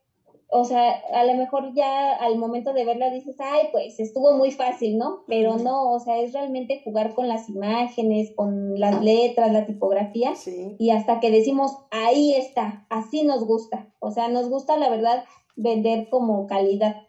O 0.54 0.66
sea, 0.66 0.91
a 1.14 1.24
lo 1.24 1.34
mejor 1.36 1.74
ya 1.74 2.14
al 2.18 2.38
momento 2.38 2.74
de 2.74 2.84
verla 2.84 3.10
dices, 3.10 3.38
ay, 3.39 3.70
pues 3.72 3.97
estuvo 4.02 4.34
muy 4.34 4.52
fácil, 4.52 4.97
¿no? 4.97 5.24
Pero 5.26 5.56
no, 5.56 5.93
o 5.93 5.99
sea, 6.02 6.20
es 6.20 6.34
realmente 6.34 6.82
jugar 6.84 7.14
con 7.14 7.30
las 7.30 7.47
imágenes, 7.47 8.34
con 8.36 8.78
las 8.78 9.02
letras, 9.02 9.54
la 9.54 9.66
tipografía. 9.66 10.34
Y 10.78 10.89
hasta 10.89 11.22
que 11.22 11.32
decimos, 11.32 11.78
ahí 11.89 12.34
está, 12.34 12.86
así 12.89 13.24
nos 13.24 13.45
gusta. 13.45 13.93
O 13.99 14.12
sea, 14.12 14.28
nos 14.28 14.49
gusta, 14.49 14.76
la 14.76 14.89
verdad, 14.89 15.24
vender 15.56 16.10
como 16.10 16.47
calidad. 16.47 17.08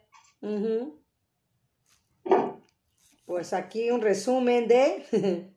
Pues 3.25 3.51
aquí 3.51 3.91
un 3.91 3.99
resumen 3.99 4.69
de... 4.69 5.03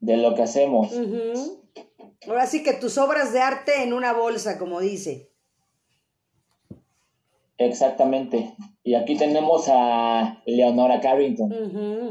de 0.00 0.16
lo 0.18 0.34
que 0.34 0.42
hacemos. 0.42 0.92
Ahora 2.28 2.46
sí 2.46 2.62
que 2.62 2.74
tus 2.74 2.98
obras 2.98 3.32
de 3.32 3.40
arte 3.40 3.82
en 3.82 3.94
una 3.94 4.12
bolsa, 4.12 4.58
como 4.58 4.80
dice. 4.80 5.30
Exactamente. 7.58 8.54
Y 8.82 8.94
aquí 8.94 9.16
tenemos 9.16 9.66
a 9.68 10.42
Leonora 10.46 11.00
Carrington. 11.00 11.52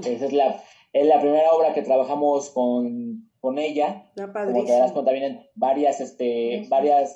Esa 0.05 0.25
es 0.25 0.33
la, 0.33 0.61
es 0.93 1.05
la 1.07 1.19
primera 1.21 1.51
obra 1.53 1.73
que 1.73 1.81
trabajamos 1.81 2.49
con, 2.49 3.29
con 3.39 3.59
ella. 3.59 4.09
como 4.47 4.65
te 4.65 4.71
das 4.79 4.91
cuenta, 4.91 5.11
vienen 5.11 5.41
varias, 5.55 6.01
este, 6.01 6.65
varias 6.69 7.15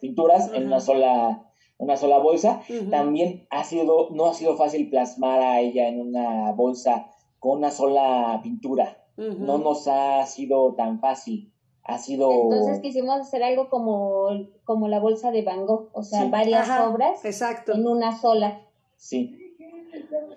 pinturas 0.00 0.50
en 0.54 0.66
una 0.66 0.80
sola, 0.80 1.44
una 1.78 1.96
sola 1.96 2.18
bolsa. 2.18 2.62
También 2.90 3.46
ha 3.50 3.64
sido, 3.64 4.08
no 4.10 4.26
ha 4.26 4.34
sido 4.34 4.56
fácil 4.56 4.88
plasmar 4.88 5.40
a 5.40 5.60
ella 5.60 5.88
en 5.88 6.00
una 6.00 6.52
bolsa 6.52 7.10
con 7.38 7.58
una 7.58 7.70
sola 7.70 8.40
pintura. 8.42 9.04
No 9.16 9.58
nos 9.58 9.88
ha 9.88 10.24
sido 10.26 10.74
tan 10.74 11.00
fácil 11.00 11.52
ha 11.88 11.98
sido... 11.98 12.30
Entonces 12.30 12.80
quisimos 12.80 13.18
hacer 13.18 13.42
algo 13.42 13.70
como, 13.70 14.28
como 14.64 14.88
la 14.88 15.00
bolsa 15.00 15.30
de 15.32 15.42
Van 15.42 15.64
Gogh, 15.64 15.88
o 15.92 16.02
sea, 16.02 16.26
varias 16.26 16.68
obras 16.86 17.24
exacto. 17.24 17.72
en 17.72 17.88
una 17.88 18.16
sola. 18.16 18.60
Sí. 18.96 19.56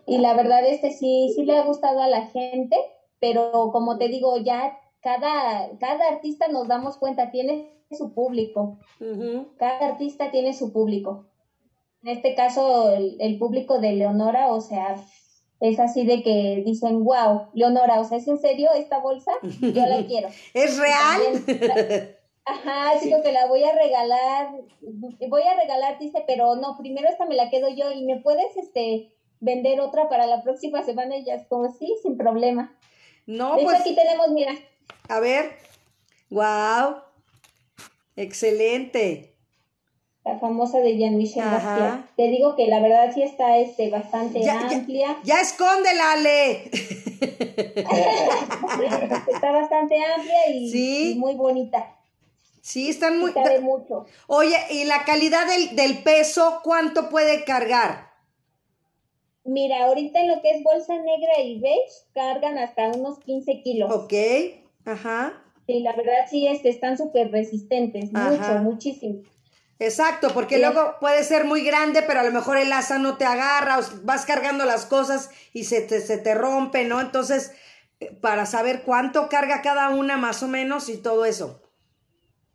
Y 0.08 0.18
la 0.20 0.34
verdad 0.34 0.66
este 0.66 0.92
sí, 0.92 1.32
sí 1.36 1.44
le 1.44 1.58
ha 1.58 1.66
gustado 1.66 2.02
a 2.02 2.08
la 2.08 2.28
gente, 2.28 2.78
pero 3.20 3.70
como 3.74 3.98
te 3.98 4.08
digo, 4.08 4.38
ya 4.38 4.80
cada, 5.02 5.78
cada 5.78 6.08
artista 6.08 6.48
nos 6.48 6.70
damos 6.70 6.96
cuenta, 6.98 7.32
tiene 7.32 7.84
su 7.92 8.14
público. 8.14 8.80
Cada 9.58 9.88
artista 9.88 10.32
tiene 10.32 10.54
su 10.54 10.72
público. 10.72 11.26
En 12.02 12.16
este 12.16 12.34
caso, 12.34 12.92
el, 12.92 13.18
el 13.20 13.38
público 13.38 13.80
de 13.80 13.92
Leonora, 13.92 14.54
o 14.54 14.62
sea, 14.62 14.96
es 15.62 15.80
así 15.80 16.06
de 16.06 16.24
que 16.24 16.64
dicen, 16.66 17.04
wow, 17.06 17.50
Leonora, 17.54 18.00
o 18.00 18.04
sea, 18.04 18.18
¿es 18.18 18.28
en 18.28 18.40
serio 18.40 18.72
esta 18.76 19.00
bolsa? 19.00 19.32
Yo 19.62 19.86
la 19.86 20.04
quiero. 20.08 20.28
¿Es 20.54 20.78
real? 20.78 21.22
ajá, 22.46 23.00
digo 23.02 23.22
que 23.22 23.32
la 23.32 23.46
voy 23.46 23.64
a 23.64 23.72
regalar, 23.72 24.50
voy 24.82 25.44
a 25.44 25.56
regalar, 25.62 26.00
dice, 26.00 26.24
pero 26.26 26.56
no, 26.56 26.78
primero 26.78 27.08
esta 27.08 27.26
me 27.26 27.36
la 27.36 27.52
quedo 27.52 27.70
yo 27.70 27.92
y 27.92 28.04
me 28.06 28.18
puedes, 28.18 28.58
este, 28.58 29.16
vender 29.40 29.80
otra 29.82 30.10
para 30.10 30.26
la 30.26 30.42
próxima 30.42 30.84
semana 30.84 31.18
y 31.18 31.26
ya 31.26 31.36
es 31.36 31.48
como, 31.48 31.72
sí, 31.72 31.96
sin 32.02 32.18
problema. 32.18 32.76
No, 33.28 33.56
de 33.56 33.64
pues. 33.64 33.80
aquí 33.80 33.96
tenemos, 33.96 34.30
mira. 34.32 34.54
A 35.10 35.20
ver, 35.20 35.52
wow, 36.32 36.96
excelente 38.16 39.31
la 40.24 40.38
famosa 40.40 40.80
de 40.80 40.98
Jean-Michel 40.98 41.44
Basquiat. 41.44 42.16
Te 42.16 42.28
digo 42.28 42.56
que 42.56 42.68
la 42.68 42.80
verdad 42.80 43.12
sí 43.14 43.24
está 43.24 43.58
este, 43.58 43.90
bastante 43.90 44.48
amplia. 44.50 45.18
Ya, 45.24 45.42
escóndela, 45.42 46.14
Ale. 46.14 46.70
está 49.34 49.52
bastante 49.52 49.98
amplia 50.04 50.50
y, 50.54 51.16
muy 51.18 51.36
bonita. 51.36 51.98
Sí, 52.62 52.90
están 52.90 53.20
muy... 53.20 53.34
mucho. 53.62 54.06
Oye, 54.28 54.56
¿y 54.70 54.86
la 54.86 55.04
calidad 55.04 55.48
del, 55.48 55.76
del 55.76 56.04
peso 56.04 56.62
cuánto 56.64 57.10
puede 57.10 57.44
cargar? 57.44 58.12
Mira, 59.44 59.86
ahorita 59.86 60.22
en 60.22 60.28
lo 60.28 60.42
que 60.42 60.52
es 60.52 60.64
bolsa 60.64 60.96
negra 60.98 61.42
y 61.44 61.60
beige, 61.60 62.06
cargan 62.14 62.60
hasta 62.60 62.90
unos 62.90 63.18
15 63.20 63.64
kilos. 63.64 63.92
Ok, 63.92 64.14
ajá. 64.86 65.42
Sí, 65.66 65.80
la 65.80 65.96
verdad 65.96 66.28
sí, 66.30 66.48
este, 66.48 66.70
están 66.70 66.98
súper 66.98 67.32
resistentes, 67.32 68.12
mucho, 68.14 68.54
muchísimo. 68.62 69.24
Exacto, 69.82 70.28
porque 70.32 70.60
luego 70.60 70.98
puede 71.00 71.24
ser 71.24 71.44
muy 71.44 71.64
grande, 71.64 72.04
pero 72.04 72.20
a 72.20 72.24
lo 72.24 72.32
mejor 72.32 72.58
el 72.58 72.72
asa 72.72 73.00
no 73.00 73.18
te 73.18 73.26
agarra, 73.26 73.80
o 73.80 73.82
vas 74.04 74.28
cargando 74.28 74.64
las 74.64 74.86
cosas 74.86 75.32
y 75.54 75.64
se 75.64 75.82
te, 75.82 76.02
se 76.02 76.20
te 76.20 76.36
rompe, 76.36 76.86
¿no? 76.86 77.02
Entonces, 77.02 77.52
eh, 78.00 78.12
para 78.22 78.46
saber 78.46 78.84
cuánto 78.84 79.28
carga 79.28 79.64
cada 79.64 79.90
una 79.90 80.18
más 80.18 80.44
o 80.44 80.48
menos 80.48 80.88
y 80.88 81.02
todo 81.02 81.26
eso. 81.26 81.64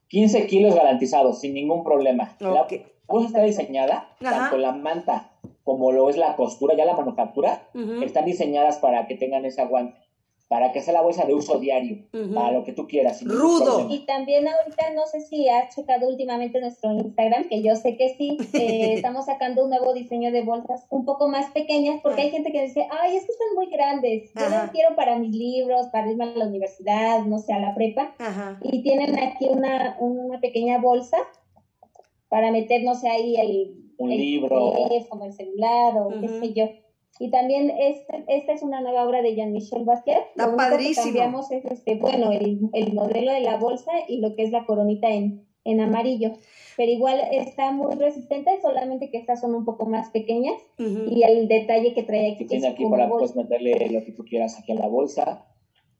15 0.07 0.47
kilos 0.47 0.77
garantizados, 0.77 1.41
sin 1.41 1.55
ningún 1.55 1.83
problema. 1.83 2.37
La 2.39 2.69
bolsa 3.09 3.27
está 3.27 3.43
diseñada, 3.43 4.15
tanto 4.21 4.57
la 4.57 4.71
manta 4.71 5.33
como 5.65 5.91
lo 5.91 6.09
es 6.09 6.17
la 6.17 6.37
costura, 6.37 6.77
ya 6.77 6.85
la 6.85 6.95
manufactura, 6.95 7.69
están 8.03 8.25
diseñadas 8.25 8.77
para 8.77 9.09
que 9.09 9.17
tengan 9.17 9.45
ese 9.45 9.63
aguante 9.63 10.06
para 10.49 10.71
que 10.73 10.81
sea 10.81 10.95
la 10.95 11.03
bolsa 11.03 11.25
de 11.25 11.35
uso 11.35 11.59
diario, 11.59 12.07
para 12.33 12.53
lo 12.53 12.63
que 12.63 12.73
tú 12.73 12.87
quieras. 12.87 13.25
Rudo. 13.25 13.89
Y 13.91 14.07
también 14.07 14.47
ahorita 14.47 14.93
no 14.95 15.05
sé 15.07 15.21
si 15.21 15.49
has 15.49 15.75
checado 15.75 16.09
últimamente 16.09 16.61
nuestro 16.61 16.93
Instagram, 16.93 17.49
que 17.49 17.63
yo 17.63 17.75
sé 17.75 17.97
que 17.97 18.15
sí, 18.17 18.39
eh, 18.53 18.93
estamos 18.95 19.27
sacando 19.27 19.65
un 19.65 19.71
nuevo 19.71 19.93
diseño 19.93 20.31
de 20.31 20.43
bolsas 20.43 20.87
un 20.91 21.05
poco 21.05 21.29
más 21.29 21.51
pequeñas, 21.51 22.01
porque 22.01 22.23
hay 22.23 22.31
gente 22.31 22.53
que 22.53 22.63
dice, 22.63 22.87
ay, 22.91 23.17
es 23.17 23.25
que 23.25 23.33
están 23.33 23.55
muy 23.57 23.69
grandes, 23.71 24.31
yo 24.35 24.49
las 24.49 24.71
quiero 24.71 24.95
para 24.95 25.19
mis 25.19 25.35
libros, 25.35 25.87
para 25.89 26.11
irme 26.11 26.25
a 26.25 26.29
la 26.29 26.47
universidad, 26.47 27.25
no 27.25 27.39
sé, 27.39 27.53
a 27.53 27.59
la 27.59 27.75
prepa, 27.75 28.15
y 28.63 28.83
tienen 28.83 29.19
aquí 29.19 29.47
una, 29.49 29.97
una 29.99 30.39
pequeña 30.41 30.79
bolsa 30.79 31.17
para 32.29 32.53
meter, 32.53 32.85
no 32.85 32.95
sé, 32.95 33.09
ahí 33.09 33.37
el, 33.37 33.87
un 33.99 34.11
libro, 34.11 34.75
teléfono, 34.89 35.25
el 35.25 35.33
celular 35.33 35.95
o 35.97 36.21
qué 36.21 36.29
sé 36.29 36.53
yo. 36.53 36.69
Y 37.19 37.31
también 37.31 37.71
esta, 37.71 38.19
esta 38.29 38.53
es 38.53 38.63
una 38.63 38.81
nueva 38.81 39.07
obra 39.07 39.23
de 39.23 39.35
Jean-Michel 39.35 39.85
Basquiat. 39.85 40.23
Está 40.31 40.49
lo 40.49 40.57
padrísimo. 40.57 41.07
Que 41.07 41.19
cambiamos 41.19 41.51
es 41.51 41.65
este, 41.65 41.97
bueno, 41.97 42.31
el, 42.33 42.69
el, 42.73 42.93
modelo 42.93 43.33
de 43.33 43.41
la 43.41 43.57
bolsa 43.57 43.93
y 44.09 44.21
lo 44.21 44.35
que 44.35 44.45
es 44.45 44.51
la 44.51 44.67
coronita 44.67 45.09
en, 45.09 45.47
en 45.65 45.81
amarillo. 45.81 46.33
Pero 46.77 46.93
igual 46.93 47.21
está 47.33 47.73
muy 47.73 47.95
resistente, 47.95 48.51
solamente 48.61 49.11
que 49.11 49.17
estas 49.17 49.41
son 49.41 49.55
un 49.55 49.65
poco 49.65 49.87
más 49.87 50.11
pequeñas. 50.11 50.61
Y 50.79 51.23
el 51.23 51.49
detalle 51.49 51.95
que 51.95 52.03
trae 52.03 52.33
aquí. 52.33 52.45
Tiene 52.45 52.69
aquí 52.69 52.85
para 52.85 53.09
pues, 53.09 53.35
meterle 53.35 53.89
lo 53.91 54.05
que 54.05 54.13
tú 54.13 54.25
quieras 54.25 54.59
aquí 54.59 54.73
a 54.73 54.77
la 54.77 54.87
bolsa. 54.87 55.47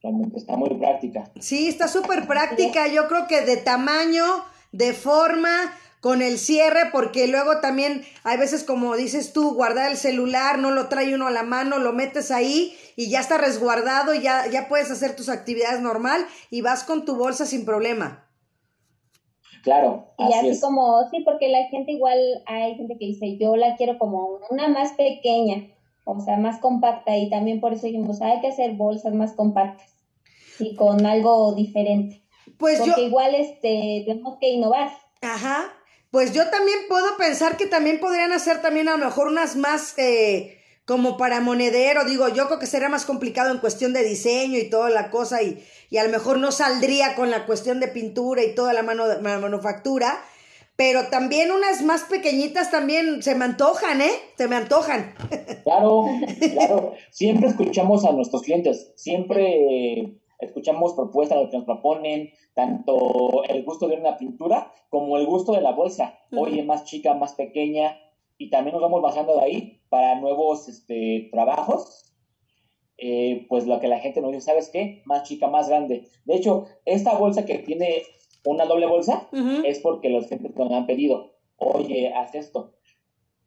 Realmente 0.03 0.37
está 0.37 0.57
muy 0.57 0.69
práctica. 0.75 1.33
Sí, 1.41 1.69
está 1.69 1.89
súper 1.89 2.27
práctica. 2.27 2.87
Yo 2.93 3.09
creo 3.09 3.27
que 3.27 3.41
de 3.41 3.57
tamaño, 3.57 4.25
de 4.73 4.93
forma, 4.93 5.73
con 6.07 6.23
el 6.23 6.39
cierre, 6.39 6.91
porque 6.93 7.27
luego 7.27 7.59
también 7.61 8.05
hay 8.23 8.39
veces, 8.39 8.63
como 8.63 8.95
dices 8.95 9.33
tú, 9.33 9.55
guardar 9.55 9.91
el 9.91 9.97
celular, 9.97 10.57
no 10.57 10.71
lo 10.71 10.87
trae 10.89 11.13
uno 11.13 11.27
a 11.27 11.33
la 11.33 11.43
mano, 11.43 11.81
lo 11.81 11.93
metes 11.93 12.31
ahí 12.31 12.75
y 12.95 13.11
ya 13.11 13.19
está 13.19 13.39
resguardado, 13.39 14.15
ya, 14.15 14.47
ya 14.47 14.69
puedes 14.69 14.89
hacer 14.93 15.17
tus 15.17 15.29
actividades 15.29 15.81
normal 15.81 16.25
y 16.49 16.61
vas 16.61 16.85
con 16.85 17.05
tu 17.05 17.17
bolsa 17.17 17.45
sin 17.45 17.65
problema. 17.65 18.25
Claro. 19.65 20.15
y 20.17 20.33
así 20.33 20.61
como, 20.61 21.11
sí, 21.11 21.23
porque 21.25 21.49
la 21.49 21.67
gente 21.71 21.91
igual, 21.91 22.21
hay 22.47 22.77
gente 22.77 22.97
que 23.01 23.07
dice, 23.07 23.37
yo 23.37 23.57
la 23.57 23.75
quiero 23.75 23.99
como 23.99 24.39
una 24.49 24.69
más 24.69 24.93
pequeña, 24.93 25.75
o 26.05 26.21
sea, 26.21 26.37
más 26.37 26.61
compacta, 26.61 27.17
y 27.17 27.29
también 27.31 27.61
por 27.61 27.73
eso 27.73 27.89
dijimos, 27.89 28.23
hay 28.23 28.41
que 28.41 28.51
hacer 28.51 28.75
bolsas 28.75 29.13
más 29.13 29.33
compactas 29.33 29.93
y 30.61 30.77
con 30.77 31.05
algo 31.05 31.53
diferente. 31.57 32.23
Pues 32.59 32.79
porque 32.79 33.03
igual 33.03 33.35
este, 33.35 34.05
tenemos 34.07 34.39
que 34.39 34.51
innovar. 34.51 34.91
Ajá. 35.21 35.73
Pues 36.17 36.33
yo 36.33 36.49
también 36.49 36.79
puedo 36.89 37.19
pensar 37.19 37.59
que 37.59 37.67
también 37.67 38.01
podrían 38.01 38.33
hacer 38.33 38.63
también 38.63 38.89
a 38.89 38.93
lo 38.93 39.05
mejor 39.05 39.29
unas 39.29 39.55
más 39.55 39.93
eh, 39.99 40.57
como 40.87 41.19
para 41.19 41.43
monedero, 41.43 42.07
digo, 42.07 42.27
yo 42.31 42.47
creo 42.47 42.59
que 42.59 42.65
sería 42.65 42.89
más 42.89 43.05
complicado 43.05 43.53
en 43.53 43.59
cuestión 43.59 43.93
de 43.93 44.03
diseño 44.03 44.59
y 44.59 44.71
toda 44.71 44.89
la 44.89 45.11
cosa 45.11 45.43
y, 45.43 45.63
y 45.91 45.99
a 45.99 46.05
lo 46.05 46.09
mejor 46.09 46.39
no 46.39 46.53
saldría 46.53 47.17
con 47.17 47.31
la 47.31 47.45
cuestión 47.45 47.81
de 47.81 47.89
pintura 47.89 48.43
y 48.43 48.55
toda 48.55 48.73
la, 48.73 48.83
mano, 48.83 49.07
la 49.07 49.39
manufactura, 49.39 50.19
pero 50.75 51.09
también 51.09 51.51
unas 51.51 51.83
más 51.83 52.05
pequeñitas 52.05 52.71
también 52.71 53.23
se 53.23 53.35
me 53.35 53.45
antojan, 53.45 54.01
¿eh? 54.01 54.13
Se 54.39 54.49
me 54.49 54.57
antojan. 54.57 55.15
Claro, 55.65 56.07
claro. 56.55 56.95
Siempre 57.11 57.51
escuchamos 57.51 58.07
a 58.07 58.13
nuestros 58.13 58.41
clientes, 58.41 58.91
siempre 58.95 60.15
escuchamos 60.39 60.95
propuestas, 60.95 61.49
que 61.51 61.57
nos 61.57 61.67
proponen, 61.67 62.31
tanto 62.55 63.45
el 63.45 63.65
gusto 63.65 63.89
de 63.89 63.97
una 63.97 64.17
pintura 64.17 64.73
como 64.91 65.17
el 65.17 65.27
gusto 65.27 65.53
de 65.53 65.61
la 65.61 65.73
bolsa. 65.73 66.19
Oye, 66.33 66.63
más 66.63 66.85
chica, 66.85 67.15
más 67.15 67.35
pequeña, 67.35 67.97
y 68.39 68.51
también 68.51 68.75
nos 68.75 68.83
vamos 68.83 69.03
bajando 69.03 69.37
de 69.37 69.43
ahí 69.43 69.81
para 69.89 70.21
nuevos 70.21 70.69
este, 70.69 71.29
trabajos. 71.33 72.13
Eh, 72.99 73.45
pues 73.49 73.67
lo 73.67 73.79
que 73.79 73.89
la 73.89 73.99
gente 73.99 74.23
nos 74.23 74.33
dice, 74.33 74.47
¿sabes 74.47 74.71
qué? 74.71 75.03
Más 75.05 75.25
chica, 75.25 75.49
más 75.49 75.69
grande. 75.69 76.09
De 76.25 76.37
hecho, 76.37 76.65
esta 76.85 77.17
bolsa 77.19 77.45
que 77.45 77.59
tiene 77.59 78.03
una 78.45 78.65
doble 78.65 78.87
bolsa 78.87 79.29
es 79.65 79.81
porque 79.81 80.09
los 80.09 80.27
clientes 80.27 80.55
nos 80.57 80.71
han 80.73 80.87
pedido, 80.87 81.35
oye, 81.57 82.13
haz 82.15 82.35
esto. 82.35 82.75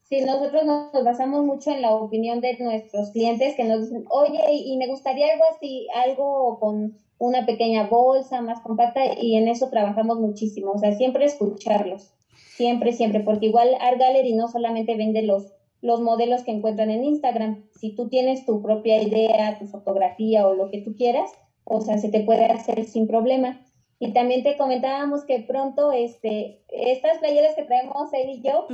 Sí, 0.09 0.21
nosotros 0.21 0.65
nos 0.65 1.03
basamos 1.03 1.45
mucho 1.45 1.69
en 1.69 1.83
la 1.83 1.93
opinión 1.93 2.41
de 2.41 2.57
nuestros 2.57 3.11
clientes 3.11 3.55
que 3.55 3.63
nos 3.63 3.81
dicen, 3.81 4.05
oye, 4.09 4.41
y 4.51 4.75
me 4.77 4.87
gustaría 4.87 5.31
algo 5.31 5.43
así, 5.55 5.87
algo 5.93 6.57
con 6.59 6.97
una 7.19 7.45
pequeña 7.45 7.87
bolsa 7.87 8.41
más 8.41 8.59
compacta, 8.61 9.01
y 9.21 9.35
en 9.35 9.47
eso 9.47 9.69
trabajamos 9.69 10.19
muchísimo, 10.19 10.71
o 10.71 10.77
sea, 10.79 10.93
siempre 10.93 11.25
escucharlos. 11.25 12.11
Siempre, 12.55 12.91
siempre, 12.91 13.19
porque 13.19 13.45
igual 13.45 13.69
Art 13.79 13.99
Gallery 13.99 14.33
no 14.33 14.47
solamente 14.47 14.95
vende 14.95 15.21
los, 15.21 15.53
los 15.81 16.01
modelos 16.01 16.43
que 16.43 16.51
encuentran 16.51 16.89
en 16.89 17.03
Instagram. 17.03 17.63
Si 17.79 17.95
tú 17.95 18.09
tienes 18.09 18.45
tu 18.45 18.63
propia 18.63 19.01
idea, 19.03 19.59
tu 19.59 19.67
fotografía 19.67 20.47
o 20.47 20.55
lo 20.55 20.71
que 20.71 20.81
tú 20.81 20.95
quieras, 20.95 21.29
o 21.65 21.81
sea, 21.81 21.99
se 21.99 22.09
te 22.09 22.21
puede 22.21 22.45
hacer 22.45 22.85
sin 22.85 23.07
problema. 23.07 23.61
Y 23.99 24.13
también 24.13 24.43
te 24.43 24.57
comentábamos 24.57 25.25
que 25.25 25.39
pronto, 25.39 25.91
este, 25.91 26.63
estas 26.69 27.17
playeras 27.17 27.53
que 27.55 27.63
traemos 27.63 28.13
él 28.13 28.29
y 28.29 28.41
yo, 28.41 28.65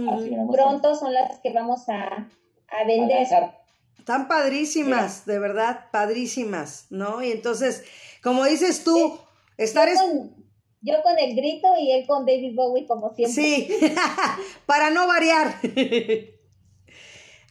pronto 0.52 0.96
son 0.96 1.14
las 1.14 1.40
que 1.40 1.52
vamos 1.52 1.90
a, 1.90 2.30
a 2.68 2.84
vender. 2.86 3.28
Están 3.98 4.28
padrísimas, 4.28 5.26
de 5.26 5.40
verdad, 5.40 5.86
padrísimas, 5.92 6.86
¿no? 6.92 7.24
Y 7.24 7.32
entonces, 7.32 7.84
como 8.22 8.46
dices 8.46 8.84
tú, 8.84 9.18
estar... 9.58 9.90
Es... 9.90 10.00
Yo 10.82 11.02
con 11.02 11.18
el 11.18 11.36
grito 11.36 11.70
y 11.80 11.92
él 11.92 12.06
con 12.06 12.28
David 12.28 12.54
Bowie 12.54 12.86
como 12.86 13.12
siempre. 13.16 13.44
Sí, 13.44 13.68
para 14.68 14.92
no 14.92 15.08
variar. 15.08 15.56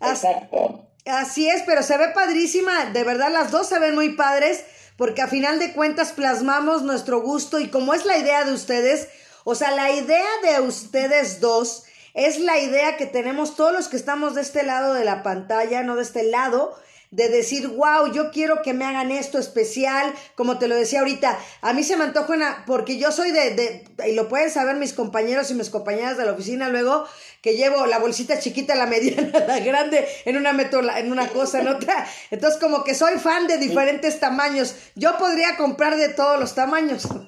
Exacto. 0.00 0.86
Así 1.06 1.48
es, 1.48 1.62
pero 1.66 1.82
se 1.82 1.98
ve 1.98 2.10
padrísima, 2.14 2.86
de 2.86 3.04
verdad 3.04 3.30
las 3.32 3.50
dos 3.50 3.68
se 3.68 3.78
ven 3.78 3.94
muy 3.94 4.10
padres, 4.10 4.64
porque 4.96 5.22
a 5.22 5.28
final 5.28 5.58
de 5.58 5.72
cuentas 5.72 6.12
plasmamos 6.12 6.82
nuestro 6.82 7.20
gusto 7.20 7.58
y 7.58 7.68
como 7.68 7.94
es 7.94 8.04
la 8.04 8.18
idea 8.18 8.44
de 8.44 8.52
ustedes, 8.52 9.08
o 9.44 9.54
sea, 9.54 9.70
la 9.72 9.90
idea 9.90 10.28
de 10.42 10.60
ustedes 10.60 11.40
dos 11.40 11.84
es 12.14 12.38
la 12.38 12.58
idea 12.58 12.96
que 12.96 13.06
tenemos 13.06 13.56
todos 13.56 13.72
los 13.72 13.88
que 13.88 13.96
estamos 13.96 14.34
de 14.34 14.42
este 14.42 14.62
lado 14.62 14.94
de 14.94 15.04
la 15.04 15.22
pantalla, 15.22 15.82
no 15.82 15.96
de 15.96 16.02
este 16.02 16.22
lado, 16.22 16.76
de 17.14 17.28
decir, 17.28 17.68
wow, 17.68 18.12
yo 18.12 18.32
quiero 18.32 18.60
que 18.60 18.74
me 18.74 18.84
hagan 18.84 19.12
esto 19.12 19.38
especial, 19.38 20.12
como 20.34 20.58
te 20.58 20.66
lo 20.66 20.74
decía 20.74 20.98
ahorita, 20.98 21.38
a 21.60 21.72
mí 21.72 21.84
se 21.84 21.96
me 21.96 22.02
antoja 22.02 22.32
una, 22.32 22.64
porque 22.66 22.98
yo 22.98 23.12
soy 23.12 23.30
de, 23.30 23.54
de, 23.54 24.08
y 24.08 24.14
lo 24.14 24.28
pueden 24.28 24.50
saber 24.50 24.74
mis 24.74 24.92
compañeros 24.92 25.48
y 25.52 25.54
mis 25.54 25.70
compañeras 25.70 26.16
de 26.16 26.24
la 26.24 26.32
oficina 26.32 26.70
luego, 26.70 27.04
que 27.40 27.56
llevo 27.56 27.86
la 27.86 28.00
bolsita 28.00 28.40
chiquita, 28.40 28.74
la 28.74 28.86
mediana, 28.86 29.30
la 29.46 29.60
grande, 29.60 30.04
en 30.24 30.36
una 30.36 30.52
meto, 30.52 30.80
en 30.80 31.12
una 31.12 31.28
cosa, 31.28 31.60
en 31.60 31.68
otra, 31.68 32.04
entonces 32.32 32.60
como 32.60 32.82
que 32.82 32.96
soy 32.96 33.20
fan 33.20 33.46
de 33.46 33.58
diferentes 33.58 34.18
tamaños, 34.18 34.74
yo 34.96 35.16
podría 35.16 35.56
comprar 35.56 35.96
de 35.96 36.08
todos 36.08 36.40
los 36.40 36.56
tamaños. 36.56 37.06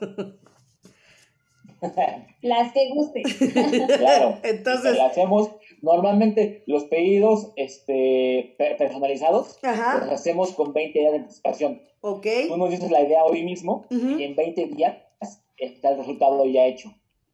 Las 2.43 2.73
que 2.73 2.89
guste. 2.93 3.23
Claro. 3.99 4.41
Entonces. 4.43 4.99
hacemos 4.99 5.51
normalmente 5.83 6.63
los 6.67 6.85
pedidos 6.85 7.53
este, 7.57 8.55
personalizados 8.79 9.59
los 9.63 10.11
hacemos 10.11 10.53
con 10.53 10.73
20 10.73 10.99
días 10.99 11.13
de 11.13 11.19
anticipación. 11.19 11.83
Ok. 12.01 12.27
Tú 12.49 12.57
nos 12.57 12.71
dices 12.71 12.91
la 12.91 13.03
idea 13.03 13.25
hoy 13.25 13.43
mismo 13.43 13.87
y 13.91 14.23
en 14.23 14.37
20 14.37 14.67
días 14.67 14.97
está 15.57 15.91
el 15.91 15.99
resultado 15.99 16.45
ya 16.47 16.67
hecho. 16.67 16.93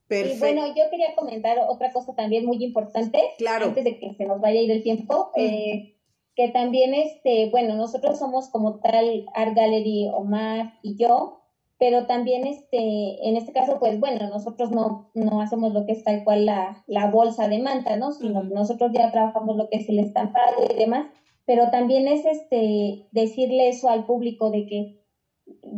Perfecto. 0.09 0.37
Y 0.37 0.39
bueno, 0.41 0.67
yo 0.69 0.91
quería 0.91 1.15
comentar 1.15 1.59
otra 1.69 1.93
cosa 1.93 2.15
también 2.15 2.45
muy 2.45 2.63
importante. 2.63 3.21
Claro. 3.39 3.67
Antes 3.67 3.85
de 3.85 3.99
que 3.99 4.15
se 4.15 4.25
nos 4.27 4.41
vaya 4.41 4.61
a 4.61 4.63
ir 4.63 4.71
el 4.71 4.83
tiempo. 4.83 5.31
Eh, 5.37 5.97
que 6.35 6.49
también, 6.49 6.95
este, 6.95 7.51
bueno, 7.51 7.75
nosotros 7.75 8.19
somos 8.19 8.49
como 8.49 8.81
tal 8.81 9.27
Art 9.35 9.55
Gallery, 9.55 10.09
Omar 10.15 10.79
y 10.83 10.97
yo, 10.97 11.42
pero 11.83 12.07
también 12.07 12.47
este, 12.47 13.29
en 13.29 13.37
este 13.37 13.53
caso, 13.53 13.81
pues 13.81 13.99
bueno, 13.99 14.29
nosotros 14.29 14.71
no, 14.71 15.11
no 15.15 15.41
hacemos 15.41 15.73
lo 15.73 15.85
que 15.85 15.91
es 15.91 16.05
tal 16.05 16.23
cual 16.23 16.47
la, 16.47 16.85
la 16.87 17.11
bolsa 17.11 17.49
de 17.49 17.59
manta, 17.59 17.97
¿no? 17.97 18.13
Sino 18.13 18.45
nosotros 18.45 18.93
ya 18.95 19.11
trabajamos 19.11 19.57
lo 19.57 19.69
que 19.69 19.79
es 19.79 19.89
el 19.89 19.99
estampado 19.99 20.63
y 20.73 20.77
demás, 20.79 21.07
pero 21.45 21.73
también 21.73 22.07
es 22.07 22.25
este, 22.25 23.09
decirle 23.11 23.69
eso 23.69 23.89
al 23.89 24.07
público 24.07 24.53
de 24.53 24.67
que 24.67 25.03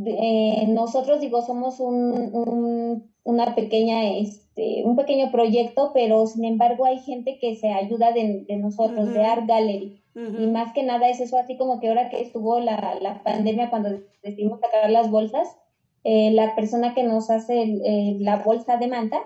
eh, 0.04 0.66
nosotros, 0.68 1.22
digo, 1.22 1.40
somos 1.40 1.80
un, 1.80 2.12
un, 2.34 3.10
una 3.22 3.54
pequeña, 3.54 4.04
este, 4.04 4.82
un 4.84 4.96
pequeño 4.96 5.32
proyecto, 5.32 5.92
pero 5.94 6.26
sin 6.26 6.44
embargo 6.44 6.84
hay 6.84 6.98
gente 6.98 7.38
que 7.38 7.56
se 7.56 7.70
ayuda 7.70 8.12
de, 8.12 8.44
de 8.46 8.56
nosotros, 8.58 9.14
de 9.14 9.24
Art 9.24 9.46
Gallery. 9.46 10.02
Y 10.14 10.46
más 10.48 10.74
que 10.74 10.82
nada 10.82 11.08
es 11.08 11.18
eso, 11.20 11.38
así 11.38 11.56
como 11.56 11.80
que 11.80 11.88
ahora 11.88 12.10
que 12.10 12.20
estuvo 12.20 12.60
la, 12.60 12.98
la 13.00 13.22
pandemia, 13.24 13.70
cuando 13.70 13.88
decidimos 14.22 14.60
sacar 14.60 14.90
las 14.90 15.10
bolsas, 15.10 15.48
eh, 16.06 16.30
la 16.32 16.54
persona 16.54 16.92
que 16.92 17.02
nos 17.02 17.30
hace 17.30 17.62
eh, 17.62 18.16
la 18.20 18.36
bolsa 18.36 18.76
de 18.76 18.88
manta, 18.88 19.18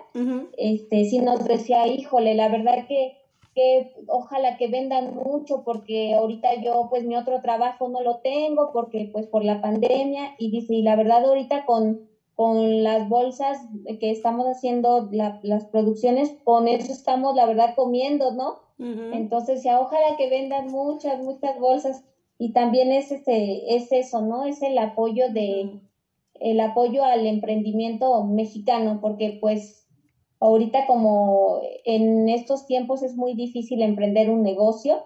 este, 0.57 1.03
sí 1.03 1.19
nos 1.19 1.43
decía, 1.43 1.85
híjole, 1.87 2.35
la 2.35 2.47
verdad 2.47 2.87
que, 2.87 3.17
que 3.53 3.91
ojalá 4.07 4.55
que 4.55 4.69
vendan 4.69 5.13
mucho 5.13 5.63
porque 5.65 6.13
ahorita 6.13 6.61
yo 6.63 6.87
pues 6.89 7.03
mi 7.03 7.17
otro 7.17 7.41
trabajo 7.41 7.89
no 7.89 8.01
lo 8.01 8.19
tengo 8.19 8.71
porque 8.71 9.09
pues 9.11 9.27
por 9.27 9.43
la 9.43 9.59
pandemia 9.59 10.35
y 10.37 10.51
dice, 10.51 10.73
y 10.75 10.81
la 10.81 10.95
verdad 10.95 11.25
ahorita 11.25 11.65
con, 11.65 12.07
con 12.35 12.81
las 12.81 13.09
bolsas 13.09 13.57
que 13.99 14.11
estamos 14.11 14.47
haciendo 14.47 15.09
las 15.11 15.65
producciones, 15.65 16.33
con 16.45 16.69
eso 16.69 16.93
estamos 16.93 17.35
la 17.35 17.45
verdad 17.45 17.75
comiendo, 17.75 18.31
¿no? 18.31 18.59
Entonces 18.77 19.63
ya 19.63 19.81
ojalá 19.81 20.15
que 20.17 20.29
vendan 20.29 20.71
muchas, 20.71 21.21
muchas 21.21 21.59
bolsas 21.59 22.05
y 22.37 22.53
también 22.53 22.93
es, 22.93 23.11
ese, 23.11 23.75
es 23.75 23.91
eso, 23.91 24.21
¿no? 24.21 24.45
Es 24.45 24.61
el 24.61 24.77
apoyo 24.77 25.27
de 25.33 25.81
el 26.39 26.59
apoyo 26.59 27.03
al 27.03 27.25
emprendimiento 27.25 28.23
mexicano, 28.25 28.99
porque 29.01 29.37
pues 29.41 29.87
ahorita 30.39 30.87
como 30.87 31.59
en 31.85 32.29
estos 32.29 32.65
tiempos 32.65 33.03
es 33.03 33.15
muy 33.15 33.35
difícil 33.35 33.81
emprender 33.81 34.29
un 34.29 34.43
negocio, 34.43 35.03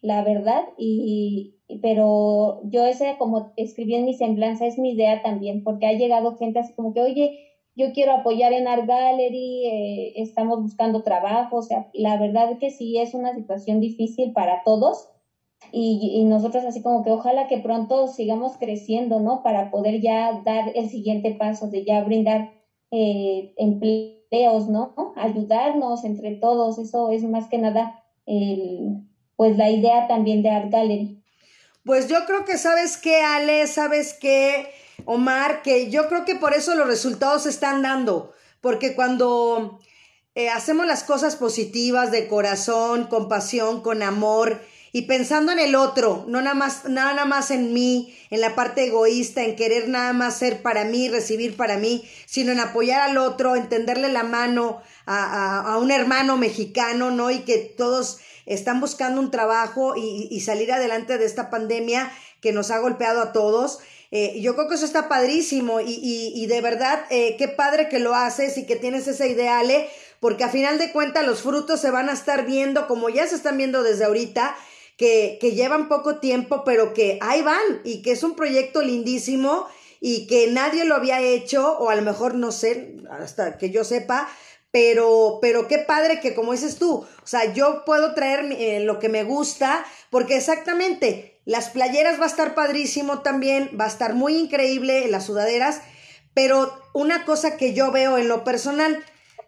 la 0.00 0.22
verdad, 0.22 0.64
y, 0.76 1.54
pero 1.80 2.60
yo 2.64 2.84
ese 2.84 3.16
como 3.18 3.52
escribí 3.56 3.94
en 3.94 4.04
mi 4.04 4.14
semblanza 4.14 4.66
es 4.66 4.78
mi 4.78 4.92
idea 4.92 5.22
también, 5.22 5.62
porque 5.62 5.86
ha 5.86 5.92
llegado 5.92 6.36
gente 6.36 6.58
así 6.58 6.74
como 6.74 6.92
que, 6.92 7.00
oye, 7.00 7.38
yo 7.76 7.92
quiero 7.92 8.12
apoyar 8.12 8.52
en 8.52 8.68
Art 8.68 8.86
Gallery, 8.86 9.66
eh, 9.66 10.12
estamos 10.16 10.60
buscando 10.60 11.02
trabajo, 11.02 11.56
o 11.56 11.62
sea, 11.62 11.88
la 11.92 12.18
verdad 12.18 12.58
que 12.58 12.70
sí 12.70 12.98
es 12.98 13.14
una 13.14 13.34
situación 13.34 13.80
difícil 13.80 14.32
para 14.32 14.62
todos, 14.64 15.08
y, 15.72 16.24
nosotros 16.24 16.64
así 16.64 16.82
como 16.82 17.02
que 17.02 17.10
ojalá 17.10 17.48
que 17.48 17.58
pronto 17.58 18.06
sigamos 18.06 18.56
creciendo, 18.58 19.20
¿no? 19.20 19.42
Para 19.42 19.70
poder 19.70 20.00
ya 20.00 20.40
dar 20.44 20.70
el 20.74 20.88
siguiente 20.88 21.34
paso 21.38 21.68
de 21.68 21.84
ya 21.84 22.02
brindar 22.04 22.52
eh, 22.90 23.54
empleos, 23.56 24.68
¿no? 24.68 24.94
Ayudarnos 25.16 26.04
entre 26.04 26.36
todos, 26.36 26.78
eso 26.78 27.10
es 27.10 27.24
más 27.24 27.48
que 27.48 27.58
nada 27.58 28.04
el, 28.26 29.04
pues 29.36 29.56
la 29.56 29.70
idea 29.70 30.06
también 30.06 30.42
de 30.42 30.50
Art 30.50 30.70
Gallery. 30.70 31.22
Pues 31.84 32.08
yo 32.08 32.24
creo 32.26 32.44
que 32.44 32.56
sabes 32.56 32.96
qué, 32.96 33.20
Ale, 33.20 33.66
sabes 33.66 34.14
qué, 34.14 34.68
Omar, 35.04 35.62
que 35.62 35.90
yo 35.90 36.08
creo 36.08 36.24
que 36.24 36.36
por 36.36 36.54
eso 36.54 36.74
los 36.74 36.86
resultados 36.86 37.42
se 37.42 37.50
están 37.50 37.82
dando, 37.82 38.32
porque 38.60 38.94
cuando 38.94 39.80
eh, 40.34 40.48
hacemos 40.48 40.86
las 40.86 41.04
cosas 41.04 41.36
positivas 41.36 42.10
de 42.10 42.28
corazón, 42.28 43.04
con 43.04 43.28
pasión, 43.28 43.82
con 43.82 44.02
amor 44.02 44.60
y 44.96 45.02
pensando 45.02 45.50
en 45.50 45.58
el 45.58 45.74
otro, 45.74 46.24
no 46.28 46.40
nada 46.40 46.54
más, 46.54 46.84
nada 46.84 47.24
más 47.24 47.50
en 47.50 47.72
mí, 47.72 48.16
en 48.30 48.40
la 48.40 48.54
parte 48.54 48.84
egoísta, 48.84 49.42
en 49.42 49.56
querer 49.56 49.88
nada 49.88 50.12
más 50.12 50.38
ser 50.38 50.62
para 50.62 50.84
mí, 50.84 51.08
recibir 51.08 51.56
para 51.56 51.78
mí, 51.78 52.08
sino 52.26 52.52
en 52.52 52.60
apoyar 52.60 53.00
al 53.00 53.18
otro, 53.18 53.56
en 53.56 53.68
tenderle 53.68 54.08
la 54.08 54.22
mano 54.22 54.80
a, 55.04 55.78
un 55.80 55.90
hermano 55.90 56.36
mexicano, 56.36 57.10
¿no? 57.10 57.32
Y 57.32 57.40
que 57.40 57.58
todos 57.58 58.18
están 58.46 58.80
buscando 58.80 59.20
un 59.20 59.32
trabajo 59.32 59.96
y, 59.96 60.40
salir 60.42 60.70
adelante 60.70 61.18
de 61.18 61.24
esta 61.24 61.50
pandemia 61.50 62.12
que 62.40 62.52
nos 62.52 62.70
ha 62.70 62.78
golpeado 62.78 63.20
a 63.20 63.32
todos. 63.32 63.80
Eh, 64.12 64.40
yo 64.42 64.54
creo 64.54 64.68
que 64.68 64.76
eso 64.76 64.84
está 64.84 65.08
padrísimo 65.08 65.80
y, 65.80 65.98
y, 66.36 66.46
de 66.46 66.60
verdad, 66.60 67.04
eh, 67.10 67.34
qué 67.36 67.48
padre 67.48 67.88
que 67.88 67.98
lo 67.98 68.14
haces 68.14 68.56
y 68.58 68.64
que 68.64 68.76
tienes 68.76 69.08
ese 69.08 69.26
ideale, 69.28 69.88
porque 70.20 70.44
a 70.44 70.50
final 70.50 70.78
de 70.78 70.92
cuentas 70.92 71.26
los 71.26 71.42
frutos 71.42 71.80
se 71.80 71.90
van 71.90 72.08
a 72.08 72.12
estar 72.12 72.46
viendo 72.46 72.86
como 72.86 73.08
ya 73.08 73.26
se 73.26 73.34
están 73.34 73.56
viendo 73.56 73.82
desde 73.82 74.04
ahorita 74.04 74.54
que, 74.96 75.38
que 75.40 75.52
llevan 75.52 75.88
poco 75.88 76.18
tiempo, 76.18 76.62
pero 76.64 76.94
que 76.94 77.18
ahí 77.20 77.42
van 77.42 77.80
y 77.84 78.02
que 78.02 78.12
es 78.12 78.22
un 78.22 78.36
proyecto 78.36 78.82
lindísimo 78.82 79.66
y 80.00 80.26
que 80.26 80.48
nadie 80.48 80.84
lo 80.84 80.94
había 80.94 81.20
hecho, 81.20 81.78
o 81.78 81.88
a 81.88 81.94
lo 81.94 82.02
mejor 82.02 82.34
no 82.34 82.52
sé, 82.52 82.96
hasta 83.10 83.56
que 83.56 83.70
yo 83.70 83.84
sepa, 83.84 84.28
pero, 84.70 85.38
pero 85.40 85.68
qué 85.68 85.78
padre 85.78 86.20
que 86.20 86.34
como 86.34 86.52
dices 86.52 86.76
tú, 86.76 86.96
o 86.96 87.26
sea, 87.26 87.52
yo 87.52 87.84
puedo 87.86 88.12
traer 88.12 88.52
eh, 88.52 88.80
lo 88.80 88.98
que 88.98 89.08
me 89.08 89.24
gusta, 89.24 89.86
porque 90.10 90.36
exactamente, 90.36 91.40
las 91.44 91.70
playeras 91.70 92.18
va 92.18 92.24
a 92.24 92.28
estar 92.28 92.54
padrísimo 92.54 93.20
también, 93.20 93.70
va 93.80 93.84
a 93.84 93.88
estar 93.88 94.14
muy 94.14 94.36
increíble, 94.36 95.08
las 95.08 95.26
sudaderas, 95.26 95.80
pero 96.34 96.76
una 96.92 97.24
cosa 97.24 97.56
que 97.56 97.72
yo 97.72 97.92
veo 97.92 98.18
en 98.18 98.28
lo 98.28 98.44
personal, 98.44 99.02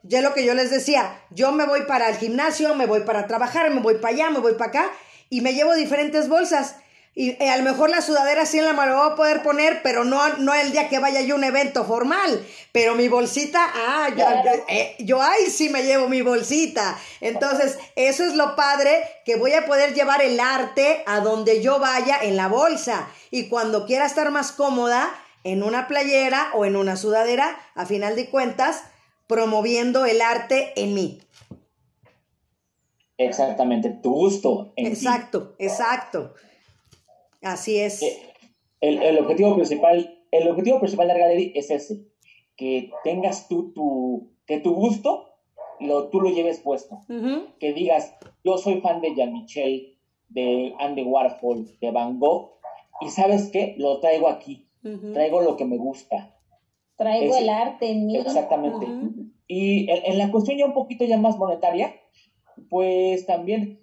ya 0.04 0.22
lo 0.22 0.32
que 0.32 0.44
yo 0.44 0.54
les 0.54 0.70
decía, 0.70 1.20
yo 1.30 1.52
me 1.52 1.66
voy 1.66 1.82
para 1.82 2.08
el 2.08 2.16
gimnasio, 2.16 2.74
me 2.74 2.86
voy 2.86 3.00
para 3.00 3.26
trabajar, 3.26 3.70
me 3.74 3.80
voy 3.80 3.96
para 3.96 4.14
allá, 4.14 4.30
me 4.30 4.38
voy 4.38 4.54
para 4.54 4.70
acá, 4.70 4.92
y 5.30 5.40
me 5.40 5.54
llevo 5.54 5.74
diferentes 5.74 6.28
bolsas. 6.28 6.76
Y 7.18 7.30
eh, 7.42 7.48
a 7.48 7.56
lo 7.56 7.62
mejor 7.62 7.88
la 7.88 8.02
sudadera 8.02 8.44
sí 8.44 8.58
en 8.58 8.66
la 8.66 8.74
mano 8.74 8.94
voy 8.94 9.12
a 9.12 9.14
poder 9.14 9.42
poner, 9.42 9.80
pero 9.82 10.04
no, 10.04 10.36
no 10.36 10.52
el 10.52 10.70
día 10.70 10.90
que 10.90 10.98
vaya 10.98 11.22
yo 11.22 11.34
a 11.34 11.38
un 11.38 11.44
evento 11.44 11.86
formal. 11.86 12.46
Pero 12.72 12.94
mi 12.94 13.08
bolsita, 13.08 13.66
ah, 13.74 14.10
yo, 14.14 14.26
eh, 14.68 14.96
yo 14.98 15.22
ahí 15.22 15.46
sí 15.46 15.70
me 15.70 15.82
llevo 15.82 16.10
mi 16.10 16.20
bolsita. 16.20 16.98
Entonces, 17.22 17.78
eso 17.96 18.22
es 18.22 18.34
lo 18.34 18.54
padre, 18.54 19.02
que 19.24 19.36
voy 19.36 19.54
a 19.54 19.64
poder 19.64 19.94
llevar 19.94 20.20
el 20.20 20.38
arte 20.38 21.02
a 21.06 21.20
donde 21.20 21.62
yo 21.62 21.78
vaya 21.78 22.18
en 22.20 22.36
la 22.36 22.48
bolsa. 22.48 23.08
Y 23.30 23.48
cuando 23.48 23.86
quiera 23.86 24.04
estar 24.04 24.30
más 24.30 24.52
cómoda, 24.52 25.10
en 25.42 25.62
una 25.62 25.86
playera 25.88 26.50
o 26.54 26.66
en 26.66 26.76
una 26.76 26.96
sudadera, 26.96 27.58
a 27.74 27.86
final 27.86 28.14
de 28.14 28.28
cuentas, 28.28 28.82
promoviendo 29.26 30.04
el 30.04 30.20
arte 30.20 30.72
en 30.76 30.92
mí. 30.92 31.22
Exactamente, 33.18 33.90
tu 33.90 34.12
gusto. 34.12 34.72
exacto, 34.76 35.54
exacto. 35.58 36.34
Así 37.42 37.78
es. 37.78 38.02
Eh, 38.02 38.32
el, 38.80 39.18
objetivo 39.18 39.54
principal, 39.54 40.18
el 40.30 40.48
objetivo 40.48 40.80
principal 40.80 41.08
de 41.08 41.18
Gallery 41.18 41.52
es 41.54 41.70
ese, 41.70 42.04
que 42.56 42.90
tengas 43.04 43.48
tú 43.48 43.72
tu, 43.72 44.32
que 44.46 44.58
tu 44.60 44.74
gusto 44.74 45.36
lo, 45.80 46.08
tú 46.08 46.20
lo 46.20 46.30
lleves 46.30 46.60
puesto. 46.60 47.00
Que 47.58 47.72
digas, 47.72 48.14
yo 48.44 48.58
soy 48.58 48.80
fan 48.80 49.00
de 49.00 49.14
Jean-Michel, 49.14 49.96
de 50.28 50.74
Andy 50.78 51.02
Warhol, 51.02 51.66
de 51.80 51.90
Van 51.90 52.18
Gogh, 52.18 52.56
y 53.00 53.08
¿sabes 53.10 53.50
qué? 53.50 53.74
Lo 53.78 54.00
traigo 54.00 54.28
aquí. 54.28 54.68
Traigo 55.12 55.40
lo 55.40 55.56
que 55.56 55.64
me 55.64 55.78
gusta. 55.78 56.36
Traigo 56.96 57.36
el 57.36 57.48
arte 57.48 57.90
en 57.90 58.06
mí. 58.06 58.16
Exactamente. 58.16 58.86
Y 59.48 59.90
en, 59.90 60.18
la 60.18 60.30
cuestión 60.30 60.58
ya 60.58 60.66
un 60.66 60.74
poquito 60.74 61.04
ya 61.04 61.18
más 61.18 61.36
monetaria, 61.36 61.94
pues 62.68 63.26
también 63.26 63.80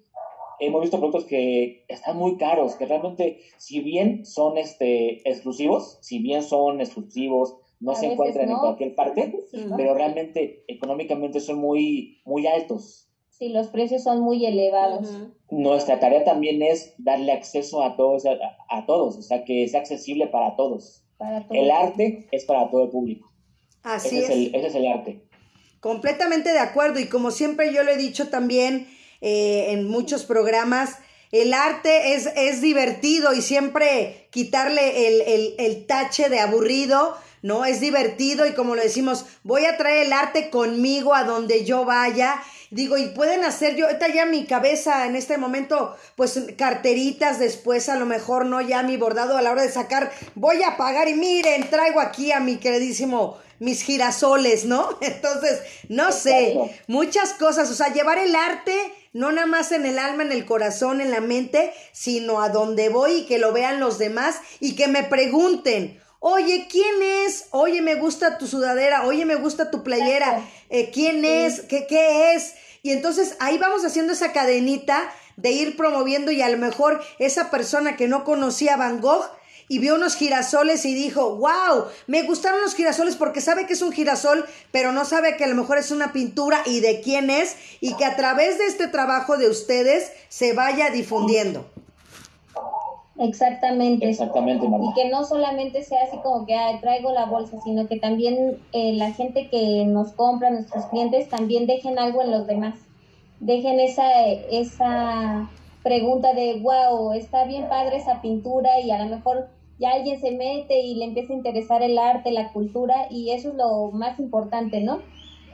hemos 0.60 0.82
visto 0.82 0.98
productos 0.98 1.24
que 1.24 1.84
están 1.88 2.16
muy 2.16 2.36
caros, 2.36 2.76
que 2.76 2.86
realmente, 2.86 3.40
si 3.58 3.80
bien 3.80 4.24
son 4.24 4.58
este, 4.58 5.28
exclusivos, 5.28 5.98
si 6.00 6.18
bien 6.18 6.42
son 6.42 6.80
exclusivos, 6.80 7.56
no 7.80 7.94
se 7.94 8.12
encuentran 8.12 8.48
en 8.48 8.58
cualquier 8.58 8.94
parte, 8.94 9.34
pero 9.76 9.94
realmente 9.94 10.64
económicamente 10.68 11.40
son 11.40 11.58
muy, 11.58 12.22
muy 12.24 12.46
altos. 12.46 13.10
Sí, 13.30 13.48
los 13.48 13.68
precios 13.68 14.04
son 14.04 14.20
muy 14.20 14.46
elevados. 14.46 15.08
Nuestra 15.50 15.98
tarea 15.98 16.24
también 16.24 16.62
es 16.62 16.94
darle 16.98 17.32
acceso 17.32 17.82
a 17.82 17.96
todos, 17.96 18.24
a, 18.26 18.86
todos, 18.86 19.18
o 19.18 19.22
sea, 19.22 19.44
que 19.44 19.66
sea 19.66 19.80
accesible 19.80 20.28
para 20.28 20.54
todos. 20.54 21.04
El 21.50 21.70
arte 21.70 22.28
es 22.30 22.44
para 22.44 22.70
todo 22.70 22.84
el 22.84 22.90
público. 22.90 23.32
Así 23.82 24.18
es. 24.18 24.30
ese 24.30 24.66
es 24.66 24.74
el 24.74 24.86
arte. 24.86 25.24
Completamente 25.84 26.50
de 26.50 26.60
acuerdo 26.60 26.98
y 26.98 27.08
como 27.08 27.30
siempre 27.30 27.70
yo 27.70 27.82
lo 27.82 27.90
he 27.90 27.98
dicho 27.98 28.30
también 28.30 28.88
eh, 29.20 29.66
en 29.68 29.86
muchos 29.86 30.24
programas, 30.24 30.96
el 31.30 31.52
arte 31.52 32.14
es, 32.14 32.26
es 32.36 32.62
divertido 32.62 33.34
y 33.34 33.42
siempre 33.42 34.26
quitarle 34.30 35.08
el, 35.08 35.20
el, 35.20 35.54
el 35.58 35.84
tache 35.84 36.30
de 36.30 36.40
aburrido, 36.40 37.14
¿no? 37.44 37.66
Es 37.66 37.78
divertido 37.80 38.46
y 38.46 38.54
como 38.54 38.74
lo 38.74 38.82
decimos, 38.82 39.26
voy 39.42 39.66
a 39.66 39.76
traer 39.76 40.06
el 40.06 40.14
arte 40.14 40.48
conmigo 40.48 41.14
a 41.14 41.24
donde 41.24 41.66
yo 41.66 41.84
vaya 41.84 42.40
Digo, 42.70 42.96
y 42.96 43.06
pueden 43.10 43.44
hacer 43.44 43.76
yo, 43.76 43.86
está 43.88 44.08
ya 44.08 44.26
mi 44.26 44.46
cabeza 44.46 45.06
en 45.06 45.14
este 45.14 45.38
momento, 45.38 45.94
pues 46.16 46.40
carteritas 46.58 47.38
después, 47.38 47.88
a 47.88 47.94
lo 47.94 48.04
mejor 48.04 48.46
no 48.46 48.60
ya 48.60 48.82
mi 48.82 48.96
bordado 48.96 49.36
a 49.36 49.42
la 49.42 49.52
hora 49.52 49.62
de 49.62 49.70
sacar, 49.70 50.10
voy 50.34 50.60
a 50.64 50.76
pagar 50.76 51.08
y 51.08 51.14
miren, 51.14 51.70
traigo 51.70 52.00
aquí 52.00 52.32
a 52.32 52.40
mi 52.40 52.56
queridísimo 52.56 53.38
mis 53.60 53.82
girasoles, 53.82 54.64
¿no? 54.64 54.98
Entonces, 55.00 55.60
no 55.88 56.10
sé, 56.10 56.56
muchas 56.88 57.34
cosas, 57.34 57.70
o 57.70 57.74
sea, 57.74 57.92
llevar 57.92 58.18
el 58.18 58.34
arte 58.34 58.74
no 59.12 59.30
nada 59.30 59.46
más 59.46 59.70
en 59.70 59.86
el 59.86 60.00
alma, 60.00 60.24
en 60.24 60.32
el 60.32 60.44
corazón, 60.44 61.00
en 61.00 61.12
la 61.12 61.20
mente, 61.20 61.72
sino 61.92 62.42
a 62.42 62.48
donde 62.48 62.88
voy 62.88 63.18
y 63.18 63.26
que 63.26 63.38
lo 63.38 63.52
vean 63.52 63.78
los 63.78 63.98
demás 63.98 64.40
y 64.58 64.74
que 64.74 64.88
me 64.88 65.04
pregunten, 65.04 66.00
oye, 66.26 66.68
¿quién 66.70 67.02
es? 67.02 67.48
Oye, 67.50 67.82
me 67.82 67.96
gusta 67.96 68.38
tu 68.38 68.46
sudadera, 68.46 69.04
oye, 69.04 69.26
me 69.26 69.34
gusta 69.34 69.70
tu 69.70 69.82
playera, 69.82 70.42
eh, 70.70 70.90
¿quién 70.90 71.22
es? 71.22 71.60
¿Qué, 71.60 71.86
¿Qué 71.86 72.32
es? 72.32 72.54
Y 72.82 72.92
entonces 72.92 73.36
ahí 73.40 73.58
vamos 73.58 73.84
haciendo 73.84 74.14
esa 74.14 74.32
cadenita 74.32 75.12
de 75.36 75.50
ir 75.50 75.76
promoviendo 75.76 76.30
y 76.30 76.40
a 76.40 76.48
lo 76.48 76.56
mejor 76.56 77.02
esa 77.18 77.50
persona 77.50 77.96
que 77.96 78.08
no 78.08 78.24
conocía 78.24 78.78
Van 78.78 79.02
Gogh 79.02 79.28
y 79.68 79.80
vio 79.80 79.96
unos 79.96 80.16
girasoles 80.16 80.86
y 80.86 80.94
dijo, 80.94 81.36
wow, 81.36 81.88
me 82.06 82.22
gustaron 82.22 82.62
los 82.62 82.74
girasoles 82.74 83.16
porque 83.16 83.42
sabe 83.42 83.66
que 83.66 83.74
es 83.74 83.82
un 83.82 83.92
girasol, 83.92 84.46
pero 84.72 84.92
no 84.92 85.04
sabe 85.04 85.36
que 85.36 85.44
a 85.44 85.48
lo 85.48 85.56
mejor 85.56 85.76
es 85.76 85.90
una 85.90 86.14
pintura 86.14 86.62
y 86.64 86.80
de 86.80 87.02
quién 87.02 87.28
es 87.28 87.54
y 87.80 87.96
que 87.96 88.06
a 88.06 88.16
través 88.16 88.56
de 88.56 88.64
este 88.64 88.88
trabajo 88.88 89.36
de 89.36 89.50
ustedes 89.50 90.10
se 90.30 90.54
vaya 90.54 90.88
difundiendo. 90.88 91.70
Exactamente. 93.18 94.08
Exactamente, 94.08 94.66
Y 94.66 94.94
que 94.94 95.08
no 95.08 95.24
solamente 95.24 95.82
sea 95.84 96.02
así 96.02 96.16
como 96.18 96.46
que 96.46 96.56
traigo 96.80 97.12
la 97.12 97.26
bolsa, 97.26 97.60
sino 97.62 97.86
que 97.86 97.98
también 97.98 98.58
eh, 98.72 98.94
la 98.94 99.12
gente 99.12 99.48
que 99.48 99.84
nos 99.86 100.12
compra, 100.12 100.50
nuestros 100.50 100.86
clientes, 100.86 101.28
también 101.28 101.66
dejen 101.66 101.98
algo 101.98 102.22
en 102.22 102.32
los 102.32 102.46
demás. 102.46 102.74
Dejen 103.38 103.78
esa, 103.78 104.24
esa 104.26 105.48
pregunta 105.82 106.34
de, 106.34 106.60
wow, 106.60 107.12
está 107.12 107.44
bien 107.44 107.68
padre 107.68 107.98
esa 107.98 108.20
pintura 108.20 108.80
y 108.80 108.90
a 108.90 109.04
lo 109.04 109.14
mejor 109.14 109.48
ya 109.78 109.92
alguien 109.92 110.20
se 110.20 110.32
mete 110.32 110.80
y 110.80 110.96
le 110.96 111.04
empieza 111.04 111.32
a 111.32 111.36
interesar 111.36 111.82
el 111.82 111.98
arte, 111.98 112.32
la 112.32 112.52
cultura 112.52 113.06
y 113.10 113.30
eso 113.30 113.50
es 113.50 113.54
lo 113.54 113.90
más 113.92 114.18
importante, 114.18 114.80
¿no? 114.80 115.00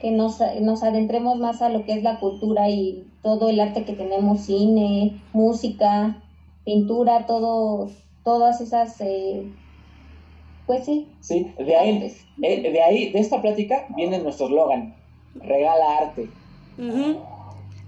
Que 0.01 0.11
nos, 0.11 0.39
nos 0.61 0.83
adentremos 0.83 1.39
más 1.39 1.61
a 1.61 1.69
lo 1.69 1.85
que 1.85 1.93
es 1.93 2.03
la 2.03 2.21
cultura 2.21 2.71
y 2.71 3.05
todo 3.23 3.51
el 3.51 3.61
arte 3.61 3.85
que 3.85 3.93
tenemos, 3.93 4.43
cine, 4.43 5.21
música, 5.33 6.17
pintura, 6.65 7.27
todo, 7.27 7.91
todas 8.25 8.61
esas, 8.61 9.01
eh, 9.01 9.51
pues 10.67 10.85
sí. 10.85 11.09
Sí, 11.21 11.53
de 11.59 11.77
ahí, 11.77 12.17
eh, 12.43 12.71
de 12.71 12.83
ahí, 12.83 13.11
de 13.11 13.19
esta 13.19 13.41
plática 13.41 13.87
viene 13.97 14.19
nuestro 14.19 14.47
eslogan, 14.47 14.95
regala 15.35 15.99
arte. 15.99 16.29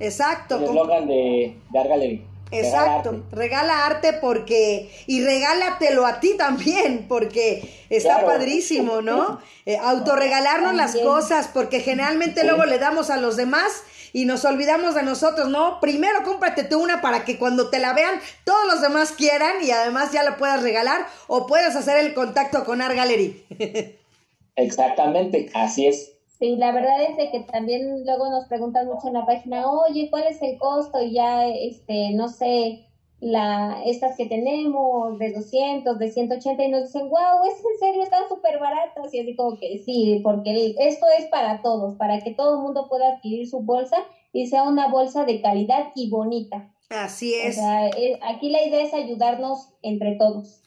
Exacto. 0.01 0.57
El 0.57 0.65
eslogan 0.65 1.07
de, 1.07 1.57
de 1.71 1.79
Art 1.79 1.89
Gallery. 1.89 2.33
Exacto, 2.53 3.25
regala 3.33 3.87
arte. 3.87 4.13
porque, 4.13 4.91
y 5.07 5.25
regálatelo 5.25 6.07
a 6.07 6.21
ti 6.21 6.37
también, 6.37 7.07
porque 7.09 7.87
está 7.89 8.25
padrísimo, 8.25 9.01
¿no? 9.01 9.41
Eh, 9.65 9.77
autorregalarnos 9.77 10.75
las 10.75 10.97
cosas, 10.97 11.49
porque 11.55 11.79
generalmente 11.79 12.43
luego 12.43 12.65
le 12.65 12.81
damos 12.81 13.11
a 13.11 13.17
los 13.17 13.37
demás 13.37 13.85
y 14.13 14.25
nos 14.25 14.45
olvidamos 14.45 14.95
de 14.95 15.03
nosotros, 15.03 15.49
¿no? 15.49 15.81
Primero 15.81 16.25
cómprate 16.25 16.65
tú 16.65 16.83
una 16.83 17.01
para 17.01 17.25
que 17.25 17.39
cuando 17.39 17.71
te 17.71 17.79
la 17.79 17.93
vean 17.93 18.21
todos 18.45 18.67
los 18.67 18.83
demás 18.83 19.13
quieran 19.13 19.63
y 19.63 19.71
además 19.71 20.13
ya 20.13 20.23
la 20.23 20.37
puedas 20.37 20.63
regalar 20.63 21.07
o 21.29 21.47
puedas 21.47 21.77
hacer 21.77 21.99
el 21.99 22.15
contacto 22.15 22.65
con 22.65 22.83
Art 22.83 22.97
Gallery. 22.97 23.45
Exactamente, 24.57 25.51
así 25.55 25.87
es. 25.87 26.13
Sí, 26.39 26.57
la 26.57 26.73
verdad 26.73 27.03
es 27.09 27.17
de 27.17 27.31
que 27.31 27.41
también 27.41 28.05
luego 28.05 28.29
nos 28.29 28.47
preguntan 28.49 28.87
mucho 28.87 29.07
en 29.07 29.15
la 29.15 29.25
página, 29.25 29.71
oye, 29.71 30.09
¿cuál 30.11 30.25
es 30.25 30.43
el 30.43 30.59
costo? 30.59 31.01
Y 31.01 31.15
ya, 31.15 31.47
este, 31.47 32.11
no 32.15 32.29
sé, 32.29 32.85
la, 33.23 33.81
estas 33.87 34.17
que 34.17 34.27
tenemos 34.27 35.17
de 35.17 35.33
200, 35.33 35.97
de 35.97 36.11
180 36.11 36.65
y 36.65 36.69
nos 36.71 36.83
dicen, 36.83 37.09
wow, 37.09 37.47
es 37.49 37.55
en 37.65 37.79
serio, 37.79 38.03
están 38.03 38.29
súper 38.29 38.59
baratas. 38.59 39.15
Y 39.15 39.21
así 39.21 39.37
como 39.37 39.57
que 39.61 39.81
sí, 39.85 40.21
porque 40.25 40.75
esto 40.81 41.07
es 41.17 41.27
para 41.27 41.63
todos, 41.63 41.97
para 41.97 42.21
que 42.21 42.33
todo 42.33 42.57
el 42.57 42.63
mundo 42.63 42.89
pueda 42.89 43.15
adquirir 43.15 43.49
su 43.49 43.61
bolsa 43.61 43.97
y 44.33 44.49
sea 44.49 44.65
una 44.65 44.89
bolsa 44.89 45.25
de 45.25 45.41
calidad 45.41 45.93
y 45.95 46.11
bonita. 46.11 46.69
Así 46.91 47.33
es. 47.35 47.59
O 47.59 47.61
sea, 47.61 47.87
eh, 47.91 48.19
aquí 48.23 48.51
la 48.51 48.67
idea 48.67 48.83
es 48.83 48.93
ayudarnos 48.93 49.69
entre 49.83 50.17
todos. 50.17 50.61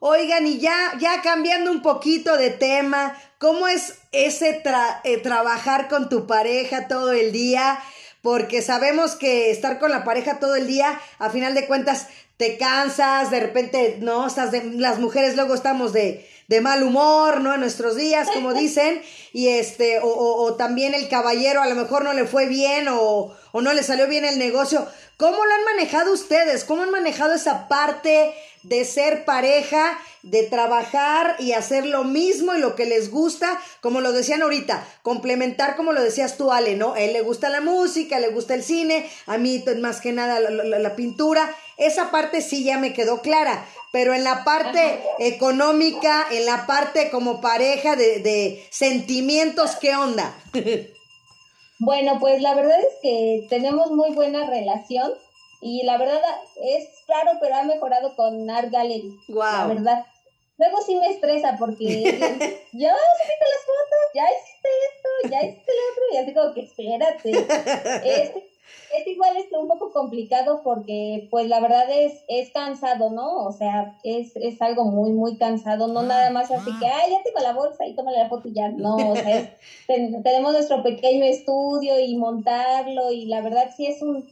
Oigan, 0.00 0.46
y 0.46 0.58
ya, 0.58 0.92
ya 0.98 1.20
cambiando 1.22 1.70
un 1.70 1.82
poquito 1.82 2.38
de 2.38 2.48
tema, 2.48 3.14
¿cómo 3.38 3.68
es 3.68 4.00
ese 4.12 4.62
eh, 5.04 5.18
trabajar 5.18 5.88
con 5.88 6.08
tu 6.08 6.26
pareja 6.26 6.88
todo 6.88 7.12
el 7.12 7.30
día? 7.30 7.78
Porque 8.22 8.62
sabemos 8.62 9.14
que 9.14 9.50
estar 9.50 9.78
con 9.78 9.90
la 9.90 10.04
pareja 10.04 10.38
todo 10.38 10.56
el 10.56 10.66
día, 10.66 11.00
a 11.18 11.30
final 11.30 11.54
de 11.54 11.66
cuentas, 11.66 12.08
te 12.36 12.56
cansas, 12.56 13.30
de 13.30 13.40
repente, 13.40 13.98
¿no? 14.00 14.26
Estás 14.26 14.52
de, 14.52 14.64
las 14.64 14.98
mujeres 15.00 15.34
luego 15.34 15.54
estamos 15.54 15.92
de, 15.92 16.26
de 16.46 16.60
mal 16.60 16.82
humor, 16.82 17.40
¿no? 17.40 17.54
En 17.54 17.60
nuestros 17.60 17.96
días, 17.96 18.28
como 18.32 18.54
dicen, 18.54 19.02
y 19.32 19.48
este, 19.48 19.98
o, 19.98 20.08
o, 20.08 20.54
también 20.54 20.94
el 20.94 21.08
caballero 21.08 21.60
a 21.60 21.66
lo 21.66 21.74
mejor 21.74 22.04
no 22.04 22.12
le 22.12 22.24
fue 22.24 22.46
bien 22.46 22.86
o, 22.88 23.36
o 23.52 23.60
no 23.60 23.72
le 23.72 23.82
salió 23.82 24.06
bien 24.06 24.24
el 24.24 24.38
negocio. 24.38 24.86
¿Cómo 25.16 25.44
lo 25.44 25.52
han 25.52 25.64
manejado 25.76 26.12
ustedes? 26.12 26.64
¿Cómo 26.64 26.84
han 26.84 26.90
manejado 26.90 27.34
esa 27.34 27.66
parte 27.66 28.32
de 28.62 28.84
ser 28.84 29.24
pareja, 29.24 29.98
de 30.22 30.42
trabajar 30.44 31.36
y 31.38 31.52
hacer 31.52 31.86
lo 31.86 32.04
mismo 32.04 32.54
y 32.54 32.60
lo 32.60 32.74
que 32.74 32.86
les 32.86 33.10
gusta, 33.10 33.60
como 33.80 34.00
lo 34.00 34.12
decían 34.12 34.42
ahorita, 34.42 34.86
complementar 35.02 35.76
como 35.76 35.92
lo 35.92 36.02
decías 36.02 36.36
tú, 36.36 36.52
Ale, 36.52 36.76
¿no? 36.76 36.94
A 36.94 37.00
él 37.00 37.12
le 37.12 37.22
gusta 37.22 37.48
la 37.48 37.60
música, 37.60 38.18
le 38.18 38.28
gusta 38.28 38.54
el 38.54 38.62
cine, 38.62 39.08
a 39.26 39.38
mí 39.38 39.64
más 39.80 40.00
que 40.00 40.12
nada 40.12 40.40
la, 40.40 40.96
pintura. 40.96 41.54
Esa 41.76 42.10
parte 42.10 42.40
sí 42.40 42.64
ya 42.64 42.78
me 42.78 42.92
quedó 42.92 43.22
clara, 43.22 43.64
pero 43.92 44.14
en 44.14 44.24
la 44.24 44.44
parte 44.44 45.00
económica, 45.18 46.26
en 46.30 46.46
la 46.46 46.66
parte 46.66 47.10
como 47.10 47.40
pareja 47.40 47.94
de, 47.94 48.20
de 48.20 48.66
sentimientos, 48.70 49.76
¿qué 49.76 49.94
onda? 49.94 50.34
Bueno, 51.80 52.18
pues 52.18 52.42
la 52.42 52.54
verdad 52.54 52.76
es 52.80 52.94
que 53.02 53.46
tenemos 53.48 53.92
muy 53.92 54.10
buena 54.10 54.44
relación 54.50 55.12
y 55.60 55.82
la 55.84 55.98
verdad 55.98 56.20
es 56.62 56.88
raro, 57.06 57.32
pero 57.40 57.54
ha 57.56 57.62
mejorado 57.64 58.14
con 58.14 58.48
Art 58.50 58.70
Gallery. 58.70 59.18
La 59.28 59.66
verdad. 59.66 60.04
Luego 60.58 60.78
sí 60.82 60.96
me 60.96 61.10
estresa 61.10 61.56
porque 61.58 61.84
yo 62.72 62.88
subiste 62.88 63.46
las 63.46 63.64
fotos, 63.64 64.04
ya 64.14 64.24
hiciste 64.24 64.68
esto, 64.88 65.30
ya 65.30 65.46
hiciste 65.46 65.72
lo 65.72 65.92
otro, 65.92 66.04
y 66.12 66.16
así 66.16 66.34
como 66.34 66.54
que 66.54 66.60
espérate. 66.62 67.30
Es, 68.04 68.30
es 68.96 69.06
igual 69.06 69.36
esto 69.36 69.60
un 69.60 69.68
poco 69.68 69.92
complicado 69.92 70.62
porque 70.64 71.28
pues 71.30 71.46
la 71.48 71.60
verdad 71.60 71.84
es, 71.90 72.24
es 72.26 72.50
cansado, 72.50 73.10
¿no? 73.10 73.44
O 73.44 73.52
sea, 73.52 73.98
es, 74.02 74.34
es 74.34 74.60
algo 74.60 74.84
muy, 74.84 75.12
muy 75.12 75.36
cansado, 75.36 75.86
no 75.88 76.02
nada 76.02 76.30
más 76.30 76.50
así 76.50 76.70
que, 76.80 76.86
ay, 76.86 77.12
ya 77.12 77.22
tengo 77.22 77.40
la 77.40 77.52
bolsa 77.52 77.86
y 77.86 77.94
tómale 77.94 78.18
la 78.18 78.28
foto 78.28 78.48
y 78.48 78.54
ya, 78.54 78.68
no, 78.68 78.96
o 78.96 79.16
sea, 79.16 79.56
tenemos 79.86 80.52
nuestro 80.52 80.82
pequeño 80.82 81.24
estudio 81.24 82.00
y 82.00 82.16
montarlo 82.16 83.12
y 83.12 83.26
la 83.26 83.42
verdad 83.42 83.70
sí 83.76 83.86
es 83.86 84.02
un, 84.02 84.28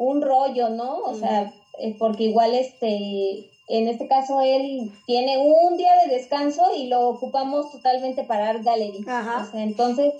un 0.00 0.22
rollo, 0.22 0.70
¿no? 0.70 0.98
O 1.00 1.14
sea, 1.14 1.52
eh, 1.78 1.94
porque 1.98 2.24
igual 2.24 2.54
este, 2.54 3.50
en 3.68 3.86
este 3.86 4.08
caso 4.08 4.40
él 4.40 4.90
tiene 5.06 5.36
un 5.36 5.76
día 5.76 5.92
de 6.02 6.14
descanso 6.14 6.62
y 6.74 6.86
lo 6.86 7.06
ocupamos 7.06 7.70
totalmente 7.70 8.24
para 8.24 8.48
Art 8.48 8.64
Gallery. 8.64 9.04
Ajá. 9.06 9.46
O 9.46 9.50
sea, 9.50 9.62
entonces 9.62 10.14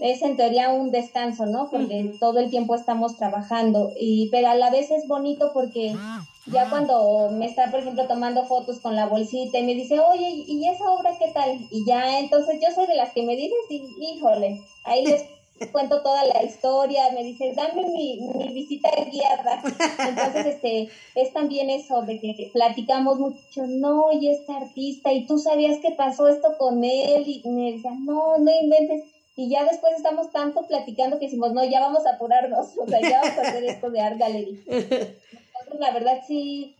es 0.00 0.20
en 0.20 0.36
teoría 0.36 0.68
un 0.68 0.90
descanso, 0.90 1.46
¿no? 1.46 1.70
Porque 1.70 2.12
todo 2.20 2.40
el 2.40 2.50
tiempo 2.50 2.74
estamos 2.74 3.16
trabajando 3.16 3.90
y 3.98 4.28
pero 4.30 4.48
a 4.48 4.54
la 4.54 4.68
vez 4.68 4.90
es 4.90 5.08
bonito 5.08 5.52
porque 5.54 5.96
ya 6.44 6.68
cuando 6.68 7.30
me 7.30 7.46
está, 7.46 7.70
por 7.70 7.80
ejemplo, 7.80 8.06
tomando 8.06 8.44
fotos 8.44 8.80
con 8.80 8.96
la 8.96 9.06
bolsita 9.06 9.58
y 9.58 9.62
me 9.62 9.74
dice, 9.74 9.98
oye, 9.98 10.44
¿y 10.46 10.68
esa 10.68 10.90
obra 10.90 11.16
qué 11.18 11.28
tal? 11.32 11.58
Y 11.70 11.86
ya, 11.86 12.18
entonces 12.18 12.60
yo 12.60 12.70
soy 12.74 12.86
de 12.86 12.96
las 12.96 13.14
que 13.14 13.22
me 13.22 13.34
dices, 13.34 13.56
híjole, 13.98 14.60
ahí 14.84 15.06
les 15.06 15.24
cuento 15.72 16.02
toda 16.02 16.24
la 16.24 16.42
historia, 16.42 17.10
me 17.12 17.22
dice, 17.22 17.52
dame 17.54 17.88
mi, 17.88 18.20
mi 18.34 18.52
visita 18.52 18.90
guiada. 19.10 19.62
Entonces, 20.08 20.46
este, 20.54 20.88
es 21.14 21.32
también 21.32 21.70
eso 21.70 22.02
de 22.02 22.20
que 22.20 22.50
platicamos 22.52 23.18
mucho, 23.18 23.66
no, 23.66 24.12
y 24.12 24.28
este 24.28 24.52
artista, 24.52 25.12
y 25.12 25.26
tú 25.26 25.38
sabías 25.38 25.78
que 25.80 25.92
pasó 25.92 26.28
esto 26.28 26.56
con 26.58 26.84
él, 26.84 27.24
y 27.26 27.42
me 27.48 27.72
decía, 27.72 27.92
no, 27.92 28.38
no 28.38 28.50
inventes. 28.50 29.04
Y 29.38 29.50
ya 29.50 29.64
después 29.64 29.92
estamos 29.94 30.30
tanto 30.32 30.66
platicando 30.66 31.18
que 31.18 31.26
decimos, 31.26 31.52
no, 31.52 31.62
ya 31.64 31.80
vamos 31.80 32.06
a 32.06 32.14
apurarnos, 32.14 32.68
o 32.78 32.86
sea, 32.88 33.00
ya 33.00 33.20
vamos 33.20 33.38
a 33.38 33.42
hacer 33.42 33.64
esto 33.64 33.90
de 33.90 34.00
Art 34.00 34.18
Gallery. 34.18 34.62
Entonces, 34.66 35.80
la 35.80 35.90
verdad, 35.92 36.22
sí, 36.26 36.74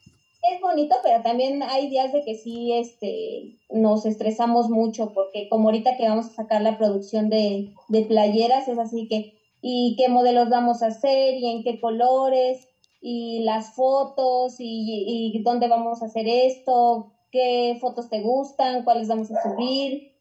es 0.53 0.61
bonito, 0.61 0.97
pero 1.03 1.23
también 1.23 1.63
hay 1.63 1.89
días 1.89 2.13
de 2.13 2.23
que 2.23 2.35
sí 2.35 2.73
este, 2.73 3.59
nos 3.71 4.07
estresamos 4.07 4.69
mucho, 4.69 5.13
porque 5.13 5.49
como 5.49 5.69
ahorita 5.69 5.97
que 5.97 6.09
vamos 6.09 6.27
a 6.27 6.35
sacar 6.35 6.63
la 6.63 6.79
producción 6.79 7.29
de, 7.29 7.73
de 7.89 8.03
playeras, 8.03 8.69
es 8.69 8.79
así 8.79 9.09
que, 9.09 9.35
¿y 9.61 9.95
qué 9.97 10.09
modelos 10.09 10.49
vamos 10.49 10.83
a 10.83 10.89
hacer? 10.89 11.35
¿Y 11.35 11.47
en 11.51 11.63
qué 11.63 11.81
colores? 11.81 12.69
¿Y 13.01 13.41
las 13.41 13.75
fotos? 13.75 14.57
¿Y, 14.59 15.41
dónde 15.45 15.69
vamos 15.69 16.03
a 16.03 16.07
hacer 16.07 16.27
esto? 16.29 17.13
¿Qué 17.31 17.77
fotos 17.81 18.09
te 18.09 18.21
gustan? 18.21 18.85
¿Cuáles 18.85 19.09
vamos 19.09 19.31
a 19.31 19.43
subir? 19.43 20.13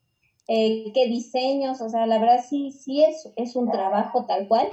Eh, 0.47 0.91
¿Qué 0.93 1.07
diseños? 1.07 1.81
O 1.81 1.89
sea, 1.89 2.05
la 2.05 2.19
verdad 2.19 2.43
sí, 2.47 2.71
sí 2.71 3.03
es, 3.03 3.31
es 3.35 3.55
un 3.55 3.71
trabajo 3.71 4.25
tal 4.25 4.47
cual 4.47 4.67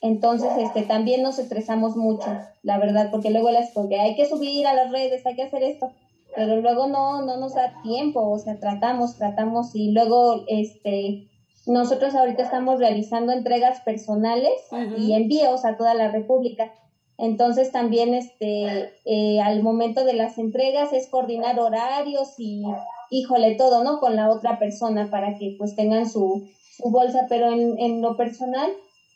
entonces, 0.00 0.50
este, 0.58 0.82
también 0.82 1.22
nos 1.22 1.38
estresamos 1.38 1.96
mucho, 1.96 2.26
la 2.62 2.78
verdad, 2.78 3.10
porque 3.10 3.30
luego 3.30 3.50
las, 3.50 3.70
porque 3.72 3.98
hay 3.98 4.14
que 4.14 4.26
subir 4.26 4.66
a 4.66 4.74
las 4.74 4.92
redes, 4.92 5.26
hay 5.26 5.34
que 5.34 5.42
hacer 5.42 5.62
esto, 5.62 5.90
pero 6.36 6.60
luego 6.60 6.86
no, 6.86 7.22
no 7.22 7.36
nos 7.36 7.54
da 7.54 7.74
tiempo, 7.82 8.20
o 8.30 8.38
sea, 8.38 8.58
tratamos, 8.60 9.16
tratamos 9.16 9.74
y 9.74 9.90
luego, 9.90 10.44
este, 10.46 11.28
nosotros 11.66 12.14
ahorita 12.14 12.44
estamos 12.44 12.78
realizando 12.78 13.32
entregas 13.32 13.80
personales 13.80 14.52
y 14.96 15.12
envíos 15.12 15.64
a 15.64 15.76
toda 15.76 15.94
la 15.94 16.10
República. 16.10 16.72
Entonces 17.18 17.72
también, 17.72 18.14
este, 18.14 18.92
eh, 19.04 19.40
al 19.40 19.62
momento 19.62 20.04
de 20.04 20.14
las 20.14 20.38
entregas 20.38 20.92
es 20.92 21.08
coordinar 21.08 21.58
horarios 21.58 22.34
y, 22.38 22.62
híjole, 23.10 23.56
todo, 23.56 23.82
¿no? 23.82 23.98
Con 23.98 24.16
la 24.16 24.30
otra 24.30 24.58
persona 24.58 25.10
para 25.10 25.36
que 25.36 25.56
pues 25.58 25.74
tengan 25.74 26.08
su, 26.08 26.48
su 26.76 26.90
bolsa, 26.90 27.26
pero 27.28 27.52
en, 27.52 27.78
en 27.78 28.00
lo 28.00 28.16
personal, 28.16 28.70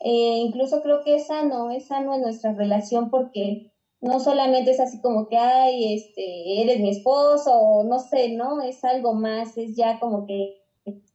eh, 0.04 0.38
incluso 0.38 0.82
creo 0.82 1.02
que 1.04 1.16
es 1.16 1.26
sano, 1.26 1.70
es 1.70 1.86
sano 1.86 2.14
en 2.14 2.22
nuestra 2.22 2.52
relación 2.52 3.10
porque 3.10 3.72
no 4.00 4.18
solamente 4.18 4.72
es 4.72 4.80
así 4.80 5.00
como 5.00 5.28
que, 5.28 5.38
ay, 5.38 5.94
este, 5.94 6.62
eres 6.62 6.80
mi 6.80 6.90
esposo, 6.90 7.56
o 7.56 7.84
no 7.84 8.00
sé, 8.00 8.30
¿no? 8.30 8.60
Es 8.60 8.82
algo 8.84 9.14
más, 9.14 9.56
es 9.56 9.76
ya 9.76 10.00
como 10.00 10.26
que 10.26 10.60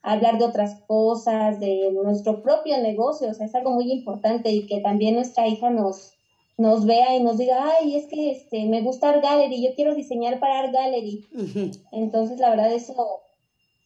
hablar 0.02 0.38
de 0.38 0.46
otras 0.46 0.82
cosas, 0.88 1.60
de 1.60 1.92
nuestro 1.92 2.42
propio 2.42 2.78
negocio, 2.82 3.30
o 3.30 3.34
sea, 3.34 3.46
es 3.46 3.56
algo 3.56 3.72
muy 3.72 3.92
importante 3.92 4.52
y 4.52 4.66
que 4.66 4.80
también 4.80 5.16
nuestra 5.16 5.48
hija 5.50 5.70
nos, 5.70 6.14
nos 6.58 6.86
vea 6.86 7.18
y 7.18 7.22
nos 7.22 7.38
diga, 7.38 7.76
ay, 7.78 7.96
es 7.96 8.08
que 8.08 8.32
este, 8.32 8.66
me 8.66 8.82
gusta 8.82 9.10
Art 9.10 9.22
Gallery, 9.22 9.62
yo 9.62 9.76
quiero 9.76 9.94
diseñar 9.94 10.40
para 10.40 10.60
Art 10.60 10.74
Gallery. 10.74 11.26
Entonces, 11.92 12.40
la 12.40 12.52
verdad, 12.52 12.72
eso 12.72 12.96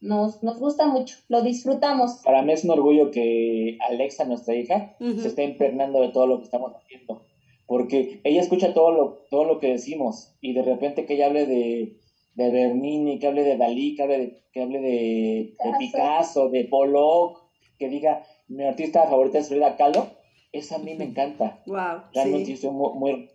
nos, 0.02 0.42
nos 0.44 0.60
gusta 0.60 0.88
mucho, 0.88 1.16
lo 1.30 1.42
disfrutamos. 1.42 2.22
Para 2.24 2.42
mí 2.42 2.52
es 2.52 2.64
un 2.64 2.72
orgullo 2.72 3.12
que 3.12 3.78
Alexa, 3.88 4.26
nuestra 4.26 4.56
hija, 4.56 4.96
se 5.00 5.28
esté 5.28 5.44
impregnando 5.44 6.02
de 6.02 6.10
todo 6.10 6.28
lo 6.28 6.40
que 6.40 6.46
estamos 6.46 6.74
haciendo, 6.76 7.26
porque 7.68 8.20
ella 8.24 8.42
escucha 8.42 8.74
todo 8.74 8.92
lo, 8.92 9.26
todo 9.30 9.46
lo 9.46 9.60
que 9.60 9.68
decimos 9.68 10.36
y 10.42 10.54
de 10.54 10.64
repente 10.64 11.06
que 11.06 11.14
ella 11.14 11.28
hable 11.28 11.46
de, 11.46 11.98
de 12.34 12.52
Bernini, 12.52 13.20
que 13.20 13.28
hable 13.28 13.44
de 13.44 13.58
Dalí, 13.58 13.96
que 13.96 14.04
hable 14.04 14.18
de, 14.18 14.44
que 14.52 14.62
hable 14.62 14.80
de, 14.80 15.56
Picasso, 15.80 16.50
de 16.50 16.66
Pollock, 16.66 17.40
que 17.78 17.88
diga, 17.88 18.24
mi 18.48 18.64
artista 18.64 19.06
favorita 19.08 19.38
es 19.38 19.50
Frida 19.50 19.78
Kahlo, 19.78 20.08
eso 20.52 20.76
a 20.76 20.80
mí 20.80 20.96
me 20.96 21.06
encanta. 21.06 21.62
Wow, 21.68 22.02
Realmente 22.14 22.58
sí. 22.58 22.68
muy, 22.68 22.94
muy 22.96 23.30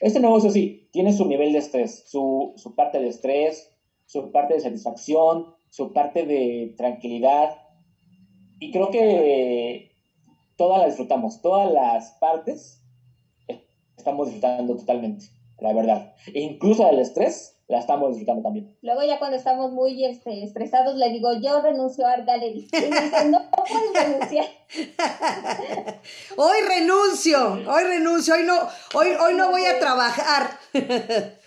este 0.00 0.20
negocio 0.20 0.50
sí, 0.50 0.88
tiene 0.92 1.12
su 1.12 1.26
nivel 1.26 1.52
de 1.52 1.58
estrés, 1.58 2.04
su, 2.06 2.52
su 2.56 2.74
parte 2.76 3.00
de 3.00 3.08
estrés, 3.08 3.73
su 4.06 4.30
parte 4.30 4.54
de 4.54 4.60
satisfacción, 4.60 5.54
su 5.70 5.92
parte 5.92 6.24
de 6.24 6.74
tranquilidad. 6.76 7.56
Y 8.60 8.70
creo 8.70 8.90
que 8.90 9.92
todas 10.56 10.78
las 10.78 10.88
disfrutamos, 10.88 11.42
todas 11.42 11.72
las 11.72 12.12
partes 12.20 12.82
estamos 13.96 14.26
disfrutando 14.26 14.76
totalmente, 14.76 15.26
la 15.58 15.72
verdad. 15.72 16.14
E 16.32 16.40
incluso 16.40 16.88
el 16.88 16.98
estrés 16.98 17.54
la 17.68 17.78
estamos 17.78 18.10
disfrutando 18.10 18.42
también. 18.42 18.76
Luego 18.82 19.02
ya 19.02 19.18
cuando 19.18 19.36
estamos 19.36 19.72
muy 19.72 20.04
este, 20.04 20.44
estresados 20.44 20.96
le 20.96 21.08
digo, 21.10 21.30
yo 21.40 21.62
renuncio 21.62 22.06
a 22.06 22.12
Art 22.12 22.26
Gallery. 22.26 22.68
Y 22.70 22.90
me 22.90 23.00
dicen, 23.00 23.30
no, 23.30 23.38
no 23.40 23.64
puedes 23.66 24.06
renunciar. 24.06 24.46
hoy 26.36 26.56
renuncio, 26.68 27.52
hoy 27.52 27.84
renuncio, 27.84 28.34
hoy 28.34 28.42
no, 28.44 28.58
hoy, 28.94 29.08
hoy 29.20 29.34
no 29.34 29.50
voy 29.50 29.64
a 29.64 29.78
trabajar. 29.78 30.50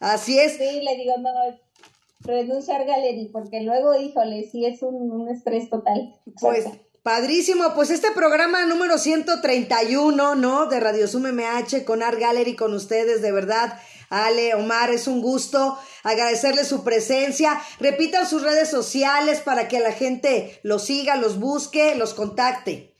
Así 0.00 0.38
es. 0.38 0.56
Sí, 0.56 0.80
le 0.80 0.96
digo, 0.96 1.14
no, 1.18 1.30
renunciar 2.24 2.86
Gallery, 2.86 3.28
porque 3.32 3.62
luego, 3.62 3.94
híjole, 3.94 4.48
sí 4.50 4.64
es 4.64 4.82
un, 4.82 5.28
estrés 5.28 5.68
total. 5.70 6.14
Pues, 6.40 6.66
Padrísimo, 7.02 7.74
pues 7.74 7.90
este 7.90 8.12
programa 8.12 8.64
número 8.64 8.96
131, 8.96 10.36
¿no? 10.36 10.66
De 10.66 10.78
Radio 10.78 11.08
Sum 11.08 11.26
MH 11.26 11.84
con 11.84 12.00
Art 12.00 12.20
Gallery 12.20 12.54
con 12.54 12.72
ustedes, 12.74 13.22
de 13.22 13.32
verdad. 13.32 13.76
Ale, 14.08 14.54
Omar, 14.54 14.90
es 14.90 15.08
un 15.08 15.20
gusto 15.20 15.76
agradecerle 16.04 16.64
su 16.64 16.84
presencia. 16.84 17.60
Repitan 17.80 18.28
sus 18.28 18.42
redes 18.42 18.68
sociales 18.68 19.40
para 19.40 19.66
que 19.66 19.80
la 19.80 19.90
gente 19.90 20.60
los 20.62 20.84
siga, 20.84 21.16
los 21.16 21.40
busque, 21.40 21.96
los 21.96 22.14
contacte. 22.14 22.91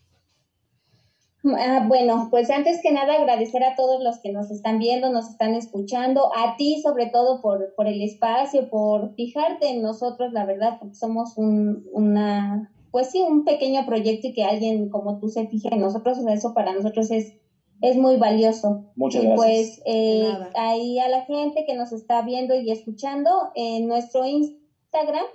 Ah, 1.45 1.85
bueno, 1.89 2.29
pues 2.31 2.51
antes 2.51 2.81
que 2.83 2.93
nada 2.93 3.15
agradecer 3.15 3.65
a 3.65 3.75
todos 3.75 4.03
los 4.03 4.21
que 4.21 4.33
nos 4.33 4.51
están 4.51 4.79
viendo, 4.79 5.11
nos 5.11 5.29
están 5.29 5.55
escuchando, 5.55 6.31
a 6.37 6.57
ti 6.57 6.81
sobre 6.81 7.07
todo 7.07 7.41
por, 7.43 7.75
por 7.75 7.89
el 7.89 8.01
espacio, 8.01 8.71
por 8.71 9.15
fijarte 9.15 9.69
en 9.71 9.83
nosotros, 9.83 10.33
la 10.33 10.45
verdad, 10.45 10.77
porque 10.79 10.95
somos 10.95 11.37
un, 11.37 11.85
una 11.93 12.71
pues 12.93 13.11
sí, 13.11 13.23
un 13.23 13.45
pequeño 13.45 13.87
proyecto 13.87 14.29
y 14.29 14.35
que 14.35 14.45
alguien 14.45 14.91
como 14.91 15.19
tú 15.19 15.29
se 15.29 15.49
fije 15.49 15.69
en 15.73 15.81
nosotros, 15.81 16.19
eso 16.29 16.55
para 16.55 16.75
nosotros 16.75 17.11
es, 17.11 17.33
es 17.81 17.97
muy 17.97 18.17
valioso. 18.17 18.85
Muchas 18.95 19.25
y 19.25 19.27
gracias. 19.27 19.47
pues 19.47 19.83
eh, 19.87 20.29
ahí 20.55 20.99
a 21.01 21.09
la 21.09 21.23
gente 21.23 21.65
que 21.67 21.75
nos 21.75 21.91
está 21.93 22.23
viendo 22.23 22.55
y 22.55 22.71
escuchando, 22.71 23.31
en 23.55 23.89
nuestro 23.89 24.27
Instagram 24.27 24.62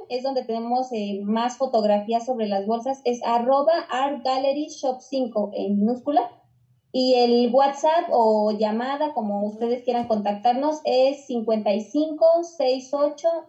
es 0.10 0.24
donde 0.24 0.44
tenemos 0.44 0.92
eh, 0.92 1.20
más 1.24 1.58
fotografías 1.58 2.26
sobre 2.26 2.48
las 2.48 2.66
bolsas, 2.68 3.02
es 3.06 3.24
arroba 3.24 3.74
Art 3.90 4.24
Gallery 4.24 4.68
Shop 4.68 5.00
5 5.00 5.52
en 5.54 5.80
minúscula. 5.80 6.30
Y 6.92 7.16
el 7.16 7.54
WhatsApp 7.54 8.08
o 8.12 8.52
llamada, 8.52 9.14
como 9.14 9.46
ustedes 9.46 9.84
quieran 9.84 10.08
contactarnos, 10.08 10.82
es 10.86 11.26
55 11.26 12.26
68 12.44 13.28